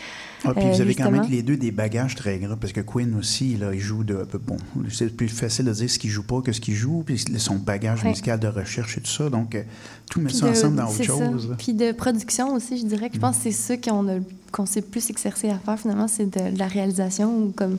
Ah, 0.46 0.52
puis 0.54 0.64
Euh, 0.64 0.70
vous 0.72 0.80
avez 0.80 0.94
quand 0.94 1.10
même 1.10 1.26
les 1.30 1.42
deux 1.42 1.56
des 1.56 1.70
bagages 1.70 2.14
très 2.14 2.38
grands, 2.38 2.56
parce 2.56 2.72
que 2.72 2.80
Quinn 2.80 3.14
aussi, 3.18 3.56
là, 3.56 3.72
il 3.74 3.80
joue 3.80 4.04
de. 4.04 4.26
Bon, 4.46 4.56
c'est 4.90 5.14
plus 5.16 5.28
facile 5.28 5.64
de 5.66 5.72
dire 5.72 5.90
ce 5.90 5.98
qu'il 5.98 6.10
joue 6.10 6.22
pas 6.22 6.40
que 6.40 6.52
ce 6.52 6.60
qu'il 6.60 6.74
joue, 6.74 7.02
puis 7.04 7.18
son 7.38 7.56
bagage 7.56 8.02
Ouais. 8.02 8.10
musical 8.10 8.38
de 8.40 8.48
recherche 8.48 8.98
et 8.98 9.00
tout 9.00 9.10
ça. 9.10 9.30
Donc, 9.30 9.54
euh, 9.54 9.62
tout 10.10 10.20
met 10.20 10.30
ça 10.30 10.46
de- 10.46 10.50
ensemble 10.52 10.76
dans 10.76 10.84
autre 10.88 10.96
ça. 10.96 11.02
chose. 11.04 11.54
Puis 11.58 11.72
de 11.74 11.92
production 11.92 12.54
aussi, 12.54 12.78
je 12.78 12.86
dirais 12.86 13.08
que 13.08 13.14
je 13.16 13.20
pense 13.20 13.36
que 13.38 13.42
c'est 13.44 13.50
ça 13.52 13.76
qu'on 13.76 14.08
a 14.08 14.18
qu'on 14.52 14.66
s'est 14.66 14.82
plus 14.82 15.10
exercé 15.10 15.48
à 15.50 15.58
faire 15.58 15.78
finalement, 15.80 16.06
c'est 16.06 16.26
de, 16.26 16.54
de 16.54 16.58
la 16.58 16.68
réalisation 16.68 17.36
ou 17.38 17.52
comme 17.56 17.76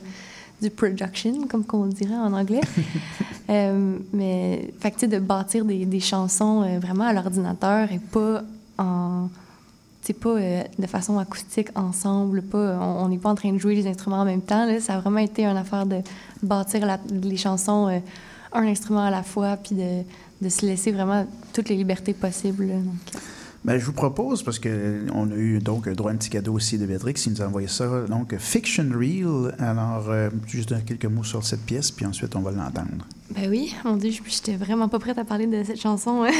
du 0.60 0.68
production, 0.70 1.46
comme 1.48 1.64
qu'on 1.64 1.86
dirait 1.86 2.14
en 2.14 2.32
anglais. 2.32 2.60
Euh, 3.48 3.96
mais 4.12 4.72
fait 4.80 4.90
que, 4.90 4.96
tu 4.96 5.00
sais, 5.02 5.06
de 5.06 5.20
bâtir 5.20 5.64
des, 5.64 5.86
des 5.86 6.00
chansons 6.00 6.62
euh, 6.64 6.80
vraiment 6.80 7.04
à 7.04 7.12
l'ordinateur 7.12 7.92
et 7.92 8.00
pas 8.00 8.42
en 8.76 9.28
c'est 10.06 10.12
pas 10.12 10.28
euh, 10.28 10.62
de 10.78 10.86
façon 10.86 11.18
acoustique 11.18 11.68
ensemble, 11.74 12.42
pas 12.42 12.78
on 12.78 13.08
n'est 13.08 13.18
pas 13.18 13.30
en 13.30 13.34
train 13.34 13.52
de 13.52 13.58
jouer 13.58 13.74
les 13.74 13.88
instruments 13.88 14.20
en 14.20 14.24
même 14.24 14.42
temps. 14.42 14.64
Là. 14.64 14.80
Ça 14.80 14.94
a 14.94 15.00
vraiment 15.00 15.18
été 15.18 15.44
une 15.44 15.56
affaire 15.56 15.84
de 15.84 15.96
bâtir 16.42 16.86
les 17.10 17.36
chansons 17.36 17.88
euh, 17.88 17.98
un 18.52 18.66
instrument 18.68 19.04
à 19.04 19.10
la 19.10 19.24
fois, 19.24 19.56
puis 19.56 19.74
de, 19.74 20.48
se 20.48 20.64
laisser 20.64 20.92
vraiment 20.92 21.26
toutes 21.52 21.68
les 21.68 21.76
libertés 21.76 22.14
possibles. 22.14 22.68
Donc, 22.68 23.22
Ben, 23.66 23.80
je 23.80 23.84
vous 23.84 23.92
propose, 23.92 24.44
parce 24.44 24.60
qu'on 24.60 24.68
a 24.68 25.34
eu 25.34 25.58
donc 25.58 25.88
droit 25.88 26.12
à 26.12 26.14
un 26.14 26.16
petit 26.16 26.30
cadeau 26.30 26.52
aussi 26.52 26.78
de 26.78 26.86
Béatrix, 26.86 27.14
il 27.26 27.32
nous 27.32 27.42
a 27.42 27.46
envoyé 27.46 27.66
ça. 27.66 28.02
Donc, 28.08 28.32
Fiction 28.38 28.88
Reel. 28.94 29.56
Alors, 29.58 30.08
euh, 30.08 30.30
juste 30.46 30.72
quelques 30.84 31.06
mots 31.06 31.24
sur 31.24 31.44
cette 31.44 31.62
pièce, 31.62 31.90
puis 31.90 32.06
ensuite, 32.06 32.36
on 32.36 32.42
va 32.42 32.52
l'entendre. 32.52 33.04
Ben 33.30 33.50
oui, 33.50 33.74
mon 33.84 33.96
Dieu, 33.96 34.12
j'étais 34.24 34.54
vraiment 34.54 34.88
pas 34.88 35.00
prête 35.00 35.18
à 35.18 35.24
parler 35.24 35.48
de 35.48 35.64
cette 35.64 35.80
chanson. 35.80 36.22
hein. 36.22 36.30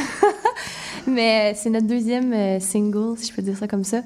Mais 1.09 1.51
euh, 1.51 1.59
c'est 1.61 1.68
notre 1.70 1.89
deuxième 1.89 2.33
euh, 2.33 2.61
single, 2.61 3.18
si 3.18 3.29
je 3.29 3.35
peux 3.35 3.43
dire 3.43 3.57
ça 3.57 3.66
comme 3.66 3.83
ça. 3.83 4.03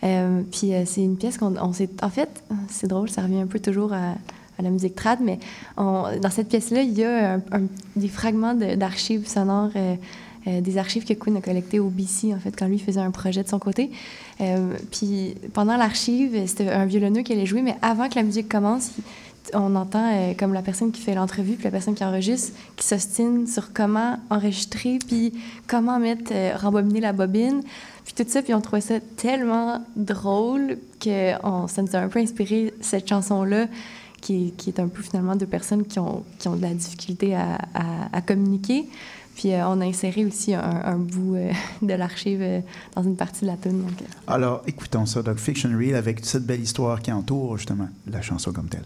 Puis 0.00 0.72
c'est 0.86 1.02
une 1.02 1.18
pièce 1.18 1.36
qu'on 1.36 1.54
on 1.58 1.74
s'est... 1.74 1.90
En 2.02 2.10
fait, 2.10 2.42
c'est 2.70 2.86
drôle, 2.86 3.10
ça 3.10 3.20
revient 3.20 3.40
un 3.40 3.46
peu 3.46 3.60
toujours 3.60 3.92
à, 3.92 4.14
la 4.62 4.70
musique 4.70 4.94
trad, 4.94 5.18
mais 5.22 5.38
dans 5.76 6.30
cette 6.30 6.48
pièce-là, 6.48 6.82
il 6.82 6.92
y 6.92 7.04
a 7.04 7.40
des 7.96 8.08
fragments 8.08 8.54
d'archives 8.54 9.26
sonores, 9.26 9.72
euh, 10.46 10.60
des 10.60 10.78
archives 10.78 11.04
que 11.04 11.14
Quinn 11.14 11.36
a 11.36 11.40
collectées 11.40 11.80
au 11.80 11.88
BC, 11.88 12.34
en 12.34 12.38
fait, 12.38 12.54
quand 12.56 12.66
lui 12.66 12.78
faisait 12.78 13.00
un 13.00 13.10
projet 13.10 13.42
de 13.42 13.48
son 13.48 13.58
côté. 13.58 13.90
Euh, 14.40 14.74
puis 14.90 15.34
pendant 15.52 15.76
l'archive, 15.76 16.46
c'était 16.46 16.68
un 16.70 16.86
violonneux 16.86 17.22
qui 17.22 17.32
allait 17.32 17.46
jouer, 17.46 17.62
mais 17.62 17.76
avant 17.82 18.08
que 18.08 18.16
la 18.16 18.22
musique 18.22 18.48
commence, 18.48 18.90
on 19.52 19.76
entend 19.76 20.10
euh, 20.12 20.32
comme 20.38 20.54
la 20.54 20.62
personne 20.62 20.90
qui 20.90 21.02
fait 21.02 21.14
l'entrevue 21.14 21.54
puis 21.54 21.64
la 21.64 21.70
personne 21.70 21.94
qui 21.94 22.02
enregistre 22.02 22.52
qui 22.76 22.86
s'ostine 22.86 23.46
sur 23.46 23.74
comment 23.74 24.18
enregistrer 24.30 24.98
puis 25.06 25.34
comment 25.66 25.98
mettre 25.98 26.32
rembobiner 26.58 27.00
la 27.00 27.12
bobine 27.12 27.60
puis 28.06 28.14
tout 28.14 28.24
ça 28.26 28.40
puis 28.40 28.54
on 28.54 28.62
trouvait 28.62 28.80
ça 28.80 29.00
tellement 29.18 29.82
drôle 29.96 30.78
que 30.98 31.32
ça 31.68 31.82
nous 31.82 31.94
a 31.94 31.98
un 31.98 32.08
peu 32.08 32.20
inspiré 32.20 32.72
cette 32.80 33.06
chanson 33.06 33.44
là 33.44 33.66
qui, 34.22 34.54
est- 34.66 34.78
un 34.80 34.88
peu 34.88 35.02
finalement 35.02 35.36
deux 35.36 35.44
personnes 35.46 35.84
qui 35.84 35.98
ont, 35.98 36.24
qui 36.38 36.48
ont 36.48 36.56
de 36.56 36.62
la 36.62 36.72
difficulté 36.72 37.34
à 37.34 38.20
communiquer 38.26 38.86
puis 39.34 39.52
euh, 39.52 39.66
on 39.68 39.80
a 39.80 39.84
inséré 39.84 40.24
aussi 40.24 40.54
un, 40.54 40.82
un 40.84 40.98
bout 40.98 41.36
euh, 41.36 41.52
de 41.82 41.94
l'archive 41.94 42.40
euh, 42.42 42.60
dans 42.94 43.02
une 43.02 43.16
partie 43.16 43.42
de 43.42 43.46
la 43.46 43.56
tune 43.56 43.84
Alors, 44.26 44.62
écoutons 44.66 45.06
ça. 45.06 45.22
Donc, 45.22 45.38
Fiction 45.38 45.70
Reel, 45.76 45.94
avec 45.94 46.24
cette 46.24 46.44
belle 46.46 46.60
histoire 46.60 47.00
qui 47.02 47.10
entoure, 47.12 47.56
justement, 47.56 47.88
la 48.06 48.22
chanson 48.22 48.52
comme 48.52 48.68
telle. 48.68 48.84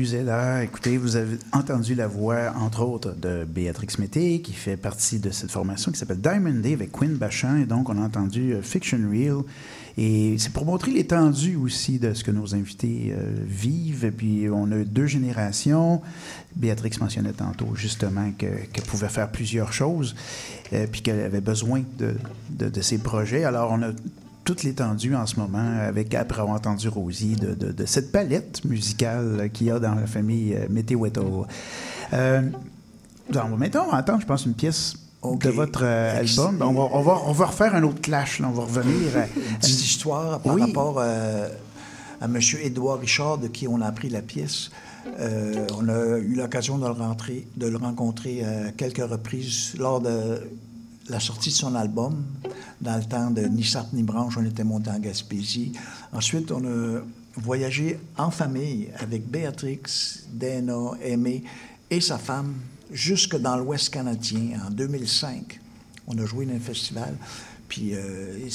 Bien, 0.00 0.02
excusez-la. 0.02 0.62
Écoutez, 0.64 0.98
vous 0.98 1.16
avez 1.16 1.38
entendu 1.52 1.94
la 1.94 2.06
voix, 2.06 2.52
entre 2.56 2.82
autres, 2.82 3.14
de 3.16 3.44
Béatrix 3.44 3.88
Mété, 3.98 4.40
qui 4.42 4.52
fait 4.52 4.76
partie 4.76 5.18
de 5.18 5.30
cette 5.30 5.50
formation 5.50 5.90
qui 5.92 5.98
s'appelle 5.98 6.20
Diamond 6.20 6.60
Day 6.60 6.74
avec 6.74 6.92
Quinn 6.92 7.14
Bachan. 7.16 7.56
Et 7.56 7.64
donc, 7.66 7.88
on 7.88 7.96
a 8.00 8.04
entendu 8.04 8.52
euh, 8.54 8.62
Fiction 8.62 8.98
Real. 9.10 9.42
Et 9.98 10.36
c'est 10.38 10.52
pour 10.52 10.66
montrer 10.66 10.90
l'étendue 10.92 11.56
aussi 11.56 11.98
de 11.98 12.12
ce 12.12 12.22
que 12.22 12.30
nos 12.30 12.54
invités 12.54 13.14
euh, 13.16 13.32
vivent. 13.46 14.04
Et 14.04 14.10
puis, 14.10 14.46
on 14.52 14.70
a 14.70 14.84
deux 14.84 15.06
générations. 15.06 16.02
Béatrix 16.54 16.92
mentionnait 17.00 17.32
tantôt, 17.32 17.74
justement, 17.74 18.30
que- 18.38 18.66
qu'elle 18.72 18.84
pouvait 18.84 19.08
faire 19.08 19.30
plusieurs 19.30 19.72
choses, 19.72 20.14
euh, 20.72 20.86
puis 20.90 21.00
qu'elle 21.00 21.20
avait 21.20 21.40
besoin 21.40 21.82
de, 21.98 22.14
de, 22.50 22.68
de 22.68 22.96
projets. 22.98 23.44
Alors, 23.44 23.70
on 23.72 23.82
a 23.82 23.92
toute 24.46 24.62
l'étendue 24.62 25.14
en 25.14 25.26
ce 25.26 25.38
moment, 25.38 25.76
avec, 25.86 26.14
après 26.14 26.40
avoir 26.40 26.56
entendu 26.56 26.88
Rosie, 26.88 27.34
de, 27.36 27.52
de- 27.54 27.72
de 27.72 27.84
cette 27.84 28.10
palette 28.12 28.64
musicale 28.64 29.50
qu'il 29.52 29.66
y 29.66 29.70
a 29.70 29.78
dans 29.78 29.94
la 29.94 30.06
famille 30.06 30.54
euh, 30.54 30.96
Weddle. 30.96 31.44
Euh, 32.14 32.42
maintenant, 33.58 33.84
on 33.88 33.92
va 33.92 33.98
entendre, 33.98 34.20
je 34.20 34.26
pense, 34.26 34.46
une 34.46 34.54
pièce 34.54 34.94
de 35.24 35.48
votre 35.50 35.80
euh, 35.82 36.20
album. 36.20 36.58
On 36.62 36.72
va, 36.72 36.88
on, 36.92 37.02
va, 37.02 37.18
on 37.26 37.32
va 37.32 37.46
refaire 37.46 37.74
un 37.74 37.82
autre 37.82 38.00
clash, 38.00 38.38
là. 38.40 38.48
on 38.48 38.52
va 38.52 38.62
revenir 38.64 39.16
à... 39.16 39.24
Une 39.24 39.56
petite 39.60 39.84
histoire 39.84 40.40
par 40.40 40.54
Oui. 40.54 40.62
rapport 40.62 40.96
euh, 41.00 41.48
à 42.20 42.26
M. 42.26 42.38
Édouard 42.62 43.00
Richard, 43.00 43.38
de 43.38 43.48
qui 43.48 43.66
on 43.66 43.80
a 43.80 43.86
appris 43.86 44.08
la 44.08 44.22
pièce. 44.22 44.70
Euh, 45.20 45.66
on 45.78 45.88
a 45.88 46.18
eu 46.18 46.34
l'occasion 46.34 46.78
de 46.78 46.86
le, 46.86 46.92
rentrer- 46.92 47.46
de 47.56 47.66
le 47.66 47.76
rencontrer 47.76 48.44
à 48.44 48.72
quelques 48.72 48.98
reprises 49.08 49.74
lors 49.78 50.00
de 50.00 50.40
la 51.08 51.20
sortie 51.20 51.50
de 51.50 51.54
son 51.54 51.74
album. 51.74 52.24
Dans 52.80 52.96
le 52.96 53.04
temps 53.04 53.30
de 53.30 53.42
Ni 53.42 53.64
Sartre 53.64 53.94
ni 53.94 54.02
Branche, 54.02 54.36
on 54.36 54.44
était 54.44 54.64
monté 54.64 54.90
en 54.90 54.98
Gaspésie. 54.98 55.72
Ensuite, 56.12 56.50
on 56.52 56.64
a 56.64 57.00
voyagé 57.36 57.98
en 58.16 58.30
famille 58.30 58.88
avec 58.98 59.28
Béatrix, 59.28 59.82
Dana, 60.32 60.92
Aimé 61.02 61.44
et 61.90 62.00
sa 62.00 62.18
femme 62.18 62.54
jusque 62.90 63.36
dans 63.36 63.56
l'Ouest 63.56 63.90
canadien 63.90 64.60
en 64.66 64.70
2005. 64.70 65.60
On 66.06 66.18
a 66.18 66.24
joué 66.24 66.46
dans 66.46 66.54
un 66.54 66.60
festival. 66.60 67.16
Puis 67.68 67.94
euh, 67.94 68.48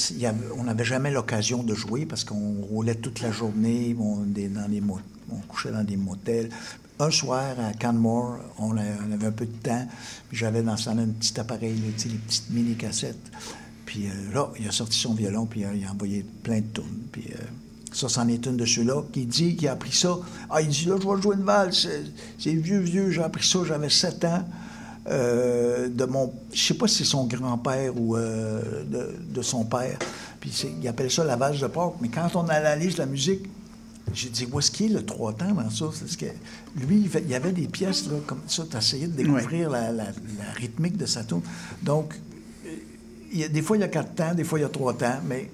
on 0.56 0.64
n'avait 0.64 0.84
jamais 0.84 1.10
l'occasion 1.10 1.62
de 1.62 1.74
jouer 1.74 2.06
parce 2.06 2.24
qu'on 2.24 2.62
roulait 2.62 2.94
toute 2.94 3.20
la 3.20 3.30
journée, 3.30 3.94
on 3.98 5.36
couchait 5.48 5.70
dans 5.70 5.84
des 5.84 5.98
motels. 5.98 6.48
Un 7.02 7.10
soir 7.10 7.56
à 7.58 7.72
Canmore, 7.72 8.38
on, 8.58 8.76
avait 8.76 9.26
un 9.26 9.32
peu 9.32 9.44
de 9.44 9.56
temps. 9.56 9.88
J'avais 10.30 10.62
dans 10.62 10.76
ce 10.76 10.84
temps-là 10.84 11.02
un 11.02 11.08
petit 11.08 11.40
appareil, 11.40 11.74
sais, 11.96 12.08
les 12.08 12.14
petites 12.14 12.48
mini-cassettes. 12.50 13.32
Puis 13.84 14.06
euh, 14.06 14.32
là, 14.32 14.48
il 14.60 14.68
a 14.68 14.70
sorti 14.70 15.00
son 15.00 15.12
violon, 15.12 15.46
puis 15.46 15.64
euh, 15.64 15.74
il 15.74 15.84
a 15.84 15.90
envoyé 15.90 16.24
plein 16.44 16.60
de 16.60 16.66
tunes. 16.72 17.08
Puis 17.10 17.24
euh, 17.32 17.42
ça, 17.92 18.08
c'en 18.08 18.28
est 18.28 18.46
une 18.46 18.56
de 18.56 18.64
ceux-là 18.64 19.02
qui 19.12 19.26
dit 19.26 19.56
qu'il 19.56 19.66
a 19.66 19.72
appris 19.72 19.90
ça. 19.90 20.16
Ah, 20.48 20.62
il 20.62 20.68
dit 20.68 20.84
là, 20.84 20.94
je 21.02 21.08
vais 21.08 21.20
jouer 21.20 21.34
une 21.34 21.42
valse. 21.42 21.88
C'est- 22.38 22.54
vieux, 22.54 22.78
vieux. 22.78 23.10
J'ai 23.10 23.24
appris 23.24 23.44
ça, 23.44 23.58
j'avais 23.66 23.90
7 23.90 24.24
ans. 24.24 24.44
De 25.04 26.04
mon. 26.04 26.32
Je 26.52 26.62
sais 26.62 26.74
pas 26.74 26.86
si 26.86 26.98
c'est 26.98 27.10
son 27.10 27.26
grand-père 27.26 28.00
ou 28.00 28.16
de, 28.16 29.16
de 29.28 29.42
son 29.42 29.64
père. 29.64 29.98
Puis 30.38 30.52
il 30.80 30.86
appelle 30.86 31.10
ça 31.10 31.24
la 31.24 31.34
valse 31.34 31.58
de 31.58 31.66
Pâques. 31.66 31.94
Mais 32.00 32.10
quand 32.10 32.36
on 32.36 32.46
analyse 32.48 32.96
la 32.96 33.06
musique, 33.06 33.48
j'ai 34.14 34.28
dit, 34.28 34.46
où 34.50 34.58
est-ce 34.58 34.70
qu'il 34.70 34.90
est 34.92 34.94
le 34.94 35.06
trois 35.06 35.32
temps 35.32 35.52
dans 35.52 35.70
ça? 35.70 35.86
C'est 35.94 36.08
ce 36.08 36.18
que, 36.18 36.26
lui, 36.76 37.08
il, 37.14 37.30
y 37.30 37.34
avait 37.34 37.52
des 37.52 37.66
pièces 37.68 38.06
là, 38.06 38.16
comme 38.26 38.40
ça, 38.46 38.64
tu 38.70 38.76
essayé 38.76 39.06
de 39.06 39.12
découvrir 39.16 39.70
la, 39.70 39.90
la- 39.92 40.04
la 40.04 40.52
rythmique 40.56 40.96
de 40.96 41.06
sa 41.06 41.24
tune. 41.24 41.40
Donc, 41.82 42.14
euh, 42.66 42.70
il 43.32 43.40
y 43.40 43.44
a, 43.44 43.48
des 43.48 43.62
fois, 43.62 43.76
il 43.76 43.80
y 43.80 43.84
a 43.84 43.88
quatre 43.88 44.14
temps, 44.14 44.34
des 44.34 44.44
fois, 44.44 44.58
il 44.58 44.62
y 44.62 44.64
a 44.64 44.68
trois 44.68 44.92
temps, 44.94 45.20
mais 45.26 45.50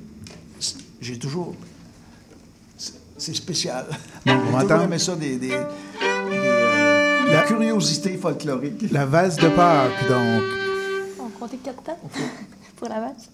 j'ai 1.01 1.18
toujours. 1.18 1.55
c'est- 3.18 3.34
spécial. 3.34 3.86
On 4.26 4.30
j'ai 4.61 4.66
toujours 4.66 4.82
aimé 4.82 4.99
ça, 4.99 5.14
des, 5.16 5.36
des, 5.36 5.49
des, 5.49 5.55
euh, 5.55 7.32
La- 7.32 7.42
des 7.42 7.46
curiosités 7.49 8.16
folkloriques. 8.16 8.90
La 8.90 9.07
valse 9.07 9.36
de 9.36 9.49
Pâques, 9.51 10.09
donc. 10.09 10.42
On 11.20 11.28
comptait 11.38 11.57
quatre 11.59 11.82
temps 11.82 11.99
pour 12.76 12.88
la 12.88 13.01
valse. 13.01 13.28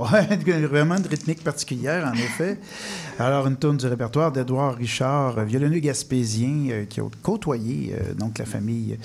Wow! 0.46 0.68
Vraiment 0.68 0.96
une 0.96 1.06
rythmique 1.06 1.44
particulière, 1.44 2.06
en 2.06 2.14
effet. 2.14 2.58
Alors, 3.18 3.46
une 3.46 3.56
tourne 3.56 3.76
du 3.76 3.86
répertoire 3.86 4.32
d'Edouard 4.32 4.76
Richard, 4.76 5.44
violoneux 5.44 5.80
gaspésien, 5.80 6.68
euh, 6.70 6.84
qui 6.86 7.00
a 7.00 7.04
côtoyé 7.22 7.94
euh, 7.94 8.14
donc 8.14 8.38
la 8.38 8.46
famille 8.46 8.98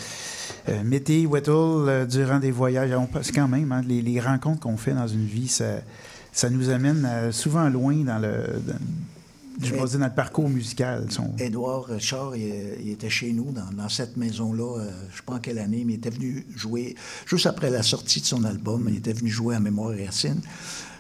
euh, 0.70 0.84
Mété, 0.84 1.28
euh, 1.28 2.06
durant 2.06 2.40
des 2.40 2.52
voyages. 2.52 2.92
Passe 3.12 3.32
quand 3.32 3.48
même, 3.48 3.72
hein, 3.74 3.82
les, 3.86 4.20
rencontres 4.22 4.62
qu'on 4.62 4.78
fait 4.78 4.94
dans 4.94 5.08
une 5.08 5.26
vie, 5.26 5.50
ça, 5.50 6.50
nous 6.50 6.70
amène 6.70 7.32
souvent 7.32 7.68
loin 7.68 7.96
dans 7.96 8.20
le, 8.20 8.44
je 9.62 9.74
vais 9.74 9.86
dire 9.86 10.00
le 10.00 10.10
parcours 10.14 10.50
musical. 10.50 11.06
Son- 11.12 11.34
Édouard 11.38 11.86
Richard, 11.86 12.36
il, 12.36 12.54
il 12.82 12.90
était 12.92 13.10
chez 13.10 13.32
nous 13.34 13.52
dans, 13.52 13.72
dans 13.72 13.90
cette 13.90 14.18
maison-là, 14.18 14.80
euh, 14.80 14.90
je 15.10 15.12
ne 15.14 15.18
sais 15.18 15.24
pas 15.26 15.34
en 15.36 15.40
quelle 15.40 15.60
année, 15.60 15.84
mais 15.86 15.94
il 15.94 15.98
était 15.98 16.10
venu 16.10 16.46
jouer, 16.56 16.96
juste 17.26 17.46
après 17.46 17.70
la 17.70 17.84
sortie 17.84 18.22
de 18.22 18.26
son 18.26 18.44
album, 18.44 18.88
il 18.90 18.98
était 18.98 19.14
venu 19.14 19.30
jouer 19.30 19.56
à 19.56 19.60
Mémoire 19.60 19.94
et 19.94 20.06
Racine. 20.06 20.42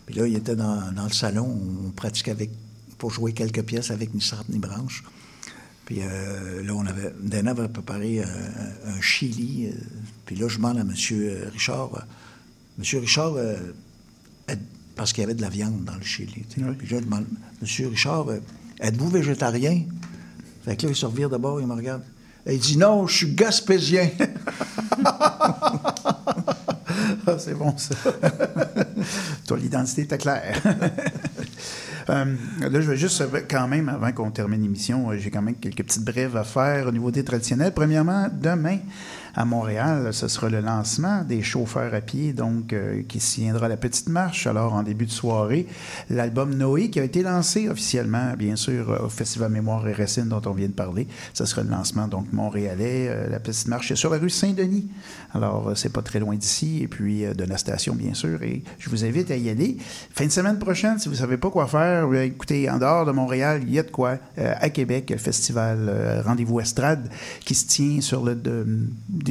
Puis 0.05 0.15
là, 0.15 0.27
il 0.27 0.35
était 0.35 0.55
dans, 0.55 0.91
dans 0.93 1.05
le 1.05 1.11
salon, 1.13 1.59
on 1.87 1.89
pratiquait 1.91 2.31
avec, 2.31 2.51
pour 2.97 3.11
jouer 3.11 3.33
quelques 3.33 3.63
pièces 3.63 3.91
avec 3.91 4.13
ni 4.13 4.21
sartre 4.21 4.45
ni 4.49 4.59
branche. 4.59 5.03
Puis 5.85 5.99
euh, 6.01 6.63
là, 6.63 6.73
on 6.73 6.85
avait, 6.85 7.13
Dana 7.21 7.51
avait 7.51 7.67
préparé 7.67 8.19
euh, 8.21 8.25
un 8.87 9.01
chili. 9.01 9.67
euh, 9.67 9.71
puis 10.25 10.35
là, 10.35 10.47
je 10.47 10.57
demande 10.57 10.77
à 10.77 10.81
M. 10.81 10.93
Richard, 11.53 11.95
euh, 11.95 11.99
M. 12.79 12.99
Richard, 13.01 13.33
parce 14.95 15.13
qu'il 15.13 15.21
y 15.21 15.25
avait 15.25 15.35
de 15.35 15.41
la 15.41 15.49
viande 15.49 15.83
dans 15.83 15.95
le 15.95 16.03
chili. 16.03 16.45
sais. 16.49 16.61
Puis 16.61 16.61
là, 16.61 16.73
je 16.83 16.95
demande, 16.97 17.25
M. 17.61 17.89
Richard, 17.89 18.29
euh, 18.29 18.39
êtes-vous 18.79 19.09
végétarien? 19.09 19.83
Fait 20.63 20.75
que 20.75 20.85
là, 20.85 20.91
il 20.91 20.95
se 20.95 21.05
revire 21.05 21.29
d'abord, 21.29 21.59
il 21.61 21.67
me 21.67 21.73
regarde. 21.73 22.03
Et 22.45 22.55
il 22.55 22.59
dit 22.59 22.77
non, 22.77 23.07
je 23.07 23.17
suis 23.17 23.33
gaspésien. 23.33 24.09
Ah, 27.27 27.37
c'est 27.39 27.55
bon, 27.55 27.75
ça. 27.77 27.95
Toi, 29.47 29.57
l'identité 29.57 30.03
était 30.03 30.17
claire. 30.17 30.61
Euh, 32.07 32.35
là, 32.59 32.81
je 32.81 32.81
veux 32.81 32.95
juste, 32.95 33.19
euh, 33.21 33.41
quand 33.49 33.67
même, 33.67 33.89
avant 33.89 34.11
qu'on 34.11 34.29
termine 34.29 34.61
l'émission, 34.61 35.11
j'ai 35.17 35.31
quand 35.31 35.41
même 35.41 35.55
quelques 35.55 35.83
petites 35.83 36.05
brèves 36.05 36.37
à 36.37 36.43
faire 36.43 36.85
au 36.85 36.91
niveau 36.91 37.09
des 37.09 37.23
traditionnels. 37.23 37.73
Premièrement, 37.73 38.27
demain, 38.31 38.77
à 39.35 39.43
Montréal, 39.43 40.13
ce 40.13 40.29
sera 40.29 40.47
le 40.49 40.61
lancement 40.61 41.23
des 41.23 41.43
chauffeurs 41.43 41.93
à 41.93 41.99
pied, 42.01 42.31
donc 42.31 42.71
euh, 42.71 43.03
qui 43.07 43.19
s'y 43.19 43.41
viendra 43.41 43.67
la 43.67 43.75
petite 43.75 44.07
marche. 44.07 44.47
Alors, 44.47 44.73
en 44.73 44.81
début 44.81 45.05
de 45.05 45.11
soirée, 45.11 45.67
l'album 46.09 46.55
Noé, 46.55 46.89
qui 46.89 47.01
a 47.01 47.03
été 47.03 47.21
lancé 47.21 47.67
officiellement, 47.67 48.33
bien 48.37 48.55
sûr, 48.55 48.89
euh, 48.91 49.05
au 49.05 49.09
Festival 49.09 49.51
Mémoire 49.51 49.85
et 49.89 49.93
Racines 49.93 50.29
dont 50.29 50.41
on 50.45 50.51
vient 50.51 50.67
de 50.69 50.73
parler. 50.73 51.07
Ce 51.33 51.45
sera 51.45 51.63
le 51.63 51.69
lancement, 51.69 52.07
donc, 52.07 52.31
montréalais. 52.31 53.07
Euh, 53.09 53.29
la 53.29 53.39
petite 53.41 53.67
marche 53.67 53.91
est 53.91 53.97
sur 53.97 54.09
la 54.09 54.19
rue 54.19 54.29
Saint-Denis. 54.29 54.87
Alors, 55.33 55.67
euh, 55.69 55.75
c'est 55.75 55.91
pas 55.91 56.01
très 56.01 56.19
loin 56.19 56.35
d'ici, 56.35 56.81
et 56.81 56.87
puis 56.87 57.25
euh, 57.25 57.33
de 57.33 57.43
la 57.43 57.57
station, 57.57 57.93
bien 57.93 58.13
sûr. 58.13 58.41
Et 58.41 58.63
je 58.79 58.89
vous 58.89 59.03
invite 59.03 59.31
à 59.31 59.35
y 59.35 59.49
aller. 59.49 59.75
Fin 60.11 60.27
de 60.27 60.31
semaine 60.31 60.59
prochaine, 60.59 60.97
si 60.97 61.09
vous 61.09 61.15
savez 61.15 61.35
pas 61.37 61.49
quoi 61.49 61.67
faire, 61.67 62.07
euh, 62.07 62.21
écoutez, 62.23 62.69
en 62.69 62.77
dehors 62.77 63.05
de 63.05 63.11
Montréal, 63.11 63.61
il 63.63 63.73
y 63.73 63.79
a 63.79 63.83
de 63.83 63.91
quoi. 63.91 64.17
Euh, 64.37 64.53
à 64.61 64.69
Québec, 64.69 65.09
le 65.09 65.17
festival 65.17 66.21
Rendez-vous 66.25 66.61
Estrade, 66.61 67.09
qui 67.43 67.53
se 67.53 67.67
tient 67.67 67.99
sur 67.99 68.23
le, 68.23 68.35
de- 68.35 68.65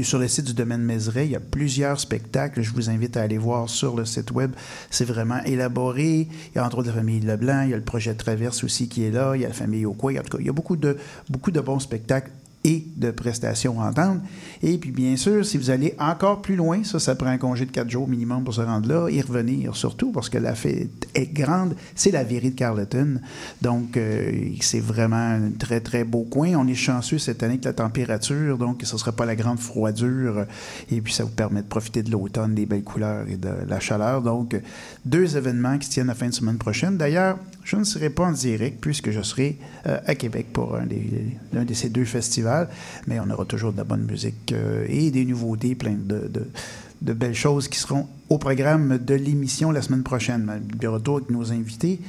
sur 0.03 0.19
le 0.19 0.27
site 0.27 0.47
du 0.47 0.55
domaine 0.55 0.83
Mézeray. 0.83 1.27
Il 1.27 1.33
y 1.33 1.37
a 1.37 1.41
plusieurs 1.41 2.01
spectacles. 2.01 2.63
Je 2.63 2.73
vous 2.73 2.91
invite 2.91 3.17
à 3.17 3.23
aller 3.23 3.39
voir 3.39 3.69
sur 3.69 3.95
le 3.97 4.05
site 4.05 4.33
web. 4.33 4.53
C'est 4.91 5.05
vraiment 5.05 5.43
élaboré. 5.45 6.29
Il 6.31 6.57
y 6.57 6.59
a 6.59 6.67
entre 6.67 6.79
autres 6.79 6.89
la 6.89 6.95
famille 6.95 7.21
Leblanc. 7.21 7.63
Il 7.63 7.71
y 7.71 7.75
a 7.75 7.77
le 7.77 7.85
projet 7.85 8.15
Traverse 8.15 8.65
aussi 8.65 8.89
qui 8.89 9.05
est 9.05 9.11
là. 9.11 9.37
Il 9.37 9.43
y 9.43 9.45
a 9.45 9.49
la 9.49 9.55
famille 9.55 9.87
Auquois. 9.87 10.13
Il 10.13 10.17
y 10.17 10.19
a, 10.19 10.23
en 10.23 10.25
tout 10.25 10.37
cas, 10.37 10.41
il 10.41 10.47
y 10.47 10.51
a 10.51 10.53
beaucoup 10.53 10.77
de, 10.77 10.97
beaucoup 11.29 11.51
de 11.51 11.61
bons 11.61 11.79
spectacles 11.79 12.31
et 12.65 12.87
de 12.97 13.11
prestations 13.11 13.81
à 13.81 13.91
entendre. 13.91 14.23
Et 14.63 14.79
puis, 14.79 14.91
bien 14.91 15.17
sûr, 15.17 15.45
si 15.45 15.59
vous 15.59 15.69
allez 15.69 15.95
encore 15.99 16.41
plus 16.41 16.57
loin, 16.57 16.83
ça, 16.83 16.99
ça 16.99 17.15
prend 17.15 17.29
un 17.29 17.37
congé 17.37 17.67
de 17.67 17.71
quatre 17.71 17.91
jours 17.91 18.09
minimum 18.09 18.43
pour 18.43 18.55
se 18.55 18.63
rendre 18.63 18.89
là, 18.89 19.11
y 19.11 19.21
revenir 19.21 19.77
surtout, 19.77 20.11
parce 20.13 20.31
que 20.31 20.39
la 20.39 20.55
fête 20.55 21.07
est 21.15 21.33
grande. 21.33 21.77
C'est 21.95 22.11
la 22.11 22.25
Vérie 22.25 22.53
de 22.53 22.57
Carleton. 22.57 23.21
Donc, 23.61 23.99
euh, 23.99 24.33
c'est 24.61 24.81
vraiment 24.81 25.17
un 25.17 25.51
très, 25.59 25.81
très 25.81 26.05
beau 26.05 26.23
coin. 26.23 26.55
On 26.57 26.67
est 26.67 26.75
chanceux 26.75 27.19
cette 27.19 27.43
année 27.43 27.59
que 27.59 27.67
la 27.67 27.75
température, 27.75 28.57
donc, 28.57 28.81
ce 28.83 28.95
ne 28.95 28.99
sera 28.99 29.13
pas 29.13 29.27
la 29.27 29.37
grande 29.37 29.59
froidure. 29.59 30.47
Et 30.91 31.03
puis, 31.03 31.13
ça 31.13 31.25
vous 31.25 31.31
permet 31.31 31.61
de 31.61 31.69
profiter 31.69 32.03
de 32.03 32.11
l'automne, 32.11 32.55
des 32.55 32.65
belles 32.65 32.83
couleurs 32.83 33.29
et 33.29 33.37
de 33.37 33.51
la 33.69 33.79
chaleur. 33.79 34.23
Donc, 34.23 34.57
deux 35.05 35.37
événements 35.37 35.77
qui 35.77 35.87
se 35.87 35.93
tiennent 35.93 36.07
la 36.07 36.15
fin 36.15 36.29
de 36.29 36.35
semaine 36.35 36.57
prochaine. 36.57 36.97
D'ailleurs, 36.97 37.39
je 37.65 37.77
ne 37.77 37.85
serai 37.85 38.11
pas 38.11 38.25
en 38.25 38.33
direct 38.33 38.79
puisque 38.81 39.11
je 39.11 39.23
serai 39.23 39.57
euh, 39.87 39.99
à 40.07 40.15
Québec 40.15 40.47
pour 40.53 40.77
un 40.77 40.87
des- 40.87 41.37
de 41.53 41.75
ces 41.75 41.89
deux 41.89 42.05
festivals, 42.05 42.69
mais 43.07 43.19
on 43.21 43.29
aura 43.31 43.45
toujours 43.45 43.73
de 43.73 43.79
la 43.79 43.85
bonne 43.85 44.05
musique 44.05 44.53
euh, 44.53 44.87
et 44.89 45.11
des 45.11 45.25
nouveautés, 45.25 45.75
plein 45.75 45.95
de 45.95 47.13
belles 47.13 47.35
choses 47.35 47.69
qui 47.69 47.79
seront 47.79 48.07
au 48.29 48.39
programme 48.39 48.99
de 48.99 49.15
l'émission 49.15 49.71
la 49.71 49.83
semaine 49.83 50.03
prochaine. 50.03 50.63
De 50.79 50.87
retour 50.89 51.17
avec 51.19 51.31
nos 51.31 51.53
invités. 51.53 52.01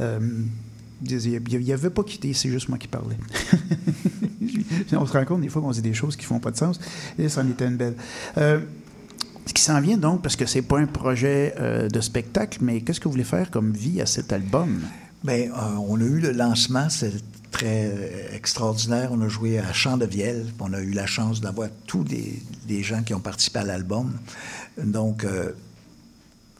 Euh, 0.00 0.18
il 1.08 1.40
n'y 1.60 1.72
avait 1.72 1.90
pas 1.90 2.02
quitté, 2.02 2.32
c'est 2.32 2.48
juste 2.48 2.68
moi 2.70 2.78
qui 2.78 2.88
parlais. 2.88 3.16
on 4.92 5.04
se 5.06 5.12
rend 5.12 5.24
compte 5.26 5.42
des 5.42 5.48
fois 5.48 5.60
qu'on 5.60 5.70
dit 5.70 5.82
des 5.82 5.92
choses 5.92 6.16
qui 6.16 6.24
font 6.24 6.38
pas 6.40 6.50
de 6.50 6.56
sens. 6.56 6.80
Et 7.18 7.28
ça 7.28 7.42
en 7.42 7.48
était 7.50 7.66
une 7.66 7.76
belle. 7.76 7.94
Ce 9.46 9.54
qui 9.54 9.62
s'en 9.62 9.80
vient 9.80 9.96
donc, 9.96 10.22
parce 10.22 10.34
que 10.34 10.44
c'est 10.44 10.62
pas 10.62 10.80
un 10.80 10.86
projet 10.86 11.54
euh, 11.60 11.88
de 11.88 12.00
spectacle, 12.00 12.58
mais 12.60 12.80
qu'est-ce 12.80 12.98
que 12.98 13.04
vous 13.04 13.12
voulez 13.12 13.24
faire 13.24 13.50
comme 13.50 13.72
vie 13.72 14.00
à 14.00 14.06
cet 14.06 14.32
album? 14.32 14.80
Bien, 15.22 15.52
euh, 15.52 15.76
on 15.88 16.00
a 16.00 16.04
eu 16.04 16.18
le 16.18 16.32
lancement, 16.32 16.88
c'est 16.90 17.12
très 17.52 17.86
euh, 17.86 18.34
extraordinaire. 18.34 19.10
On 19.12 19.20
a 19.20 19.28
joué 19.28 19.60
à 19.60 19.72
Champ 19.72 19.96
de 19.98 20.04
Vielle, 20.04 20.46
on 20.58 20.72
a 20.72 20.80
eu 20.80 20.90
la 20.90 21.06
chance 21.06 21.40
d'avoir 21.40 21.68
tous 21.86 22.04
les, 22.04 22.82
gens 22.82 23.04
qui 23.04 23.14
ont 23.14 23.20
participé 23.20 23.60
à 23.60 23.64
l'album. 23.64 24.12
Donc, 24.82 25.24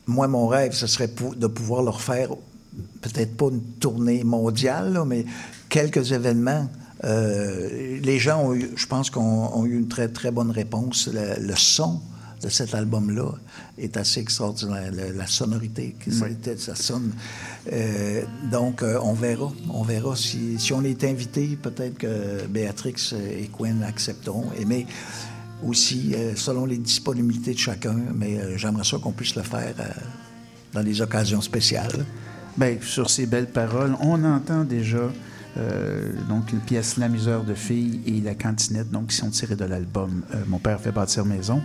moi, 0.06 0.28
mon 0.28 0.46
rêve, 0.46 0.72
ce 0.72 0.86
serait 0.86 1.10
de 1.36 1.46
pouvoir 1.48 1.82
leur 1.82 2.00
faire 2.00 2.30
peut-être 3.02 3.36
pas 3.36 3.46
une 3.46 3.62
tournée 3.80 4.22
mondiale, 4.22 5.02
mais 5.06 5.26
quelques 5.68 6.12
événements. 6.12 6.70
Les 7.02 8.18
gens 8.18 8.44
ont 8.44 8.54
eu, 8.54 8.70
je 8.76 8.86
pense 8.86 9.10
qu'on 9.10 9.20
ont 9.20 9.66
eu 9.66 9.76
une 9.76 9.88
très, 9.88 10.08
très 10.08 10.30
bonne 10.30 10.50
réponse. 10.50 11.10
Le 11.12 11.54
son 11.56 12.00
de 12.46 12.50
cet 12.52 12.74
album-là 12.74 13.32
est 13.76 13.96
assez 13.96 14.20
extraordinaire. 14.20 14.92
Le- 14.92 15.12
la 15.16 15.26
sonorité, 15.26 15.96
c'était- 16.08 16.56
ça 16.56 16.76
sonne. 16.76 17.10
Euh, 17.72 18.22
donc, 18.50 18.82
euh, 18.82 18.98
on 19.02 19.14
verra. 19.14 19.52
On 19.70 19.82
verra 19.82 20.14
si, 20.14 20.58
si 20.58 20.72
on 20.72 20.82
est 20.84 21.02
invité, 21.04 21.58
peut-être 21.60 21.98
que 21.98 22.46
Béatrix 22.46 22.94
et 23.40 23.48
Quinn 23.48 23.82
accepteront. 23.82 24.46
Et, 24.58 24.64
mais 24.64 24.86
aussi, 25.66 26.12
euh, 26.14 26.34
selon 26.36 26.66
les 26.66 26.78
disponibilités 26.78 27.54
de 27.54 27.58
chacun, 27.58 27.96
mais 28.14 28.56
j'aimerais 28.56 28.84
ça 28.84 28.98
qu'on 28.98 29.12
puisse 29.12 29.34
le 29.34 29.42
faire 29.42 29.74
dans 30.72 30.82
des 30.84 31.00
occasions 31.00 31.40
spéciales. 31.40 32.04
Bien, 32.56 32.76
sur 32.80 33.10
ces 33.10 33.26
belles 33.26 33.50
paroles, 33.50 33.96
on 34.00 34.22
entend 34.24 34.64
déjà 34.64 35.10
euh, 35.58 36.12
donc 36.28 36.52
une 36.52 36.60
pièce 36.60 36.98
La 36.98 37.08
misère 37.08 37.42
de 37.42 37.54
filles 37.54 38.00
et 38.06 38.20
La 38.20 38.34
cantinette, 38.34 38.90
donc 38.90 39.06
qui 39.08 39.16
sont 39.16 39.30
tirées 39.30 39.56
de 39.56 39.64
l'album 39.64 40.22
euh, 40.34 40.42
Mon 40.46 40.58
père 40.58 40.78
fait 40.78 40.92
bâtir 40.92 41.24
maison. 41.24 41.60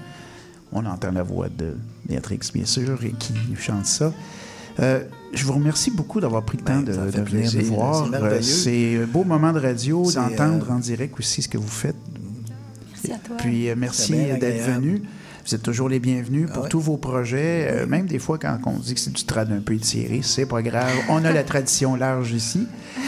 On 0.74 0.86
entend 0.86 1.11
la 1.11 1.24
voix 1.24 1.49
de 1.49 1.76
Béatrix, 2.07 2.39
bien 2.53 2.65
sûr, 2.65 3.03
et 3.03 3.11
qui 3.11 3.34
chante 3.57 3.86
ça. 3.86 4.13
Euh, 4.80 5.03
je 5.34 5.45
vous 5.45 5.53
remercie 5.53 5.91
beaucoup 5.91 6.19
d'avoir 6.19 6.43
pris 6.43 6.57
le 6.57 6.63
temps 6.63 6.82
de, 6.82 6.93
Ben, 6.93 7.05
de 7.05 7.22
venir 7.22 7.51
nous 7.53 7.65
voir. 7.76 8.07
c'est. 8.09 8.15
Euh, 8.15 8.41
C'est 8.41 9.03
un 9.03 9.05
beau 9.05 9.24
moment 9.24 9.51
de 9.53 9.59
radio, 9.59 10.09
d'entendre 10.11 10.67
euh, 10.69 10.74
en 10.74 10.80
direct 10.80 11.17
aussi 11.19 11.41
ce 11.41 11.49
que 11.49 11.57
vous 11.57 11.67
faites. 11.67 11.95
Merci 12.91 13.11
à 13.13 13.17
toi. 13.17 13.38
Puis 13.38 13.69
euh, 13.69 13.76
merci 13.78 14.13
d'être 14.13 14.43
agréable. 14.43 14.74
venu. 14.86 15.01
Vous 15.46 15.56
êtes 15.56 15.64
toujours 15.64 15.89
les 15.89 16.00
bienvenus 16.00 16.48
pour 16.48 16.58
Ah 16.58 16.62
ouais. 16.64 16.70
tous 16.70 16.80
vos 16.80 16.98
projets. 16.98 17.68
Euh, 17.72 17.88
même 17.88 18.06
des 18.06 18.20
fois, 18.20 18.38
quand 18.38 18.58
on 18.66 18.78
dit 18.78 18.94
que 18.94 19.00
c'est 19.00 19.12
du 19.14 19.24
trad 19.24 19.52
un 19.52 19.60
peu 19.60 19.74
étiré, 19.74 20.22
c'est 20.24 20.46
pas 20.46 20.62
grave. 20.62 20.92
On 21.10 21.24
a 21.26 21.32
la 21.32 21.44
tradition 21.44 21.96
large 21.96 22.32
ici. 22.32 22.68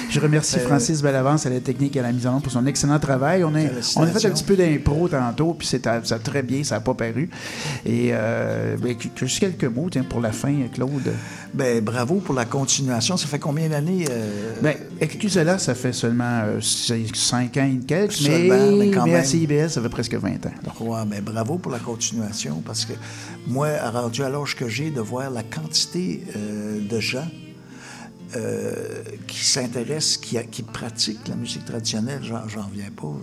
Je 0.09 0.19
remercie 0.19 0.57
Euh, 0.59 0.67
Francis 0.67 1.01
Bellavance 1.01 1.45
à 1.45 1.49
la 1.49 1.59
technique 1.59 1.95
et 1.95 1.99
à 1.99 2.03
la 2.03 2.11
mise 2.11 2.25
en 2.27 2.31
œuvre 2.33 2.41
pour 2.41 2.51
son 2.51 2.65
excellent 2.65 2.99
travail. 2.99 3.43
On 3.43 3.53
a, 3.55 3.59
on 3.95 4.03
a 4.03 4.07
fait 4.07 4.27
un 4.27 4.31
petit 4.31 4.43
peu 4.43 4.55
d'impro 4.55 5.07
tantôt, 5.07 5.53
puis 5.53 5.67
c'est 5.67 5.83
ça 6.03 6.19
très 6.19 6.41
bien, 6.43 6.63
ça 6.63 6.75
n'a 6.75 6.81
pas 6.81 6.93
paru. 6.93 7.29
Et 7.85 8.09
euh, 8.11 8.75
ben, 8.81 8.95
juste 9.15 9.39
quelques 9.39 9.65
mots 9.65 9.89
tiens, 9.91 10.03
pour 10.03 10.21
la 10.21 10.31
fin, 10.31 10.53
Claude. 10.73 11.11
Ben, 11.53 11.83
bravo 11.83 12.15
pour 12.15 12.33
la 12.33 12.45
continuation. 12.45 13.15
Ça 13.15 13.27
fait 13.27 13.37
combien 13.37 13.69
d'années? 13.69 14.05
euh, 14.09 14.55
Ben, 14.61 14.75
Excusez-la, 14.99 15.59
ça 15.59 15.75
fait 15.75 15.93
seulement 15.93 16.43
5 16.59 17.57
ans 17.57 17.71
et 17.71 17.85
quelques, 17.85 18.19
mais, 18.21 18.49
Seulement, 18.49 18.77
mais 18.77 18.89
quand 18.91 19.05
mais 19.05 19.13
à 19.13 19.17
même. 19.17 19.25
CIBS, 19.25 19.67
ça 19.69 19.81
fait 19.81 19.89
presque 19.89 20.15
20 20.15 20.45
ans. 20.47 20.51
Ouais, 20.79 21.01
mais 21.07 21.21
bravo 21.21 21.59
pour 21.59 21.71
la 21.71 21.77
continuation, 21.79 22.63
parce 22.65 22.85
que 22.85 22.93
moi, 23.47 23.67
rendu 23.91 24.23
à 24.23 24.29
l'âge 24.29 24.55
que 24.55 24.67
j'ai, 24.67 24.89
de 24.89 24.99
voir 25.01 25.29
la 25.29 25.43
quantité 25.43 26.23
euh, 26.35 26.79
de 26.87 26.99
gens 26.99 27.27
euh, 28.35 29.03
qui 29.27 29.45
s'intéressent, 29.45 30.17
qui, 30.17 30.37
qui 30.49 30.63
pratiquent 30.63 31.27
la 31.27 31.35
musique 31.35 31.65
traditionnelle, 31.65 32.21
j'en, 32.23 32.47
j'en 32.47 32.63
reviens 32.63 32.89
pas. 32.95 33.13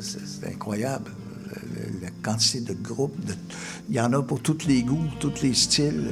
C'est- 0.00 0.48
incroyable. 0.52 1.12
La, 1.76 2.06
la 2.06 2.10
quantité 2.22 2.60
de 2.60 2.72
groupes, 2.72 3.24
de- 3.24 3.34
il 3.88 3.94
y 3.94 4.00
en 4.00 4.12
a 4.14 4.20
pour 4.22 4.40
tous 4.40 4.66
les 4.66 4.82
goûts, 4.82 5.06
tous 5.20 5.42
les 5.42 5.54
styles. 5.54 6.10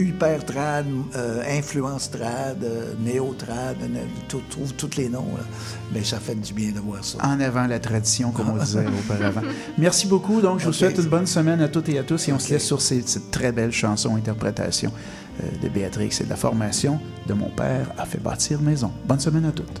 Hyper 0.00 0.44
trad, 0.44 0.86
euh, 1.16 1.42
influence 1.58 2.10
trad, 2.10 2.62
euh, 2.62 2.92
néo 3.00 3.34
trad, 3.38 3.76
euh, 3.82 3.86
tu 4.28 4.36
trouves 4.50 4.74
tous 4.74 4.96
les 4.96 5.08
noms. 5.08 5.26
là. 5.36 5.44
Mais 5.92 6.02
ça 6.04 6.18
fait 6.18 6.34
du 6.34 6.52
bien 6.52 6.72
de 6.72 6.80
voir 6.80 7.04
ça. 7.04 7.18
en 7.22 7.40
avant 7.40 7.66
la 7.66 7.78
tradition, 7.78 8.30
comme 8.32 8.50
on 8.50 8.56
disait 8.56 8.84
auparavant. 9.10 9.42
Merci 9.78 10.06
beaucoup. 10.06 10.40
Donc, 10.40 10.60
je 10.60 10.66
vous 10.66 10.72
souhaite 10.72 10.98
une 10.98 11.04
bonne 11.08 11.26
semaine 11.26 11.60
à 11.60 11.68
toutes 11.68 11.88
et 11.88 11.98
à 11.98 12.02
tous 12.02 12.28
et 12.28 12.32
on 12.32 12.38
se 12.38 12.50
laisse 12.52 12.64
sur 12.66 12.80
ces- 12.80 13.02
cette 13.06 13.30
très 13.30 13.52
belle 13.52 13.72
chanson 13.72 14.16
interprétation 14.16 14.92
euh, 15.42 15.46
de 15.62 15.68
Béatrix 15.68 16.10
et 16.20 16.24
de 16.24 16.30
la 16.30 16.36
formation 16.36 16.98
de 17.26 17.34
mon 17.34 17.48
père 17.50 17.92
a 17.98 18.04
fait 18.04 18.18
bâtir 18.22 18.60
maison. 18.60 18.90
Bonne 19.06 19.20
semaine 19.20 19.44
à 19.44 19.52
toutes. 19.52 19.80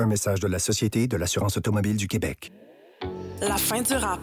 Un 0.00 0.06
message 0.06 0.40
de 0.40 0.48
la 0.48 0.58
Société 0.58 1.06
de 1.06 1.18
l'assurance 1.18 1.58
automobile 1.58 1.94
du 1.98 2.08
Québec. 2.08 2.50
La 3.42 3.58
fin 3.58 3.82
du 3.82 3.92
rap. 3.92 4.18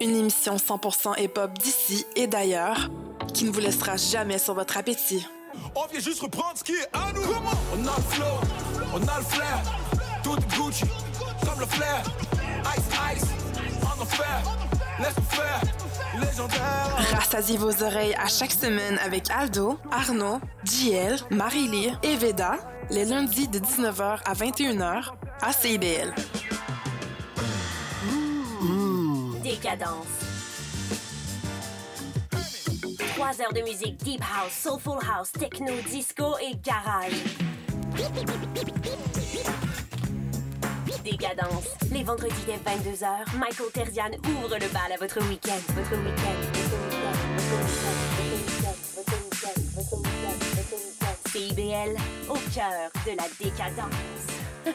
Une 0.00 0.14
émission 0.14 0.54
100% 0.54 1.20
hip-hop 1.20 1.50
d'ici 1.58 2.06
et 2.14 2.28
d'ailleurs 2.28 2.90
qui 3.32 3.44
ne 3.44 3.50
vous 3.50 3.58
laissera 3.58 3.96
jamais 3.96 4.38
sur 4.38 4.54
votre 4.54 4.76
appétit. 4.76 5.26
On 5.74 5.84
vient 5.90 5.98
juste 5.98 6.20
reprendre 6.20 6.56
ce 6.56 6.62
qui 6.62 6.74
est 6.74 6.88
à 6.92 7.12
nous. 7.12 7.22
On 7.22 7.86
a 7.88 7.96
le 7.96 8.02
flow, 8.02 8.24
on 8.92 8.98
a 8.98 9.18
le 9.18 9.24
flair. 9.24 9.62
Tout 10.22 10.36
est 10.36 10.56
Gucci, 10.56 10.84
comme 11.44 11.58
le 11.58 11.66
flair. 11.66 12.02
Ice, 12.76 13.16
ice, 13.16 13.28
en 13.82 14.00
enfer. 14.00 14.42
Laisse 15.00 15.14
faire, 15.28 15.60
légendaire. 16.20 17.16
Rassasiez 17.16 17.56
vos 17.56 17.82
oreilles 17.82 18.14
à 18.14 18.28
chaque 18.28 18.52
semaine 18.52 18.96
avec 19.04 19.28
Aldo, 19.28 19.76
Arnaud, 19.90 20.38
JL, 20.64 21.16
Marie-Lee 21.30 21.90
et 22.04 22.14
Veda, 22.14 22.58
les 22.90 23.04
lundis 23.04 23.48
de 23.48 23.58
19h 23.58 24.20
à 24.24 24.34
21h 24.34 25.12
à 25.40 25.52
CIBL. 25.52 26.14
Décadence. 29.42 30.06
Trois 33.14 33.40
heures 33.40 33.52
de 33.54 33.62
musique 33.62 33.96
deep 33.98 34.20
house, 34.20 34.52
soulful 34.52 34.98
house, 35.08 35.32
techno, 35.32 35.72
disco 35.88 36.36
et 36.42 36.56
garage. 36.64 37.12
Décadence. 41.04 41.68
Les 41.92 42.02
vendredis 42.02 42.34
dès 42.46 42.56
22h, 42.56 43.36
Michael 43.38 43.70
Terzian 43.72 44.10
ouvre 44.26 44.54
le 44.54 44.68
bal 44.72 44.92
à 44.92 44.96
votre 44.98 45.20
week-end. 45.28 45.60
Votre 45.74 45.96
week-end. 46.02 46.40
CIBL, 51.34 51.98
au 52.28 52.38
cœur 52.54 52.90
de 53.04 53.10
la 53.16 53.26
décadence. 53.42 53.90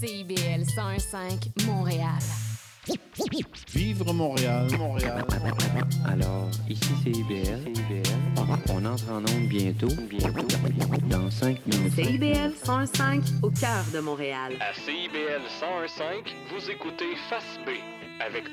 CIBL 0.00 0.64
1015 0.66 1.52
Montréal. 1.64 2.18
Vivre 3.72 4.12
Montréal, 4.12 4.66
Montréal. 4.76 5.24
Alors, 6.04 6.50
ici 6.68 6.90
c'est 7.04 7.10
IBL. 7.10 7.72
On 8.36 8.84
entre 8.84 9.10
en 9.12 9.18
onde 9.18 9.48
bientôt. 9.48 9.86
Bientôt. 10.10 10.44
Dans 11.08 11.30
5 11.30 11.64
minutes. 11.66 11.94
CIBL 11.94 12.52
105 12.64 13.22
au 13.44 13.50
cœur 13.50 13.84
de 13.94 14.00
Montréal. 14.00 14.54
À 14.58 14.74
CIBL 14.74 15.42
101.5, 15.60 16.34
vous 16.50 16.68
écoutez 16.68 17.14
Face 17.30 17.60
B 17.64 17.70
avec 18.20 18.48